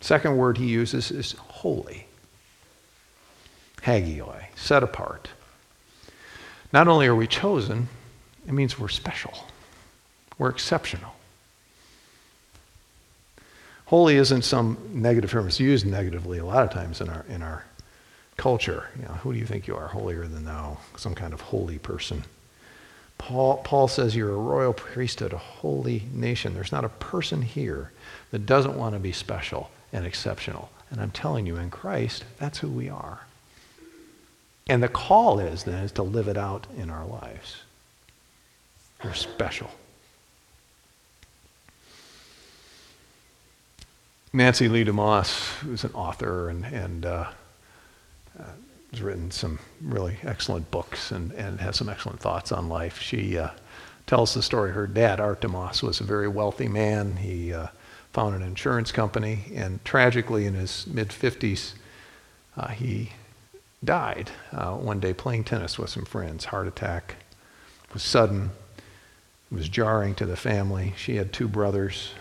Second 0.00 0.36
word 0.36 0.58
he 0.58 0.66
uses 0.66 1.12
is 1.12 1.32
holy. 1.32 2.06
Hagioi, 3.82 4.46
set 4.56 4.82
apart. 4.82 5.28
Not 6.72 6.88
only 6.88 7.06
are 7.06 7.14
we 7.14 7.26
chosen, 7.28 7.88
it 8.46 8.52
means 8.52 8.78
we're 8.78 8.88
special. 8.88 9.34
We're 10.38 10.48
exceptional. 10.48 11.14
Holy 13.86 14.16
isn't 14.16 14.42
some 14.42 14.78
negative 14.92 15.30
term. 15.30 15.46
It's 15.46 15.60
used 15.60 15.86
negatively 15.86 16.38
a 16.38 16.44
lot 16.44 16.64
of 16.64 16.70
times 16.70 17.00
in 17.00 17.08
our, 17.08 17.24
in 17.28 17.42
our 17.42 17.64
culture. 18.42 18.88
You 18.96 19.02
know, 19.02 19.14
who 19.22 19.32
do 19.32 19.38
you 19.38 19.46
think 19.46 19.68
you 19.68 19.76
are, 19.76 19.86
holier 19.86 20.26
than 20.26 20.44
thou? 20.44 20.76
Some 20.96 21.14
kind 21.14 21.32
of 21.32 21.40
holy 21.40 21.78
person. 21.78 22.24
Paul, 23.16 23.58
Paul 23.58 23.86
says 23.86 24.16
you're 24.16 24.32
a 24.32 24.36
royal 24.36 24.72
priesthood, 24.72 25.32
a 25.32 25.38
holy 25.38 26.02
nation. 26.12 26.52
There's 26.52 26.72
not 26.72 26.84
a 26.84 26.88
person 26.88 27.42
here 27.42 27.92
that 28.32 28.44
doesn't 28.44 28.76
want 28.76 28.96
to 28.96 28.98
be 28.98 29.12
special 29.12 29.70
and 29.92 30.04
exceptional. 30.04 30.70
And 30.90 31.00
I'm 31.00 31.12
telling 31.12 31.46
you, 31.46 31.56
in 31.56 31.70
Christ, 31.70 32.24
that's 32.40 32.58
who 32.58 32.68
we 32.68 32.88
are. 32.88 33.20
And 34.66 34.82
the 34.82 34.88
call 34.88 35.38
is 35.38 35.62
then 35.62 35.84
is 35.84 35.92
to 35.92 36.02
live 36.02 36.26
it 36.26 36.36
out 36.36 36.66
in 36.76 36.90
our 36.90 37.06
lives. 37.06 37.58
You're 39.04 39.14
special. 39.14 39.70
Nancy 44.32 44.68
Leigh 44.68 44.84
DeMoss, 44.84 45.58
who's 45.60 45.84
an 45.84 45.92
author 45.94 46.48
and, 46.48 46.64
and 46.64 47.06
uh, 47.06 47.30
uh, 48.38 48.44
has 48.90 49.02
written 49.02 49.30
some 49.30 49.58
really 49.80 50.18
excellent 50.22 50.70
books 50.70 51.10
and, 51.10 51.32
and 51.32 51.60
has 51.60 51.76
some 51.76 51.88
excellent 51.88 52.20
thoughts 52.20 52.52
on 52.52 52.68
life. 52.68 53.00
She 53.00 53.38
uh, 53.38 53.50
tells 54.06 54.34
the 54.34 54.42
story. 54.42 54.72
Her 54.72 54.86
dad, 54.86 55.20
Art 55.20 55.40
DeMoss, 55.40 55.82
was 55.82 56.00
a 56.00 56.04
very 56.04 56.28
wealthy 56.28 56.68
man. 56.68 57.16
He 57.16 57.52
uh, 57.52 57.68
founded 58.12 58.42
an 58.42 58.46
insurance 58.46 58.92
company, 58.92 59.44
and 59.54 59.82
tragically, 59.84 60.46
in 60.46 60.54
his 60.54 60.86
mid 60.86 61.08
50s, 61.08 61.72
uh, 62.56 62.68
he 62.68 63.12
died 63.82 64.30
uh, 64.52 64.72
one 64.74 65.00
day 65.00 65.14
playing 65.14 65.44
tennis 65.44 65.78
with 65.78 65.90
some 65.90 66.04
friends. 66.04 66.46
Heart 66.46 66.68
attack 66.68 67.16
it 67.84 67.94
was 67.94 68.02
sudden. 68.02 68.50
It 69.50 69.54
was 69.54 69.68
jarring 69.68 70.14
to 70.16 70.26
the 70.26 70.36
family. 70.36 70.94
She 70.96 71.16
had 71.16 71.32
two 71.32 71.48
brothers. 71.48 72.12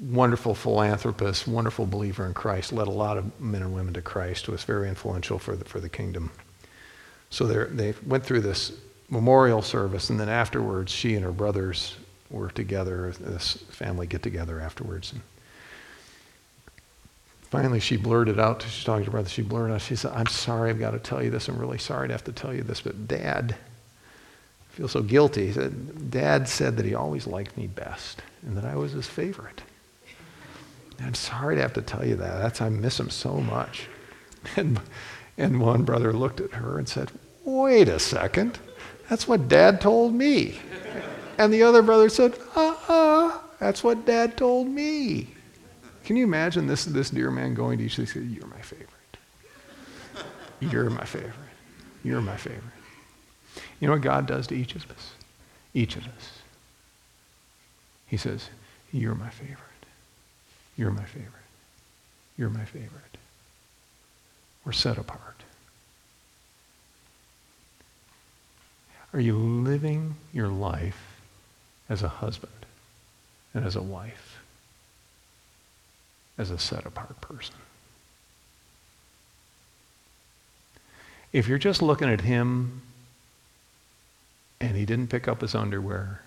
Wonderful 0.00 0.54
philanthropist, 0.54 1.48
wonderful 1.48 1.86
believer 1.86 2.26
in 2.26 2.34
Christ, 2.34 2.72
led 2.72 2.86
a 2.86 2.92
lot 2.92 3.18
of 3.18 3.40
men 3.40 3.62
and 3.62 3.74
women 3.74 3.94
to 3.94 4.02
Christ, 4.02 4.48
was 4.48 4.64
very 4.64 4.88
influential 4.88 5.38
for 5.38 5.56
the, 5.56 5.64
for 5.64 5.80
the 5.80 5.88
kingdom. 5.88 6.30
So 7.30 7.46
they 7.46 7.94
went 8.06 8.24
through 8.24 8.40
this 8.40 8.72
memorial 9.10 9.62
service, 9.62 10.10
and 10.10 10.18
then 10.18 10.28
afterwards, 10.28 10.92
she 10.92 11.14
and 11.14 11.24
her 11.24 11.32
brothers 11.32 11.96
were 12.30 12.50
together, 12.50 13.12
this 13.18 13.54
family 13.70 14.06
get 14.06 14.22
together 14.22 14.60
afterwards. 14.60 15.12
And 15.12 15.22
finally, 17.50 17.80
she 17.80 17.96
blurted 17.96 18.38
out, 18.38 18.62
she's 18.62 18.84
talking 18.84 19.04
to 19.04 19.10
her 19.10 19.12
brother, 19.12 19.28
she 19.28 19.42
blurted 19.42 19.74
out, 19.74 19.80
she 19.80 19.96
said, 19.96 20.12
I'm 20.14 20.26
sorry, 20.26 20.70
I've 20.70 20.78
got 20.78 20.92
to 20.92 20.98
tell 20.98 21.22
you 21.22 21.30
this. 21.30 21.48
I'm 21.48 21.58
really 21.58 21.78
sorry 21.78 22.08
to 22.08 22.14
have 22.14 22.24
to 22.24 22.32
tell 22.32 22.54
you 22.54 22.62
this, 22.62 22.82
but 22.82 23.08
Dad, 23.08 23.56
I 23.56 24.76
feel 24.76 24.88
so 24.88 25.02
guilty. 25.02 25.46
He 25.46 25.52
said, 25.52 26.10
Dad 26.10 26.48
said 26.48 26.76
that 26.76 26.86
he 26.86 26.94
always 26.94 27.26
liked 27.26 27.56
me 27.56 27.66
best 27.66 28.22
and 28.42 28.56
that 28.56 28.64
I 28.64 28.76
was 28.76 28.92
his 28.92 29.06
favorite. 29.06 29.62
I'm 31.00 31.14
sorry 31.14 31.56
to 31.56 31.62
have 31.62 31.74
to 31.74 31.82
tell 31.82 32.04
you 32.04 32.16
that. 32.16 32.38
That's, 32.38 32.60
I 32.60 32.68
miss 32.68 32.98
him 32.98 33.10
so 33.10 33.34
much. 33.40 33.86
And, 34.56 34.80
and 35.36 35.60
one 35.60 35.82
brother 35.82 36.12
looked 36.12 36.40
at 36.40 36.52
her 36.52 36.78
and 36.78 36.88
said, 36.88 37.10
Wait 37.44 37.88
a 37.88 37.98
second. 37.98 38.58
That's 39.08 39.26
what 39.26 39.48
dad 39.48 39.80
told 39.80 40.14
me. 40.14 40.58
And 41.38 41.52
the 41.52 41.62
other 41.64 41.82
brother 41.82 42.08
said, 42.08 42.38
uh 42.54 42.74
uh, 42.88 43.38
that's 43.58 43.82
what 43.82 44.06
dad 44.06 44.36
told 44.36 44.68
me. 44.68 45.28
Can 46.04 46.16
you 46.16 46.24
imagine 46.24 46.66
this, 46.66 46.84
this 46.84 47.10
dear 47.10 47.30
man 47.30 47.54
going 47.54 47.78
to 47.78 47.84
each 47.84 47.98
of 47.98 48.06
these? 48.06 48.14
You're 48.14 48.46
my 48.46 48.60
favorite. 48.60 48.88
You're 50.60 50.90
my 50.90 51.04
favorite. 51.04 51.34
You're 52.02 52.20
my 52.20 52.36
favorite. 52.36 52.62
You 53.80 53.88
know 53.88 53.94
what 53.94 54.02
God 54.02 54.26
does 54.26 54.46
to 54.48 54.54
each 54.56 54.74
of 54.74 54.90
us? 54.90 55.12
Each 55.74 55.96
of 55.96 56.04
us. 56.04 56.42
He 58.06 58.16
says, 58.16 58.48
You're 58.92 59.14
my 59.14 59.30
favorite. 59.30 59.58
You're 60.78 60.92
my 60.92 61.04
favorite. 61.04 61.32
You're 62.38 62.48
my 62.48 62.64
favorite. 62.64 63.18
We're 64.64 64.72
set 64.72 64.96
apart. 64.96 65.42
Are 69.12 69.20
you 69.20 69.36
living 69.36 70.14
your 70.32 70.48
life 70.48 71.20
as 71.88 72.02
a 72.02 72.08
husband 72.08 72.52
and 73.52 73.64
as 73.64 73.74
a 73.74 73.82
wife, 73.82 74.38
as 76.36 76.50
a 76.50 76.58
set 76.58 76.86
apart 76.86 77.20
person? 77.20 77.56
If 81.32 81.48
you're 81.48 81.58
just 81.58 81.82
looking 81.82 82.08
at 82.08 82.20
him 82.20 82.82
and 84.60 84.76
he 84.76 84.86
didn't 84.86 85.08
pick 85.08 85.26
up 85.26 85.40
his 85.40 85.56
underwear, 85.56 86.22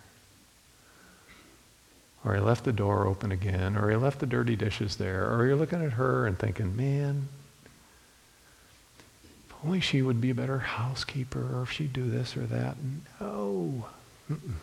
or 2.24 2.36
he 2.36 2.42
left 2.42 2.64
the 2.64 2.72
door 2.72 3.08
open 3.08 3.32
again, 3.32 3.76
or 3.76 3.90
he 3.90 3.96
left 3.96 4.20
the 4.20 4.26
dirty 4.26 4.56
dishes 4.56 4.98
there, 4.98 5.32
or 5.32 5.46
you're 5.46 5.56
looking 5.56 5.84
at 5.84 5.94
her 5.94 6.28
and 6.28 6.38
thinking, 6.38 6.76
man, 6.76 7.28
if 9.24 9.56
only 9.66 9.80
she 9.80 10.02
would 10.02 10.22
be 10.22 10.30
a 10.30 10.36
better 10.36 10.60
housekeeper, 10.60 11.40
or 11.56 11.64
if 11.64 11.72
she'd 11.72 11.94
do 11.94 12.10
this 12.10 12.38
or 12.38 12.42
that. 12.42 12.76
No. 13.20 13.86
Mm-mm. 14.30 14.54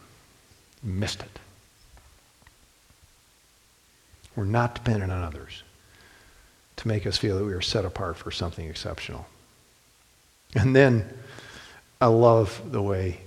Missed 0.83 1.23
it. 1.23 1.39
We're 4.37 4.45
not 4.45 4.77
dependent 4.77 5.11
on 5.11 5.25
others 5.25 5.65
to 6.77 6.87
make 6.87 7.09
us 7.09 7.19
feel 7.19 7.37
that 7.39 7.45
we 7.45 7.53
are 7.53 7.61
set 7.61 7.85
apart 7.85 8.17
for 8.17 8.31
something 8.31 8.69
exceptional. 8.69 9.27
And 10.55 10.77
then 10.77 11.09
I 12.01 12.07
love 12.07 12.63
the 12.71 12.81
way 12.81 13.21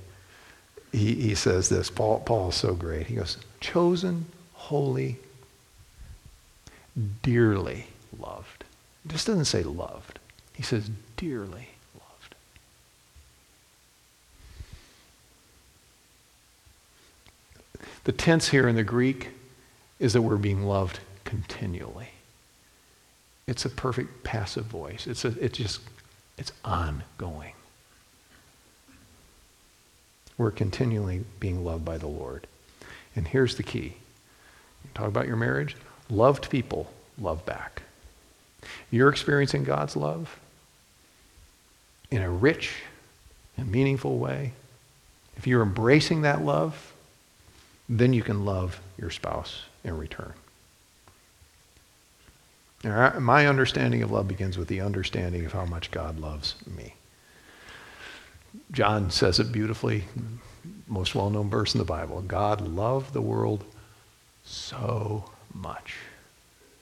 he, 0.94 1.16
he 1.16 1.36
says 1.36 1.68
this. 1.68 1.90
Paul, 1.90 2.22
Paul 2.22 2.50
is 2.50 2.56
so 2.56 2.74
great. 2.74 3.08
He 3.08 3.16
goes, 3.16 3.38
chosen, 3.62 4.26
holy, 4.54 5.18
dearly 7.24 7.88
loved. 8.20 8.66
It 9.06 9.12
just 9.12 9.28
doesn't 9.28 9.46
say 9.46 9.64
loved. 9.64 10.20
He 10.54 10.64
says, 10.64 10.90
dearly 11.16 11.70
loved. 11.96 12.36
The 18.04 18.12
tense 18.12 18.50
here 18.50 18.68
in 18.68 18.76
the 18.76 18.84
Greek 18.84 19.30
is 20.00 20.14
that 20.14 20.24
we're 20.24 20.36
being 20.36 20.64
loved 20.64 21.00
continually. 21.24 22.10
It's 23.48 23.66
a 23.66 23.70
perfect 23.70 24.24
passive 24.24 24.66
voice. 24.66 25.08
It's, 25.08 25.24
a, 25.24 25.30
it's 25.40 25.58
just, 25.58 25.82
it's 26.38 26.52
ongoing. 26.66 27.54
We're 30.38 30.52
continually 30.52 31.24
being 31.40 31.64
loved 31.64 31.86
by 31.86 31.98
the 31.98 32.08
Lord. 32.08 32.48
And 33.16 33.28
here's 33.28 33.56
the 33.56 33.64
key. 33.64 33.96
Talk 34.94 35.08
about 35.08 35.28
your 35.28 35.36
marriage. 35.36 35.76
Loved 36.10 36.50
people 36.50 36.92
love 37.18 37.46
back. 37.46 37.84
You're 38.90 39.10
experiencing 39.10 39.64
God's 39.64 39.96
love 39.96 40.40
in 42.10 42.22
a 42.22 42.30
rich 42.30 42.74
and 43.58 43.72
meaningful 43.72 44.18
way. 44.18 44.54
If 45.38 45.48
you're 45.48 45.62
embracing 45.62 46.22
that 46.22 46.44
love, 46.44 46.94
then 47.88 48.14
you 48.14 48.24
can 48.24 48.46
love 48.46 48.80
your 48.98 49.10
spouse 49.10 49.64
in 49.84 49.98
return. 49.98 50.34
Now, 52.84 53.20
my 53.20 53.48
understanding 53.48 54.02
of 54.02 54.12
love 54.12 54.28
begins 54.28 54.58
with 54.58 54.68
the 54.68 54.82
understanding 54.82 55.46
of 55.46 55.54
how 55.54 55.66
much 55.66 55.92
God 55.92 56.20
loves 56.20 56.56
me. 56.66 56.96
John 58.72 59.12
says 59.12 59.40
it 59.40 59.52
beautifully, 59.52 60.06
most 60.92 61.16
well 61.16 61.30
known 61.30 61.50
verse 61.50 61.74
in 61.74 61.80
the 61.80 61.86
Bible. 61.86 62.22
God 62.22 62.62
loved 62.62 63.14
the 63.14 63.22
world 63.22 63.64
so 64.44 65.24
much 65.54 65.96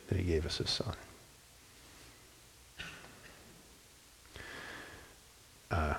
that 0.07 0.17
he 0.17 0.23
gave 0.23 0.45
us 0.45 0.57
his 0.57 0.69
son. 0.69 0.95
Uh, 5.71 5.93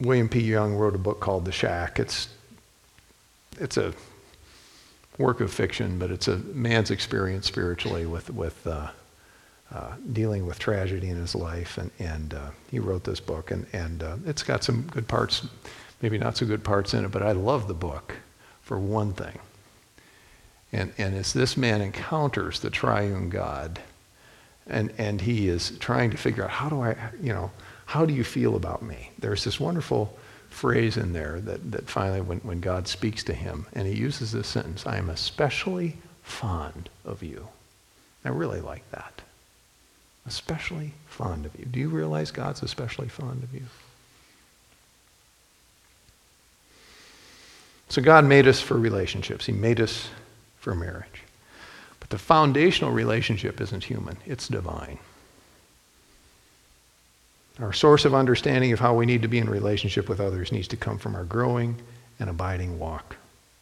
William 0.00 0.28
P. 0.28 0.40
Young 0.40 0.74
wrote 0.74 0.94
a 0.94 0.98
book 0.98 1.18
called 1.20 1.44
The 1.44 1.52
Shack. 1.52 1.98
It's, 1.98 2.28
it's 3.58 3.76
a 3.76 3.92
work 5.18 5.40
of 5.40 5.52
fiction, 5.52 5.98
but 5.98 6.10
it's 6.10 6.28
a 6.28 6.36
man's 6.36 6.90
experience 6.90 7.46
spiritually 7.46 8.06
with, 8.06 8.30
with 8.30 8.64
uh, 8.66 8.90
uh, 9.74 9.94
dealing 10.12 10.46
with 10.46 10.58
tragedy 10.58 11.08
in 11.08 11.16
his 11.16 11.34
life. 11.34 11.78
And, 11.78 11.90
and 11.98 12.34
uh, 12.34 12.50
he 12.70 12.78
wrote 12.78 13.02
this 13.02 13.18
book, 13.18 13.50
and, 13.50 13.66
and 13.72 14.02
uh, 14.02 14.16
it's 14.26 14.44
got 14.44 14.62
some 14.62 14.82
good 14.82 15.08
parts, 15.08 15.48
maybe 16.00 16.18
not 16.18 16.36
so 16.36 16.46
good 16.46 16.64
parts 16.64 16.94
in 16.94 17.04
it, 17.04 17.10
but 17.10 17.22
I 17.22 17.32
love 17.32 17.68
the 17.68 17.74
book 17.74 18.16
for 18.62 18.78
one 18.78 19.12
thing. 19.12 19.38
And, 20.72 20.92
and 20.98 21.14
as 21.14 21.32
this 21.32 21.56
man 21.56 21.80
encounters 21.80 22.60
the 22.60 22.70
triune 22.70 23.30
God, 23.30 23.80
and, 24.66 24.92
and 24.98 25.20
he 25.20 25.48
is 25.48 25.70
trying 25.78 26.10
to 26.10 26.16
figure 26.16 26.44
out 26.44 26.50
how 26.50 26.68
do 26.68 26.82
I, 26.82 26.96
you 27.22 27.32
know, 27.32 27.50
how 27.86 28.04
do 28.04 28.12
you 28.12 28.24
feel 28.24 28.56
about 28.56 28.82
me? 28.82 29.10
There's 29.18 29.44
this 29.44 29.60
wonderful 29.60 30.16
phrase 30.50 30.96
in 30.96 31.12
there 31.12 31.40
that, 31.40 31.70
that 31.70 31.88
finally, 31.88 32.20
when, 32.20 32.38
when 32.40 32.60
God 32.60 32.88
speaks 32.88 33.22
to 33.24 33.34
him, 33.34 33.66
and 33.74 33.86
he 33.86 33.94
uses 33.94 34.32
this 34.32 34.48
sentence 34.48 34.86
I 34.86 34.96
am 34.96 35.08
especially 35.08 35.96
fond 36.22 36.88
of 37.04 37.22
you. 37.22 37.46
I 38.24 38.30
really 38.30 38.60
like 38.60 38.90
that. 38.90 39.22
Especially 40.26 40.92
fond 41.06 41.46
of 41.46 41.56
you. 41.56 41.64
Do 41.64 41.78
you 41.78 41.88
realize 41.88 42.32
God's 42.32 42.62
especially 42.62 43.08
fond 43.08 43.44
of 43.44 43.54
you? 43.54 43.62
So 47.88 48.02
God 48.02 48.24
made 48.24 48.48
us 48.48 48.60
for 48.60 48.78
relationships. 48.78 49.46
He 49.46 49.52
made 49.52 49.80
us 49.80 50.08
for 50.58 50.74
marriage. 50.74 51.22
But 52.00 52.10
the 52.10 52.18
foundational 52.18 52.92
relationship 52.92 53.60
isn't 53.60 53.84
human, 53.84 54.16
it's 54.26 54.48
divine. 54.48 54.98
Our 57.58 57.72
source 57.72 58.04
of 58.04 58.14
understanding 58.14 58.72
of 58.72 58.80
how 58.80 58.94
we 58.94 59.06
need 59.06 59.22
to 59.22 59.28
be 59.28 59.38
in 59.38 59.48
relationship 59.48 60.08
with 60.08 60.20
others 60.20 60.52
needs 60.52 60.68
to 60.68 60.76
come 60.76 60.98
from 60.98 61.14
our 61.14 61.24
growing 61.24 61.76
and 62.20 62.28
abiding 62.28 62.78
walk 62.78 63.16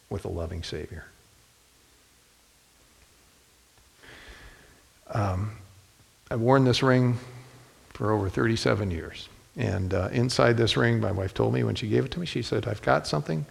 with 0.09 0.25
a 0.25 0.29
loving 0.29 0.63
Savior. 0.63 1.05
Um, 5.11 5.51
I've 6.29 6.41
worn 6.41 6.65
this 6.65 6.83
ring 6.83 7.17
for 7.89 8.11
over 8.11 8.29
37 8.29 8.91
years. 8.91 9.29
And 9.55 9.93
uh, 9.93 10.09
inside 10.11 10.57
this 10.57 10.75
ring, 10.75 10.99
my 10.99 11.11
wife 11.11 11.33
told 11.33 11.53
me 11.53 11.63
when 11.63 11.75
she 11.75 11.87
gave 11.87 12.05
it 12.05 12.11
to 12.11 12.19
me, 12.19 12.25
she 12.25 12.41
said, 12.41 12.67
I've 12.67 12.81
got 12.81 13.07
something 13.07 13.45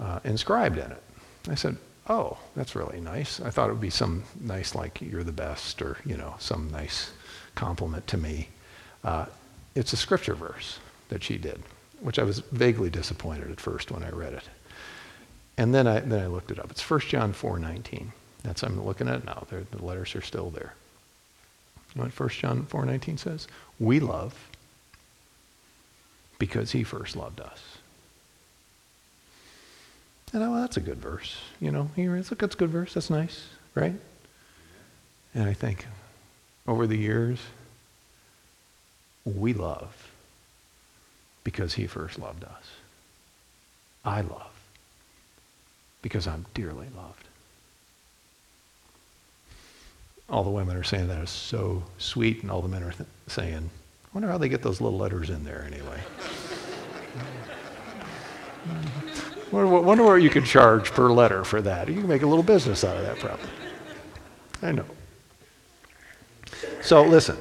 uh, 0.00 0.20
inscribed 0.24 0.78
in 0.78 0.90
it. 0.90 1.02
I 1.48 1.54
said, 1.54 1.76
Oh, 2.08 2.38
that's 2.56 2.74
really 2.74 3.00
nice. 3.00 3.40
I 3.40 3.50
thought 3.50 3.70
it 3.70 3.72
would 3.72 3.80
be 3.80 3.90
some 3.90 4.24
nice, 4.40 4.74
like, 4.74 5.00
you're 5.00 5.22
the 5.22 5.30
best, 5.30 5.80
or, 5.80 5.98
you 6.04 6.16
know, 6.16 6.34
some 6.40 6.68
nice 6.70 7.12
compliment 7.54 8.06
to 8.08 8.16
me. 8.16 8.48
Uh, 9.04 9.26
it's 9.76 9.92
a 9.92 9.96
scripture 9.96 10.34
verse 10.34 10.80
that 11.08 11.22
she 11.22 11.38
did, 11.38 11.62
which 12.00 12.18
I 12.18 12.24
was 12.24 12.40
vaguely 12.40 12.90
disappointed 12.90 13.50
at 13.50 13.60
first 13.60 13.92
when 13.92 14.02
I 14.02 14.10
read 14.10 14.32
it. 14.32 14.42
And 15.56 15.72
then 15.72 15.86
I, 15.86 16.00
then 16.00 16.20
I 16.20 16.26
looked 16.26 16.50
it 16.50 16.58
up. 16.58 16.70
It's 16.70 16.88
1 16.88 17.00
John 17.00 17.32
4.19. 17.32 18.08
That's 18.42 18.62
I'm 18.64 18.82
looking 18.84 19.08
at 19.08 19.20
it 19.20 19.24
now. 19.24 19.46
They're, 19.48 19.64
the 19.70 19.84
letters 19.84 20.16
are 20.16 20.22
still 20.22 20.50
there. 20.50 20.74
You 21.94 22.00
know 22.00 22.04
what 22.06 22.18
1 22.18 22.28
John 22.30 22.66
4.19 22.66 23.18
says? 23.18 23.46
We 23.78 24.00
love 24.00 24.34
because 26.38 26.72
he 26.72 26.82
first 26.82 27.14
loved 27.14 27.40
us. 27.40 27.69
And 30.32 30.44
I, 30.44 30.48
well, 30.48 30.60
that's 30.60 30.76
a 30.76 30.80
good 30.80 30.98
verse. 30.98 31.36
You 31.60 31.72
know, 31.72 31.90
here, 31.96 32.16
it's 32.16 32.30
a, 32.30 32.34
a 32.34 32.36
good 32.36 32.70
verse. 32.70 32.94
That's 32.94 33.10
nice, 33.10 33.48
right? 33.74 33.94
And 35.34 35.48
I 35.48 35.54
think 35.54 35.86
over 36.66 36.86
the 36.86 36.96
years, 36.96 37.38
we 39.24 39.52
love 39.52 40.10
because 41.42 41.74
he 41.74 41.86
first 41.86 42.18
loved 42.18 42.44
us. 42.44 42.70
I 44.04 44.20
love 44.20 44.50
because 46.02 46.26
I'm 46.26 46.46
dearly 46.54 46.88
loved. 46.96 47.24
All 50.28 50.44
the 50.44 50.50
women 50.50 50.76
are 50.76 50.84
saying 50.84 51.08
that 51.08 51.22
is 51.22 51.30
so 51.30 51.82
sweet, 51.98 52.42
and 52.42 52.50
all 52.50 52.62
the 52.62 52.68
men 52.68 52.84
are 52.84 52.92
th- 52.92 53.08
saying, 53.26 53.68
I 54.04 54.08
wonder 54.14 54.28
how 54.28 54.38
they 54.38 54.48
get 54.48 54.62
those 54.62 54.80
little 54.80 54.98
letters 54.98 55.28
in 55.28 55.44
there 55.44 55.66
anyway. 55.66 56.00
wonder, 59.52 59.66
wonder 59.66 60.04
what 60.04 60.16
you 60.16 60.30
could 60.30 60.44
charge 60.44 60.90
per 60.90 61.10
letter 61.10 61.44
for 61.44 61.60
that. 61.62 61.88
You 61.88 61.94
can 61.94 62.08
make 62.08 62.22
a 62.22 62.26
little 62.26 62.42
business 62.42 62.84
out 62.84 62.96
of 62.96 63.02
that, 63.02 63.18
probably. 63.18 63.48
I 64.62 64.72
know. 64.72 64.84
So, 66.82 67.02
listen, 67.02 67.36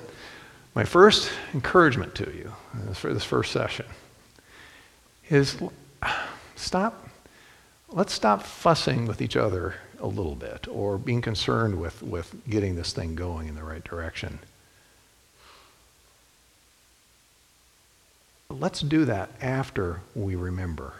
my 0.75 0.83
first 0.83 1.31
encouragement 1.53 2.15
to 2.15 2.31
you 2.31 2.53
for 2.93 3.13
this 3.13 3.23
first 3.23 3.51
session 3.51 3.85
is 5.29 5.57
stop, 6.55 7.09
let's 7.89 8.13
stop 8.13 8.43
fussing 8.43 9.05
with 9.05 9.21
each 9.21 9.35
other 9.35 9.75
a 9.99 10.07
little 10.07 10.35
bit 10.35 10.67
or 10.69 10.97
being 10.97 11.21
concerned 11.21 11.79
with, 11.79 12.01
with 12.01 12.33
getting 12.49 12.75
this 12.75 12.93
thing 12.93 13.15
going 13.15 13.47
in 13.47 13.55
the 13.55 13.63
right 13.63 13.83
direction. 13.83 14.39
Let's 18.49 18.81
do 18.81 19.05
that 19.05 19.29
after 19.41 20.01
we 20.15 20.35
remember 20.35 20.93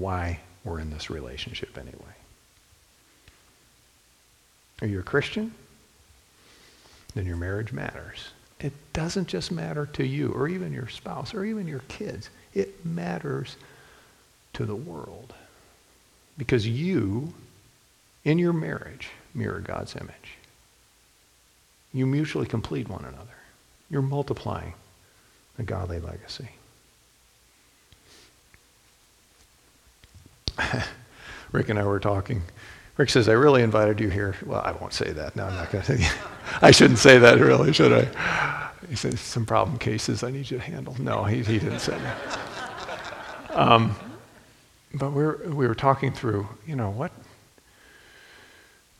why 0.00 0.40
we're 0.64 0.80
in 0.80 0.90
this 0.90 1.10
relationship 1.10 1.76
anyway. 1.76 2.14
Are 4.80 4.86
you 4.86 5.00
a 5.00 5.04
Christian? 5.04 5.52
Then 7.14 7.26
your 7.26 7.36
marriage 7.36 7.72
matters. 7.72 8.30
It 8.58 8.72
doesn't 8.92 9.28
just 9.28 9.50
matter 9.50 9.86
to 9.86 10.04
you 10.04 10.30
or 10.30 10.48
even 10.48 10.72
your 10.72 10.88
spouse 10.88 11.34
or 11.34 11.44
even 11.44 11.66
your 11.66 11.82
kids. 11.88 12.30
It 12.54 12.84
matters 12.84 13.56
to 14.54 14.64
the 14.64 14.76
world. 14.76 15.34
Because 16.38 16.66
you, 16.66 17.32
in 18.24 18.38
your 18.38 18.52
marriage, 18.52 19.10
mirror 19.34 19.60
God's 19.60 19.96
image. 19.96 20.38
You 21.92 22.06
mutually 22.06 22.46
complete 22.46 22.88
one 22.88 23.04
another. 23.04 23.28
You're 23.90 24.02
multiplying 24.02 24.74
a 25.58 25.62
godly 25.62 26.00
legacy. 26.00 26.48
Rick 31.52 31.68
and 31.68 31.78
I 31.78 31.84
were 31.84 32.00
talking. 32.00 32.42
Rick 32.96 33.10
says, 33.10 33.28
I 33.28 33.32
really 33.32 33.62
invited 33.62 34.00
you 34.00 34.08
here. 34.10 34.34
Well, 34.44 34.60
I 34.60 34.72
won't 34.72 34.92
say 34.92 35.12
that. 35.12 35.34
No, 35.34 35.46
I'm 35.46 35.54
not 35.54 35.70
going 35.70 35.84
to 35.84 35.98
say 35.98 36.10
I 36.62 36.70
shouldn't 36.70 36.98
say 36.98 37.18
that, 37.18 37.38
really, 37.40 37.72
should 37.72 37.92
I? 37.92 38.70
He 38.88 38.96
said, 38.96 39.18
some 39.18 39.46
problem 39.46 39.78
cases 39.78 40.22
I 40.22 40.30
need 40.30 40.50
you 40.50 40.58
to 40.58 40.62
handle. 40.62 40.94
No, 40.98 41.24
he, 41.24 41.42
he 41.42 41.58
didn't 41.58 41.78
say 41.78 41.96
that. 41.98 42.38
Um, 43.50 43.96
but 44.94 45.12
we 45.12 45.22
were, 45.22 45.40
we 45.46 45.66
were 45.66 45.74
talking 45.74 46.12
through, 46.12 46.48
you 46.66 46.76
know, 46.76 46.90
what, 46.90 47.12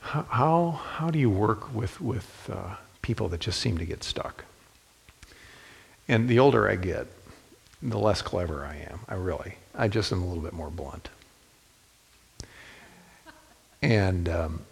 how, 0.01 0.71
how 0.71 1.11
do 1.11 1.19
you 1.19 1.31
work 1.31 1.75
with, 1.75 2.01
with 2.01 2.51
uh, 2.53 2.77
people 3.03 3.29
that 3.29 3.41
just 3.41 3.61
seem 3.61 3.79
to 3.79 3.85
get 3.85 4.03
stuck? 4.03 4.45
And 6.09 6.29
the 6.29 6.39
older 6.39 6.69
I 6.69 6.77
get, 6.77 7.07
the 7.83 7.99
less 7.99 8.23
clever 8.23 8.65
I 8.65 8.77
am. 8.91 9.01
I 9.09 9.15
really, 9.15 9.57
I 9.75 9.89
just 9.89 10.13
am 10.13 10.23
a 10.23 10.27
little 10.27 10.43
bit 10.43 10.53
more 10.53 10.71
blunt. 10.71 11.09
And 13.83 14.29
um, 14.29 14.63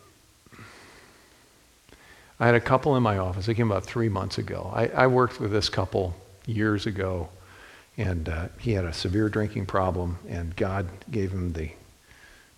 I 2.39 2.47
had 2.47 2.55
a 2.55 2.61
couple 2.61 2.97
in 2.97 3.03
my 3.03 3.19
office. 3.19 3.47
They 3.47 3.55
came 3.55 3.71
about 3.71 3.85
three 3.85 4.09
months 4.09 4.39
ago. 4.39 4.71
I, 4.75 4.87
I 4.89 5.07
worked 5.09 5.41
with 5.41 5.51
this 5.51 5.69
couple 5.69 6.15
years 6.47 6.87
ago, 6.87 7.29
and 7.99 8.29
uh, 8.29 8.49
he 8.59 8.73
had 8.73 8.85
a 8.85 8.93
severe 8.93 9.29
drinking 9.29 9.67
problem, 9.67 10.19
and 10.29 10.55
God 10.57 10.89
gave 11.11 11.33
him 11.33 11.53
the 11.53 11.71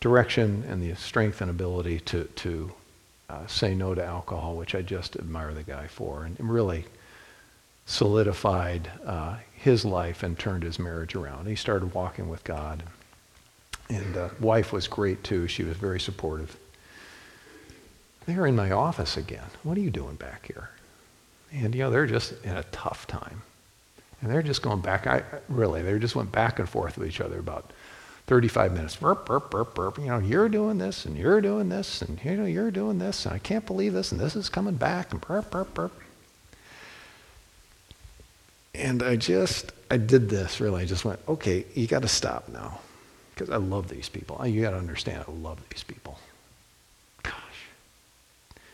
direction 0.01 0.65
and 0.69 0.83
the 0.83 0.95
strength 0.95 1.41
and 1.41 1.51
ability 1.51 2.01
to, 2.01 2.25
to 2.25 2.73
uh, 3.31 3.47
say 3.47 3.75
no 3.75 3.95
to 3.95 4.05
alcohol, 4.05 4.57
which 4.57 4.75
I 4.75 4.83
just 4.83 5.17
admire 5.17 5.55
the 5.55 5.63
guy 5.63 5.87
for, 5.87 6.25
and 6.25 6.37
really 6.39 6.85
solidified 7.87 8.91
uh, 9.05 9.37
his 9.55 9.85
life 9.85 10.23
and 10.23 10.39
turned 10.39 10.63
his 10.63 10.79
marriage 10.79 11.15
around. 11.15 11.47
He 11.47 11.57
started 11.57 11.95
walking 11.95 12.29
with 12.29 12.45
God. 12.45 12.83
And 13.89 14.17
uh, 14.17 14.29
wife 14.41 14.73
was 14.73 14.89
great 14.89 15.23
too. 15.25 15.47
She 15.49 15.65
was 15.65 15.77
very 15.77 16.01
supportive. 16.01 16.57
They're 18.27 18.47
in 18.47 18.57
my 18.57 18.71
office 18.71 19.17
again. 19.17 19.45
What 19.63 19.77
are 19.77 19.81
you 19.81 19.91
doing 19.91 20.17
back 20.17 20.47
here? 20.47 20.71
And, 21.53 21.75
you 21.75 21.83
know, 21.83 21.91
they're 21.91 22.07
just 22.07 22.33
in 22.45 22.57
a 22.57 22.63
tough 22.65 23.07
time. 23.07 23.43
And 24.21 24.31
they're 24.31 24.43
just 24.43 24.63
going 24.63 24.81
back. 24.81 25.07
I 25.07 25.23
Really, 25.49 25.83
they 25.83 25.99
just 25.99 26.17
went 26.17 26.33
back 26.33 26.59
and 26.59 26.69
forth 26.69 26.97
with 26.97 27.09
each 27.09 27.21
other 27.21 27.39
about 27.39 27.73
35 28.29 28.73
minutes. 28.73 28.97
Burp, 28.97 29.27
burp, 29.27 29.51
burp, 29.51 29.75
burp. 29.75 29.99
You 29.99 30.07
know, 30.07 30.19
you're 30.19 30.49
doing 30.49 30.79
this, 30.79 31.05
and 31.05 31.17
you're 31.17 31.41
doing 31.41 31.69
this, 31.69 32.01
and, 32.03 32.23
you 32.25 32.37
know, 32.37 32.45
you're 32.45 32.71
doing 32.71 32.99
this, 32.99 33.27
and 33.27 33.35
I 33.35 33.39
can't 33.39 33.67
believe 33.67 33.93
this, 33.93 34.13
and 34.13 34.21
this 34.21 34.37
is 34.37 34.49
coming 34.49 34.77
back, 34.77 35.13
and 35.13 35.21
burp, 35.21 35.51
burp, 35.51 35.75
burp. 35.75 35.93
And 38.75 39.03
I 39.03 39.17
just, 39.17 39.73
I 39.91 39.97
did 39.97 40.31
this, 40.31 40.61
really. 40.61 40.83
I 40.83 40.87
just 40.87 41.05
went, 41.05 41.19
okay, 41.29 41.67
you 41.75 41.87
got 41.87 42.03
to 42.03 42.09
stop 42.09 42.49
now. 42.49 42.81
Because 43.43 43.55
I 43.55 43.59
love 43.59 43.89
these 43.89 44.09
people. 44.09 44.47
You 44.47 44.63
got 44.63 44.71
to 44.71 44.77
understand, 44.77 45.25
I 45.27 45.33
love 45.33 45.59
these 45.69 45.83
people. 45.83 46.17
Gosh. 47.25 47.35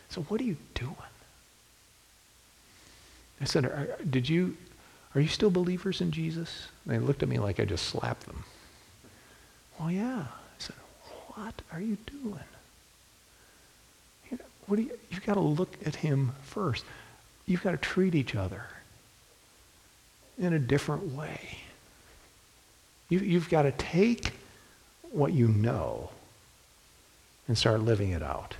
So 0.09 0.21
what 0.21 0.39
are 0.39 0.43
you 0.43 0.57
doing? 0.75 0.93
I 3.41 3.45
said, 3.45 3.67
did 4.11 4.29
you, 4.29 4.57
are 5.15 5.21
you 5.21 5.27
still 5.27 5.49
believers 5.49 6.01
in 6.01 6.11
Jesus? 6.11 6.67
And 6.85 6.93
they 6.93 6.99
looked 6.99 7.23
at 7.23 7.29
me 7.29 7.39
like 7.39 7.59
I 7.59 7.65
just 7.65 7.87
slapped 7.87 8.27
them. 8.27 8.43
Well, 9.79 9.89
yeah. 9.89 10.25
I 10.27 10.59
said, 10.59 10.75
what 11.29 11.63
are 11.73 11.81
you 11.81 11.97
doing? 12.05 12.37
What 14.67 14.75
do 14.75 14.83
you, 14.83 14.91
you've 15.09 15.25
got 15.25 15.33
to 15.33 15.39
look 15.39 15.73
at 15.83 15.95
him 15.95 16.33
first. 16.43 16.85
You've 17.47 17.63
got 17.63 17.71
to 17.71 17.77
treat 17.77 18.13
each 18.13 18.35
other 18.35 18.65
in 20.37 20.53
a 20.53 20.59
different 20.59 21.15
way. 21.15 21.57
You, 23.09 23.17
you've 23.17 23.49
got 23.49 23.63
to 23.63 23.71
take 23.71 24.33
what 25.11 25.33
you 25.33 25.47
know 25.47 26.11
and 27.47 27.57
start 27.57 27.81
living 27.81 28.11
it 28.11 28.23
out. 28.23 28.55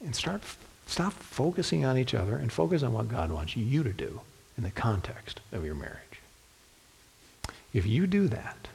And 0.00 0.14
start 0.14 0.42
stop 0.86 1.12
focusing 1.12 1.84
on 1.84 1.98
each 1.98 2.14
other 2.14 2.36
and 2.36 2.52
focus 2.52 2.82
on 2.82 2.92
what 2.92 3.08
God 3.08 3.30
wants 3.30 3.56
you 3.56 3.82
to 3.82 3.92
do 3.92 4.20
in 4.56 4.64
the 4.64 4.70
context 4.70 5.40
of 5.52 5.64
your 5.64 5.74
marriage. 5.74 6.20
If 7.72 7.86
you 7.86 8.06
do 8.06 8.28
that, 8.28 8.68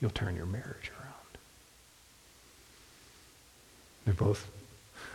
you'll 0.00 0.10
turn 0.10 0.34
your 0.34 0.46
marriage 0.46 0.90
around. 0.98 1.10
They 4.06 4.12
both 4.12 4.48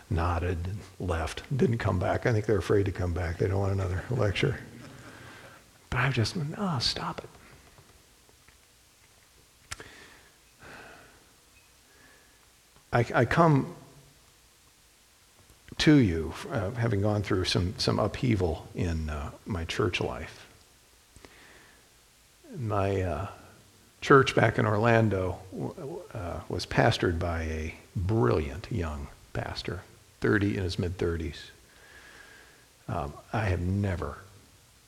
nodded 0.09 0.59
and 0.65 1.09
left, 1.09 1.43
didn't 1.55 1.79
come 1.79 1.99
back. 1.99 2.25
I 2.25 2.31
think 2.31 2.45
they're 2.45 2.57
afraid 2.57 2.85
to 2.85 2.91
come 2.91 3.13
back. 3.13 3.37
They 3.37 3.47
don't 3.47 3.59
want 3.59 3.73
another 3.73 4.03
lecture. 4.09 4.59
But 5.89 5.99
I've 5.99 6.13
just 6.13 6.37
oh, 6.57 6.79
stop 6.79 7.19
it. 7.19 7.29
I, 12.95 13.05
I 13.13 13.25
come 13.25 13.75
to 15.79 15.95
you 15.95 16.33
uh, 16.49 16.71
having 16.71 17.01
gone 17.01 17.23
through 17.23 17.43
some, 17.43 17.73
some 17.77 17.99
upheaval 17.99 18.65
in 18.73 19.09
uh, 19.09 19.31
my 19.45 19.65
church 19.65 19.99
life. 19.99 20.47
My 22.57 23.01
uh, 23.01 23.27
church 23.99 24.33
back 24.33 24.57
in 24.57 24.65
Orlando 24.65 25.37
uh, 26.13 26.39
was 26.47 26.65
pastored 26.65 27.19
by 27.19 27.41
a 27.41 27.75
brilliant 27.97 28.71
young 28.71 29.07
pastor, 29.33 29.81
30 30.21 30.55
in 30.55 30.63
his 30.63 30.79
mid 30.79 30.97
30s. 30.97 31.49
Um, 32.87 33.11
I 33.33 33.43
have 33.43 33.59
never 33.59 34.19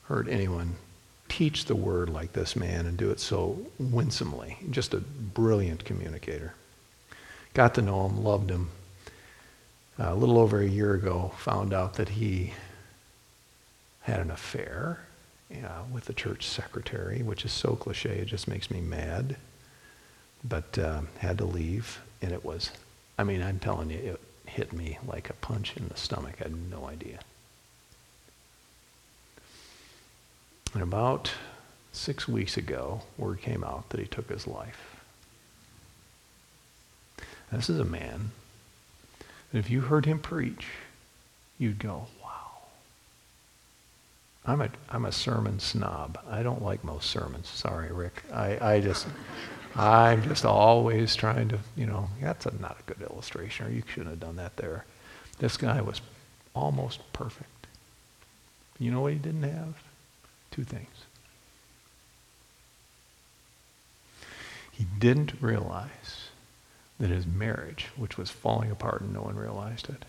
heard 0.04 0.30
anyone 0.30 0.76
teach 1.28 1.66
the 1.66 1.76
word 1.76 2.08
like 2.08 2.32
this 2.32 2.56
man 2.56 2.86
and 2.86 2.96
do 2.96 3.10
it 3.10 3.20
so 3.20 3.58
winsomely. 3.78 4.56
Just 4.70 4.94
a 4.94 5.00
brilliant 5.00 5.84
communicator. 5.84 6.54
Got 7.58 7.74
to 7.74 7.82
know 7.82 8.06
him, 8.06 8.22
loved 8.22 8.50
him. 8.50 8.70
Uh, 9.98 10.12
a 10.12 10.14
little 10.14 10.38
over 10.38 10.60
a 10.60 10.68
year 10.68 10.94
ago, 10.94 11.32
found 11.38 11.74
out 11.74 11.94
that 11.94 12.10
he 12.10 12.52
had 14.02 14.20
an 14.20 14.30
affair 14.30 15.00
uh, 15.52 15.82
with 15.92 16.04
the 16.04 16.12
church 16.12 16.46
secretary, 16.46 17.20
which 17.20 17.44
is 17.44 17.50
so 17.50 17.74
cliche, 17.74 18.20
it 18.20 18.26
just 18.26 18.46
makes 18.46 18.70
me 18.70 18.80
mad. 18.80 19.34
But 20.44 20.78
uh, 20.78 21.00
had 21.18 21.38
to 21.38 21.46
leave, 21.46 21.98
and 22.22 22.30
it 22.30 22.44
was, 22.44 22.70
I 23.18 23.24
mean, 23.24 23.42
I'm 23.42 23.58
telling 23.58 23.90
you, 23.90 23.96
it 23.96 24.20
hit 24.48 24.72
me 24.72 25.00
like 25.04 25.28
a 25.28 25.32
punch 25.32 25.76
in 25.76 25.88
the 25.88 25.96
stomach. 25.96 26.36
I 26.38 26.44
had 26.44 26.70
no 26.70 26.86
idea. 26.86 27.18
And 30.74 30.84
about 30.84 31.32
six 31.90 32.28
weeks 32.28 32.56
ago, 32.56 33.00
word 33.16 33.40
came 33.40 33.64
out 33.64 33.88
that 33.88 33.98
he 33.98 34.06
took 34.06 34.30
his 34.30 34.46
life. 34.46 34.97
This 37.52 37.70
is 37.70 37.80
a 37.80 37.84
man 37.84 38.30
that 39.52 39.58
if 39.58 39.70
you 39.70 39.80
heard 39.80 40.04
him 40.04 40.18
preach, 40.18 40.66
you'd 41.58 41.78
go, 41.78 42.06
wow. 42.22 42.28
I'm 44.44 44.60
a, 44.60 44.70
I'm 44.90 45.04
a 45.04 45.12
sermon 45.12 45.58
snob. 45.58 46.18
I 46.28 46.42
don't 46.42 46.62
like 46.62 46.84
most 46.84 47.10
sermons. 47.10 47.48
Sorry, 47.48 47.90
Rick. 47.90 48.22
I, 48.32 48.74
I 48.74 48.80
just, 48.80 49.06
I'm 49.74 50.22
just 50.22 50.44
always 50.44 51.16
trying 51.16 51.48
to, 51.48 51.58
you 51.76 51.86
know, 51.86 52.08
that's 52.20 52.46
a, 52.46 52.54
not 52.60 52.78
a 52.80 52.92
good 52.92 53.00
illustration, 53.10 53.66
or 53.66 53.70
you 53.70 53.82
shouldn't 53.88 54.10
have 54.10 54.20
done 54.20 54.36
that 54.36 54.56
there. 54.56 54.84
This 55.38 55.56
guy 55.56 55.80
was 55.80 56.00
almost 56.54 57.00
perfect. 57.12 57.48
You 58.78 58.90
know 58.90 59.00
what 59.00 59.12
he 59.12 59.18
didn't 59.18 59.42
have? 59.42 59.74
Two 60.50 60.64
things. 60.64 60.86
He 64.72 64.86
didn't 64.98 65.32
realize 65.40 66.27
that 66.98 67.10
his 67.10 67.26
marriage, 67.26 67.88
which 67.96 68.18
was 68.18 68.30
falling 68.30 68.70
apart 68.70 69.00
and 69.00 69.12
no 69.12 69.22
one 69.22 69.36
realized 69.36 69.88
it, 69.88 70.04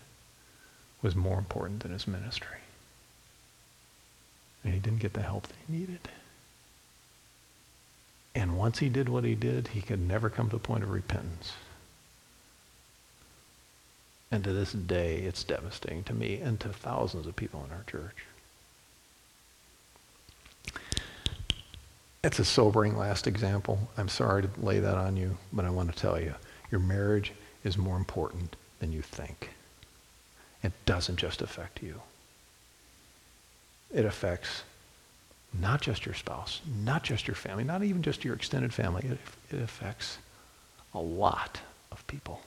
was 1.02 1.14
more 1.14 1.38
important 1.38 1.80
than 1.80 1.92
his 1.92 2.06
ministry. 2.06 2.58
And 4.64 4.74
he 4.74 4.80
didn't 4.80 4.98
get 4.98 5.14
the 5.14 5.22
help 5.22 5.46
that 5.46 5.56
he 5.66 5.78
needed. 5.78 6.08
And 8.34 8.58
once 8.58 8.78
he 8.78 8.88
did 8.88 9.08
what 9.08 9.24
he 9.24 9.34
did, 9.34 9.68
he 9.68 9.80
could 9.80 10.00
never 10.00 10.28
come 10.30 10.50
to 10.50 10.56
the 10.56 10.62
point 10.62 10.84
of 10.84 10.90
repentance. 10.90 11.52
And 14.30 14.44
to 14.44 14.52
this 14.52 14.72
day, 14.72 15.18
it's 15.18 15.42
devastating 15.42 16.04
to 16.04 16.12
me 16.14 16.40
and 16.40 16.60
to 16.60 16.68
thousands 16.68 17.26
of 17.26 17.34
people 17.34 17.64
in 17.66 17.74
our 17.74 17.84
church. 17.84 18.16
It's 22.22 22.38
a 22.38 22.44
sobering 22.44 22.96
last 22.96 23.26
example. 23.26 23.88
I'm 23.96 24.08
sorry 24.08 24.42
to 24.42 24.50
lay 24.58 24.78
that 24.78 24.98
on 24.98 25.16
you, 25.16 25.38
but 25.52 25.64
I 25.64 25.70
want 25.70 25.90
to 25.90 25.98
tell 25.98 26.20
you 26.20 26.34
your 26.70 26.80
marriage 26.80 27.32
is 27.64 27.76
more 27.76 27.96
important 27.96 28.56
than 28.78 28.92
you 28.92 29.02
think. 29.02 29.50
It 30.62 30.72
doesn't 30.84 31.16
just 31.16 31.42
affect 31.42 31.82
you, 31.82 32.00
it 33.92 34.04
affects 34.04 34.62
not 35.58 35.80
just 35.80 36.06
your 36.06 36.14
spouse, 36.14 36.60
not 36.84 37.02
just 37.02 37.26
your 37.26 37.34
family, 37.34 37.64
not 37.64 37.82
even 37.82 38.02
just 38.02 38.24
your 38.24 38.34
extended 38.34 38.72
family. 38.72 39.04
It, 39.04 39.18
it 39.56 39.62
affects 39.62 40.18
a 40.94 41.00
lot 41.00 41.60
of 41.90 42.06
people. 42.06 42.40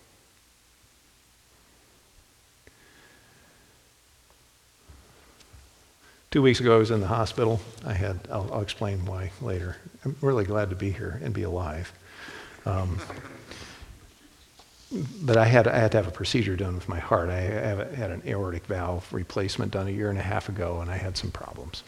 Two 6.32 6.42
weeks 6.42 6.60
ago, 6.60 6.76
I 6.76 6.80
was 6.80 6.90
in 6.90 7.00
the 7.00 7.08
hospital. 7.08 7.60
I 7.86 7.94
had, 7.94 8.20
I'll, 8.32 8.50
I'll 8.52 8.62
explain 8.62 9.06
why 9.06 9.32
later. 9.42 9.78
I'm 10.04 10.16
really 10.22 10.46
glad 10.46 10.70
to 10.72 10.76
be 10.76 10.90
here 10.90 11.20
and 11.24 11.32
be 11.34 11.44
alive. 11.44 11.92
Um, 12.66 13.00
but 15.22 15.38
I 15.38 15.46
had, 15.46 15.68
I 15.68 15.78
had 15.78 15.92
to 15.92 15.98
have 15.98 16.08
a 16.08 16.12
procedure 16.12 16.56
done 16.56 16.76
with 16.76 16.88
my 16.88 17.00
heart. 17.00 17.30
I 17.30 17.42
had 17.42 18.12
an 18.12 18.22
aortic 18.28 18.66
valve 18.66 19.12
replacement 19.12 19.72
done 19.72 19.88
a 19.88 19.92
year 19.92 20.10
and 20.10 20.20
a 20.20 20.24
half 20.24 20.50
ago, 20.50 20.82
and 20.82 20.90
I 20.90 20.98
had 20.98 21.18
some 21.18 21.32
problems. 21.32 21.84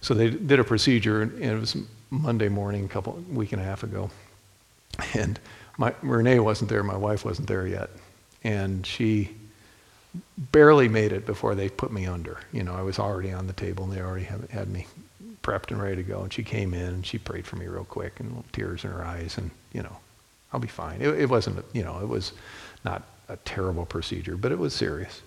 So 0.00 0.14
they 0.14 0.30
did 0.30 0.60
a 0.60 0.64
procedure, 0.64 1.22
and 1.22 1.42
it 1.42 1.58
was 1.58 1.76
Monday 2.10 2.48
morning, 2.48 2.84
a 2.84 2.88
couple 2.88 3.14
week 3.32 3.52
and 3.52 3.60
a 3.60 3.64
half 3.64 3.82
ago, 3.82 4.10
and 5.14 5.40
my 5.78 5.94
Renee 6.02 6.38
wasn't 6.38 6.70
there. 6.70 6.82
My 6.82 6.96
wife 6.96 7.24
wasn't 7.24 7.48
there 7.48 7.66
yet, 7.66 7.90
and 8.44 8.86
she 8.86 9.34
barely 10.38 10.88
made 10.88 11.12
it 11.12 11.26
before 11.26 11.54
they 11.54 11.68
put 11.68 11.90
me 11.90 12.06
under. 12.06 12.38
You 12.52 12.62
know, 12.62 12.74
I 12.74 12.82
was 12.82 12.98
already 12.98 13.32
on 13.32 13.46
the 13.46 13.52
table, 13.52 13.84
and 13.84 13.92
they 13.92 14.00
already 14.00 14.26
had, 14.26 14.48
had 14.50 14.68
me 14.68 14.86
prepped 15.42 15.70
and 15.70 15.82
ready 15.82 15.96
to 15.96 16.02
go. 16.02 16.22
And 16.22 16.32
she 16.32 16.42
came 16.44 16.74
in, 16.74 16.86
and 16.86 17.06
she 17.06 17.18
prayed 17.18 17.46
for 17.46 17.56
me 17.56 17.66
real 17.66 17.84
quick, 17.84 18.20
and 18.20 18.44
tears 18.52 18.84
in 18.84 18.90
her 18.90 19.04
eyes, 19.04 19.38
and 19.38 19.50
you 19.72 19.82
know, 19.82 19.96
I'll 20.54 20.60
be 20.60 20.68
fine. 20.68 21.02
It, 21.02 21.08
it 21.08 21.28
wasn't, 21.28 21.64
you 21.72 21.82
know, 21.82 21.98
it 22.00 22.08
was 22.08 22.32
not 22.84 23.02
a 23.28 23.36
terrible 23.38 23.84
procedure, 23.84 24.36
but 24.36 24.52
it 24.52 24.58
was 24.58 24.72
serious. 24.72 25.20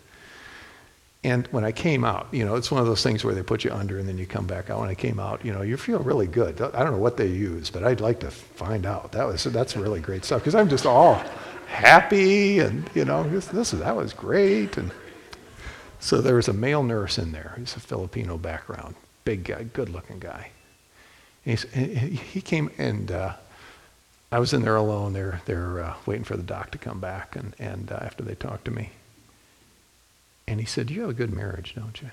And 1.22 1.48
when 1.48 1.66
I 1.66 1.74
came 1.74 2.06
out, 2.06 2.28
you 2.32 2.46
know, 2.46 2.56
it's 2.56 2.72
one 2.72 2.80
of 2.80 2.88
those 2.88 3.04
things 3.04 3.26
where 3.26 3.36
they 3.36 3.44
put 3.44 3.66
you 3.66 3.72
under 3.72 4.00
and 4.00 4.08
then 4.08 4.18
you 4.18 4.26
come 4.26 4.48
back 4.48 4.70
out. 4.70 4.80
When 4.80 4.88
I 4.88 4.96
came 4.96 5.20
out, 5.20 5.44
you 5.44 5.52
know, 5.52 5.64
you 5.64 5.76
feel 5.76 6.00
really 6.00 6.28
good. 6.28 6.62
I 6.62 6.82
don't 6.82 6.94
know 6.94 7.00
what 7.00 7.18
they 7.18 7.28
use, 7.28 7.70
but 7.70 7.84
I'd 7.84 8.00
like 8.00 8.22
to 8.22 8.32
find 8.32 8.86
out. 8.86 9.12
That 9.12 9.28
was 9.28 9.44
that's 9.44 9.76
really 9.76 10.00
great 10.00 10.24
stuff 10.24 10.42
because 10.42 10.56
I'm 10.56 10.70
just 10.70 10.86
all 10.86 11.22
happy 11.68 12.60
and 12.60 12.90
you 12.96 13.04
know 13.04 13.28
this, 13.30 13.48
this 13.48 13.72
that 13.72 13.96
was 13.98 14.14
great. 14.14 14.78
And 14.78 14.92
so 16.00 16.22
there 16.22 16.36
was 16.36 16.48
a 16.48 16.54
male 16.54 16.84
nurse 16.84 17.18
in 17.18 17.34
there. 17.34 17.56
He's 17.58 17.76
a 17.76 17.82
Filipino 17.82 18.38
background, 18.38 18.96
big 19.26 19.44
guy, 19.44 19.64
good-looking 19.64 20.20
guy. 20.20 20.52
And 21.46 21.60
he 21.60 22.40
came 22.40 22.70
and 22.78 23.12
uh, 23.12 23.34
I 24.32 24.40
was 24.40 24.54
in 24.54 24.62
there 24.62 24.76
alone. 24.76 25.14
They're 25.14 25.42
they're 25.46 25.84
uh, 25.84 25.96
waiting 26.06 26.26
for 26.26 26.36
the 26.38 26.44
doc 26.44 26.72
to 26.72 26.78
come 26.78 27.00
back, 27.00 27.36
and 27.36 27.56
and 27.60 27.92
uh, 27.92 28.00
after 28.02 28.24
they 28.24 28.36
talked 28.36 28.66
to 28.66 28.72
me, 28.72 28.92
and 30.48 30.60
he 30.60 30.66
said, 30.66 30.90
You 30.90 31.02
have 31.02 31.10
a 31.10 31.14
good 31.14 31.34
marriage, 31.34 31.76
don't 31.76 32.02
you? 32.02 32.10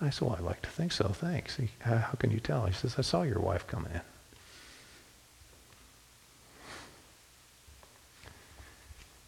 I 0.00 0.10
said, 0.10 0.26
Well, 0.26 0.36
I 0.38 0.42
like 0.42 0.62
to 0.62 0.68
think 0.68 0.92
so. 0.92 1.08
Thanks. 1.08 1.56
He, 1.56 1.68
how, 1.80 1.96
how 1.98 2.12
can 2.18 2.32
you 2.32 2.40
tell? 2.40 2.66
He 2.66 2.72
says, 2.72 2.96
I 2.98 3.02
saw 3.02 3.22
your 3.22 3.38
wife 3.38 3.66
coming 3.66 3.92
in. 3.94 4.00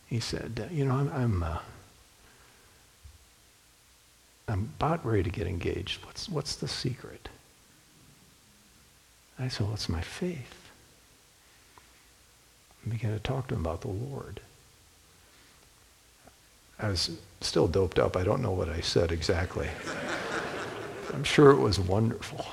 He 0.09 0.21
said, 0.21 0.69
You 0.73 0.85
know, 0.85 0.95
I'm, 0.95 1.13
I'm, 1.13 1.43
uh, 1.43 1.59
I'm 4.49 4.73
about 4.79 5.07
ready 5.07 5.23
to 5.23 5.31
get 5.31 5.47
engaged. 5.47 6.05
What's, 6.05 6.29
what's 6.29 6.57
the 6.57 6.69
secret? 6.69 7.29
I 9.39 9.47
said, 9.47 9.67
Well, 9.67 9.75
it's 9.75 9.89
my 9.89 10.01
faith. 10.01 10.58
I 12.89 12.91
began 12.91 13.13
to 13.13 13.19
talk 13.19 13.49
to 13.49 13.55
him 13.55 13.61
about 13.61 13.83
the 13.83 13.89
Lord. 13.89 14.41
I 16.79 16.89
was 16.89 17.11
still 17.43 17.69
doped 17.69 17.99
up. 17.99 18.17
I 18.17 18.25
don't 18.25 18.41
know 18.41 18.53
what 18.53 18.71
I 18.71 18.81
said 18.81 19.13
exactly. 19.13 19.69
I'm 21.13 21.25
sure 21.25 21.51
it 21.51 21.59
was 21.59 21.79
wonderful. 21.79 22.47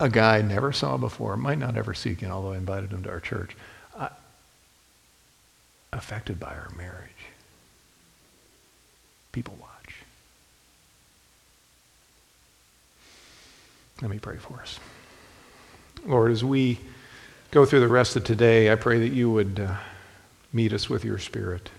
A 0.00 0.08
guy 0.08 0.38
I 0.38 0.42
never 0.42 0.72
saw 0.72 0.96
before, 0.96 1.36
might 1.36 1.58
not 1.58 1.76
ever 1.76 1.94
see 1.94 2.10
again, 2.10 2.32
although 2.32 2.52
I 2.52 2.56
invited 2.56 2.90
him 2.90 3.04
to 3.04 3.10
our 3.10 3.20
church, 3.20 3.56
affected 5.92 6.40
by 6.40 6.48
our 6.48 6.70
marriage. 6.76 7.10
People 9.30 9.56
watch. 9.60 9.94
Let 14.02 14.10
me 14.10 14.18
pray 14.18 14.36
for 14.36 14.60
us. 14.60 14.78
Lord, 16.06 16.32
as 16.32 16.44
we 16.44 16.80
go 17.50 17.64
through 17.64 17.80
the 17.80 17.88
rest 17.88 18.16
of 18.16 18.24
today, 18.24 18.70
I 18.70 18.74
pray 18.76 18.98
that 19.00 19.08
you 19.08 19.30
would 19.30 19.60
uh, 19.60 19.76
meet 20.52 20.72
us 20.72 20.88
with 20.88 21.04
your 21.04 21.18
spirit. 21.18 21.70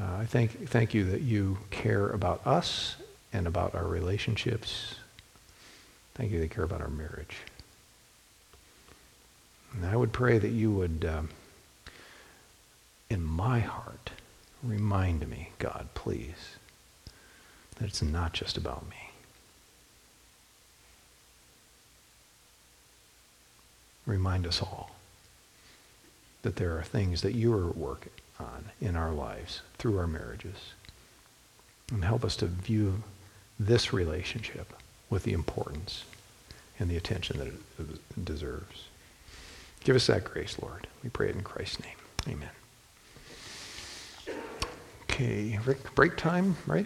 Uh, 0.00 0.16
I 0.20 0.26
thank, 0.26 0.68
thank 0.68 0.94
you 0.94 1.04
that 1.04 1.20
you 1.20 1.58
care 1.70 2.08
about 2.08 2.46
us 2.46 2.96
and 3.32 3.46
about 3.46 3.74
our 3.74 3.86
relationships. 3.86 4.96
Thank 6.14 6.32
you 6.32 6.38
that 6.38 6.44
you 6.44 6.50
care 6.50 6.64
about 6.64 6.80
our 6.80 6.88
marriage. 6.88 7.36
And 9.72 9.86
I 9.86 9.96
would 9.96 10.12
pray 10.12 10.38
that 10.38 10.50
you 10.50 10.72
would, 10.72 11.04
um, 11.04 11.30
in 13.10 13.22
my 13.22 13.60
heart, 13.60 14.10
remind 14.62 15.28
me, 15.28 15.50
God, 15.58 15.88
please, 15.94 16.56
that 17.76 17.88
it's 17.88 18.02
not 18.02 18.32
just 18.32 18.56
about 18.56 18.88
me. 18.88 19.03
Remind 24.06 24.46
us 24.46 24.62
all 24.62 24.90
that 26.42 26.56
there 26.56 26.76
are 26.76 26.82
things 26.82 27.22
that 27.22 27.34
you 27.34 27.52
are 27.52 27.70
working 27.70 28.12
on 28.38 28.66
in 28.80 28.96
our 28.96 29.12
lives 29.12 29.62
through 29.78 29.98
our 29.98 30.06
marriages. 30.06 30.72
And 31.90 32.04
help 32.04 32.24
us 32.24 32.36
to 32.36 32.46
view 32.46 33.02
this 33.58 33.92
relationship 33.92 34.72
with 35.10 35.22
the 35.22 35.32
importance 35.32 36.04
and 36.78 36.90
the 36.90 36.96
attention 36.96 37.38
that 37.38 37.46
it 37.46 38.24
deserves. 38.24 38.84
Give 39.84 39.94
us 39.94 40.06
that 40.06 40.24
grace, 40.24 40.58
Lord. 40.60 40.86
We 41.02 41.10
pray 41.10 41.28
it 41.28 41.36
in 41.36 41.42
Christ's 41.42 41.80
name. 41.80 41.96
Amen. 42.26 42.48
Okay, 45.04 45.58
break 45.94 46.16
time, 46.16 46.56
right? 46.66 46.82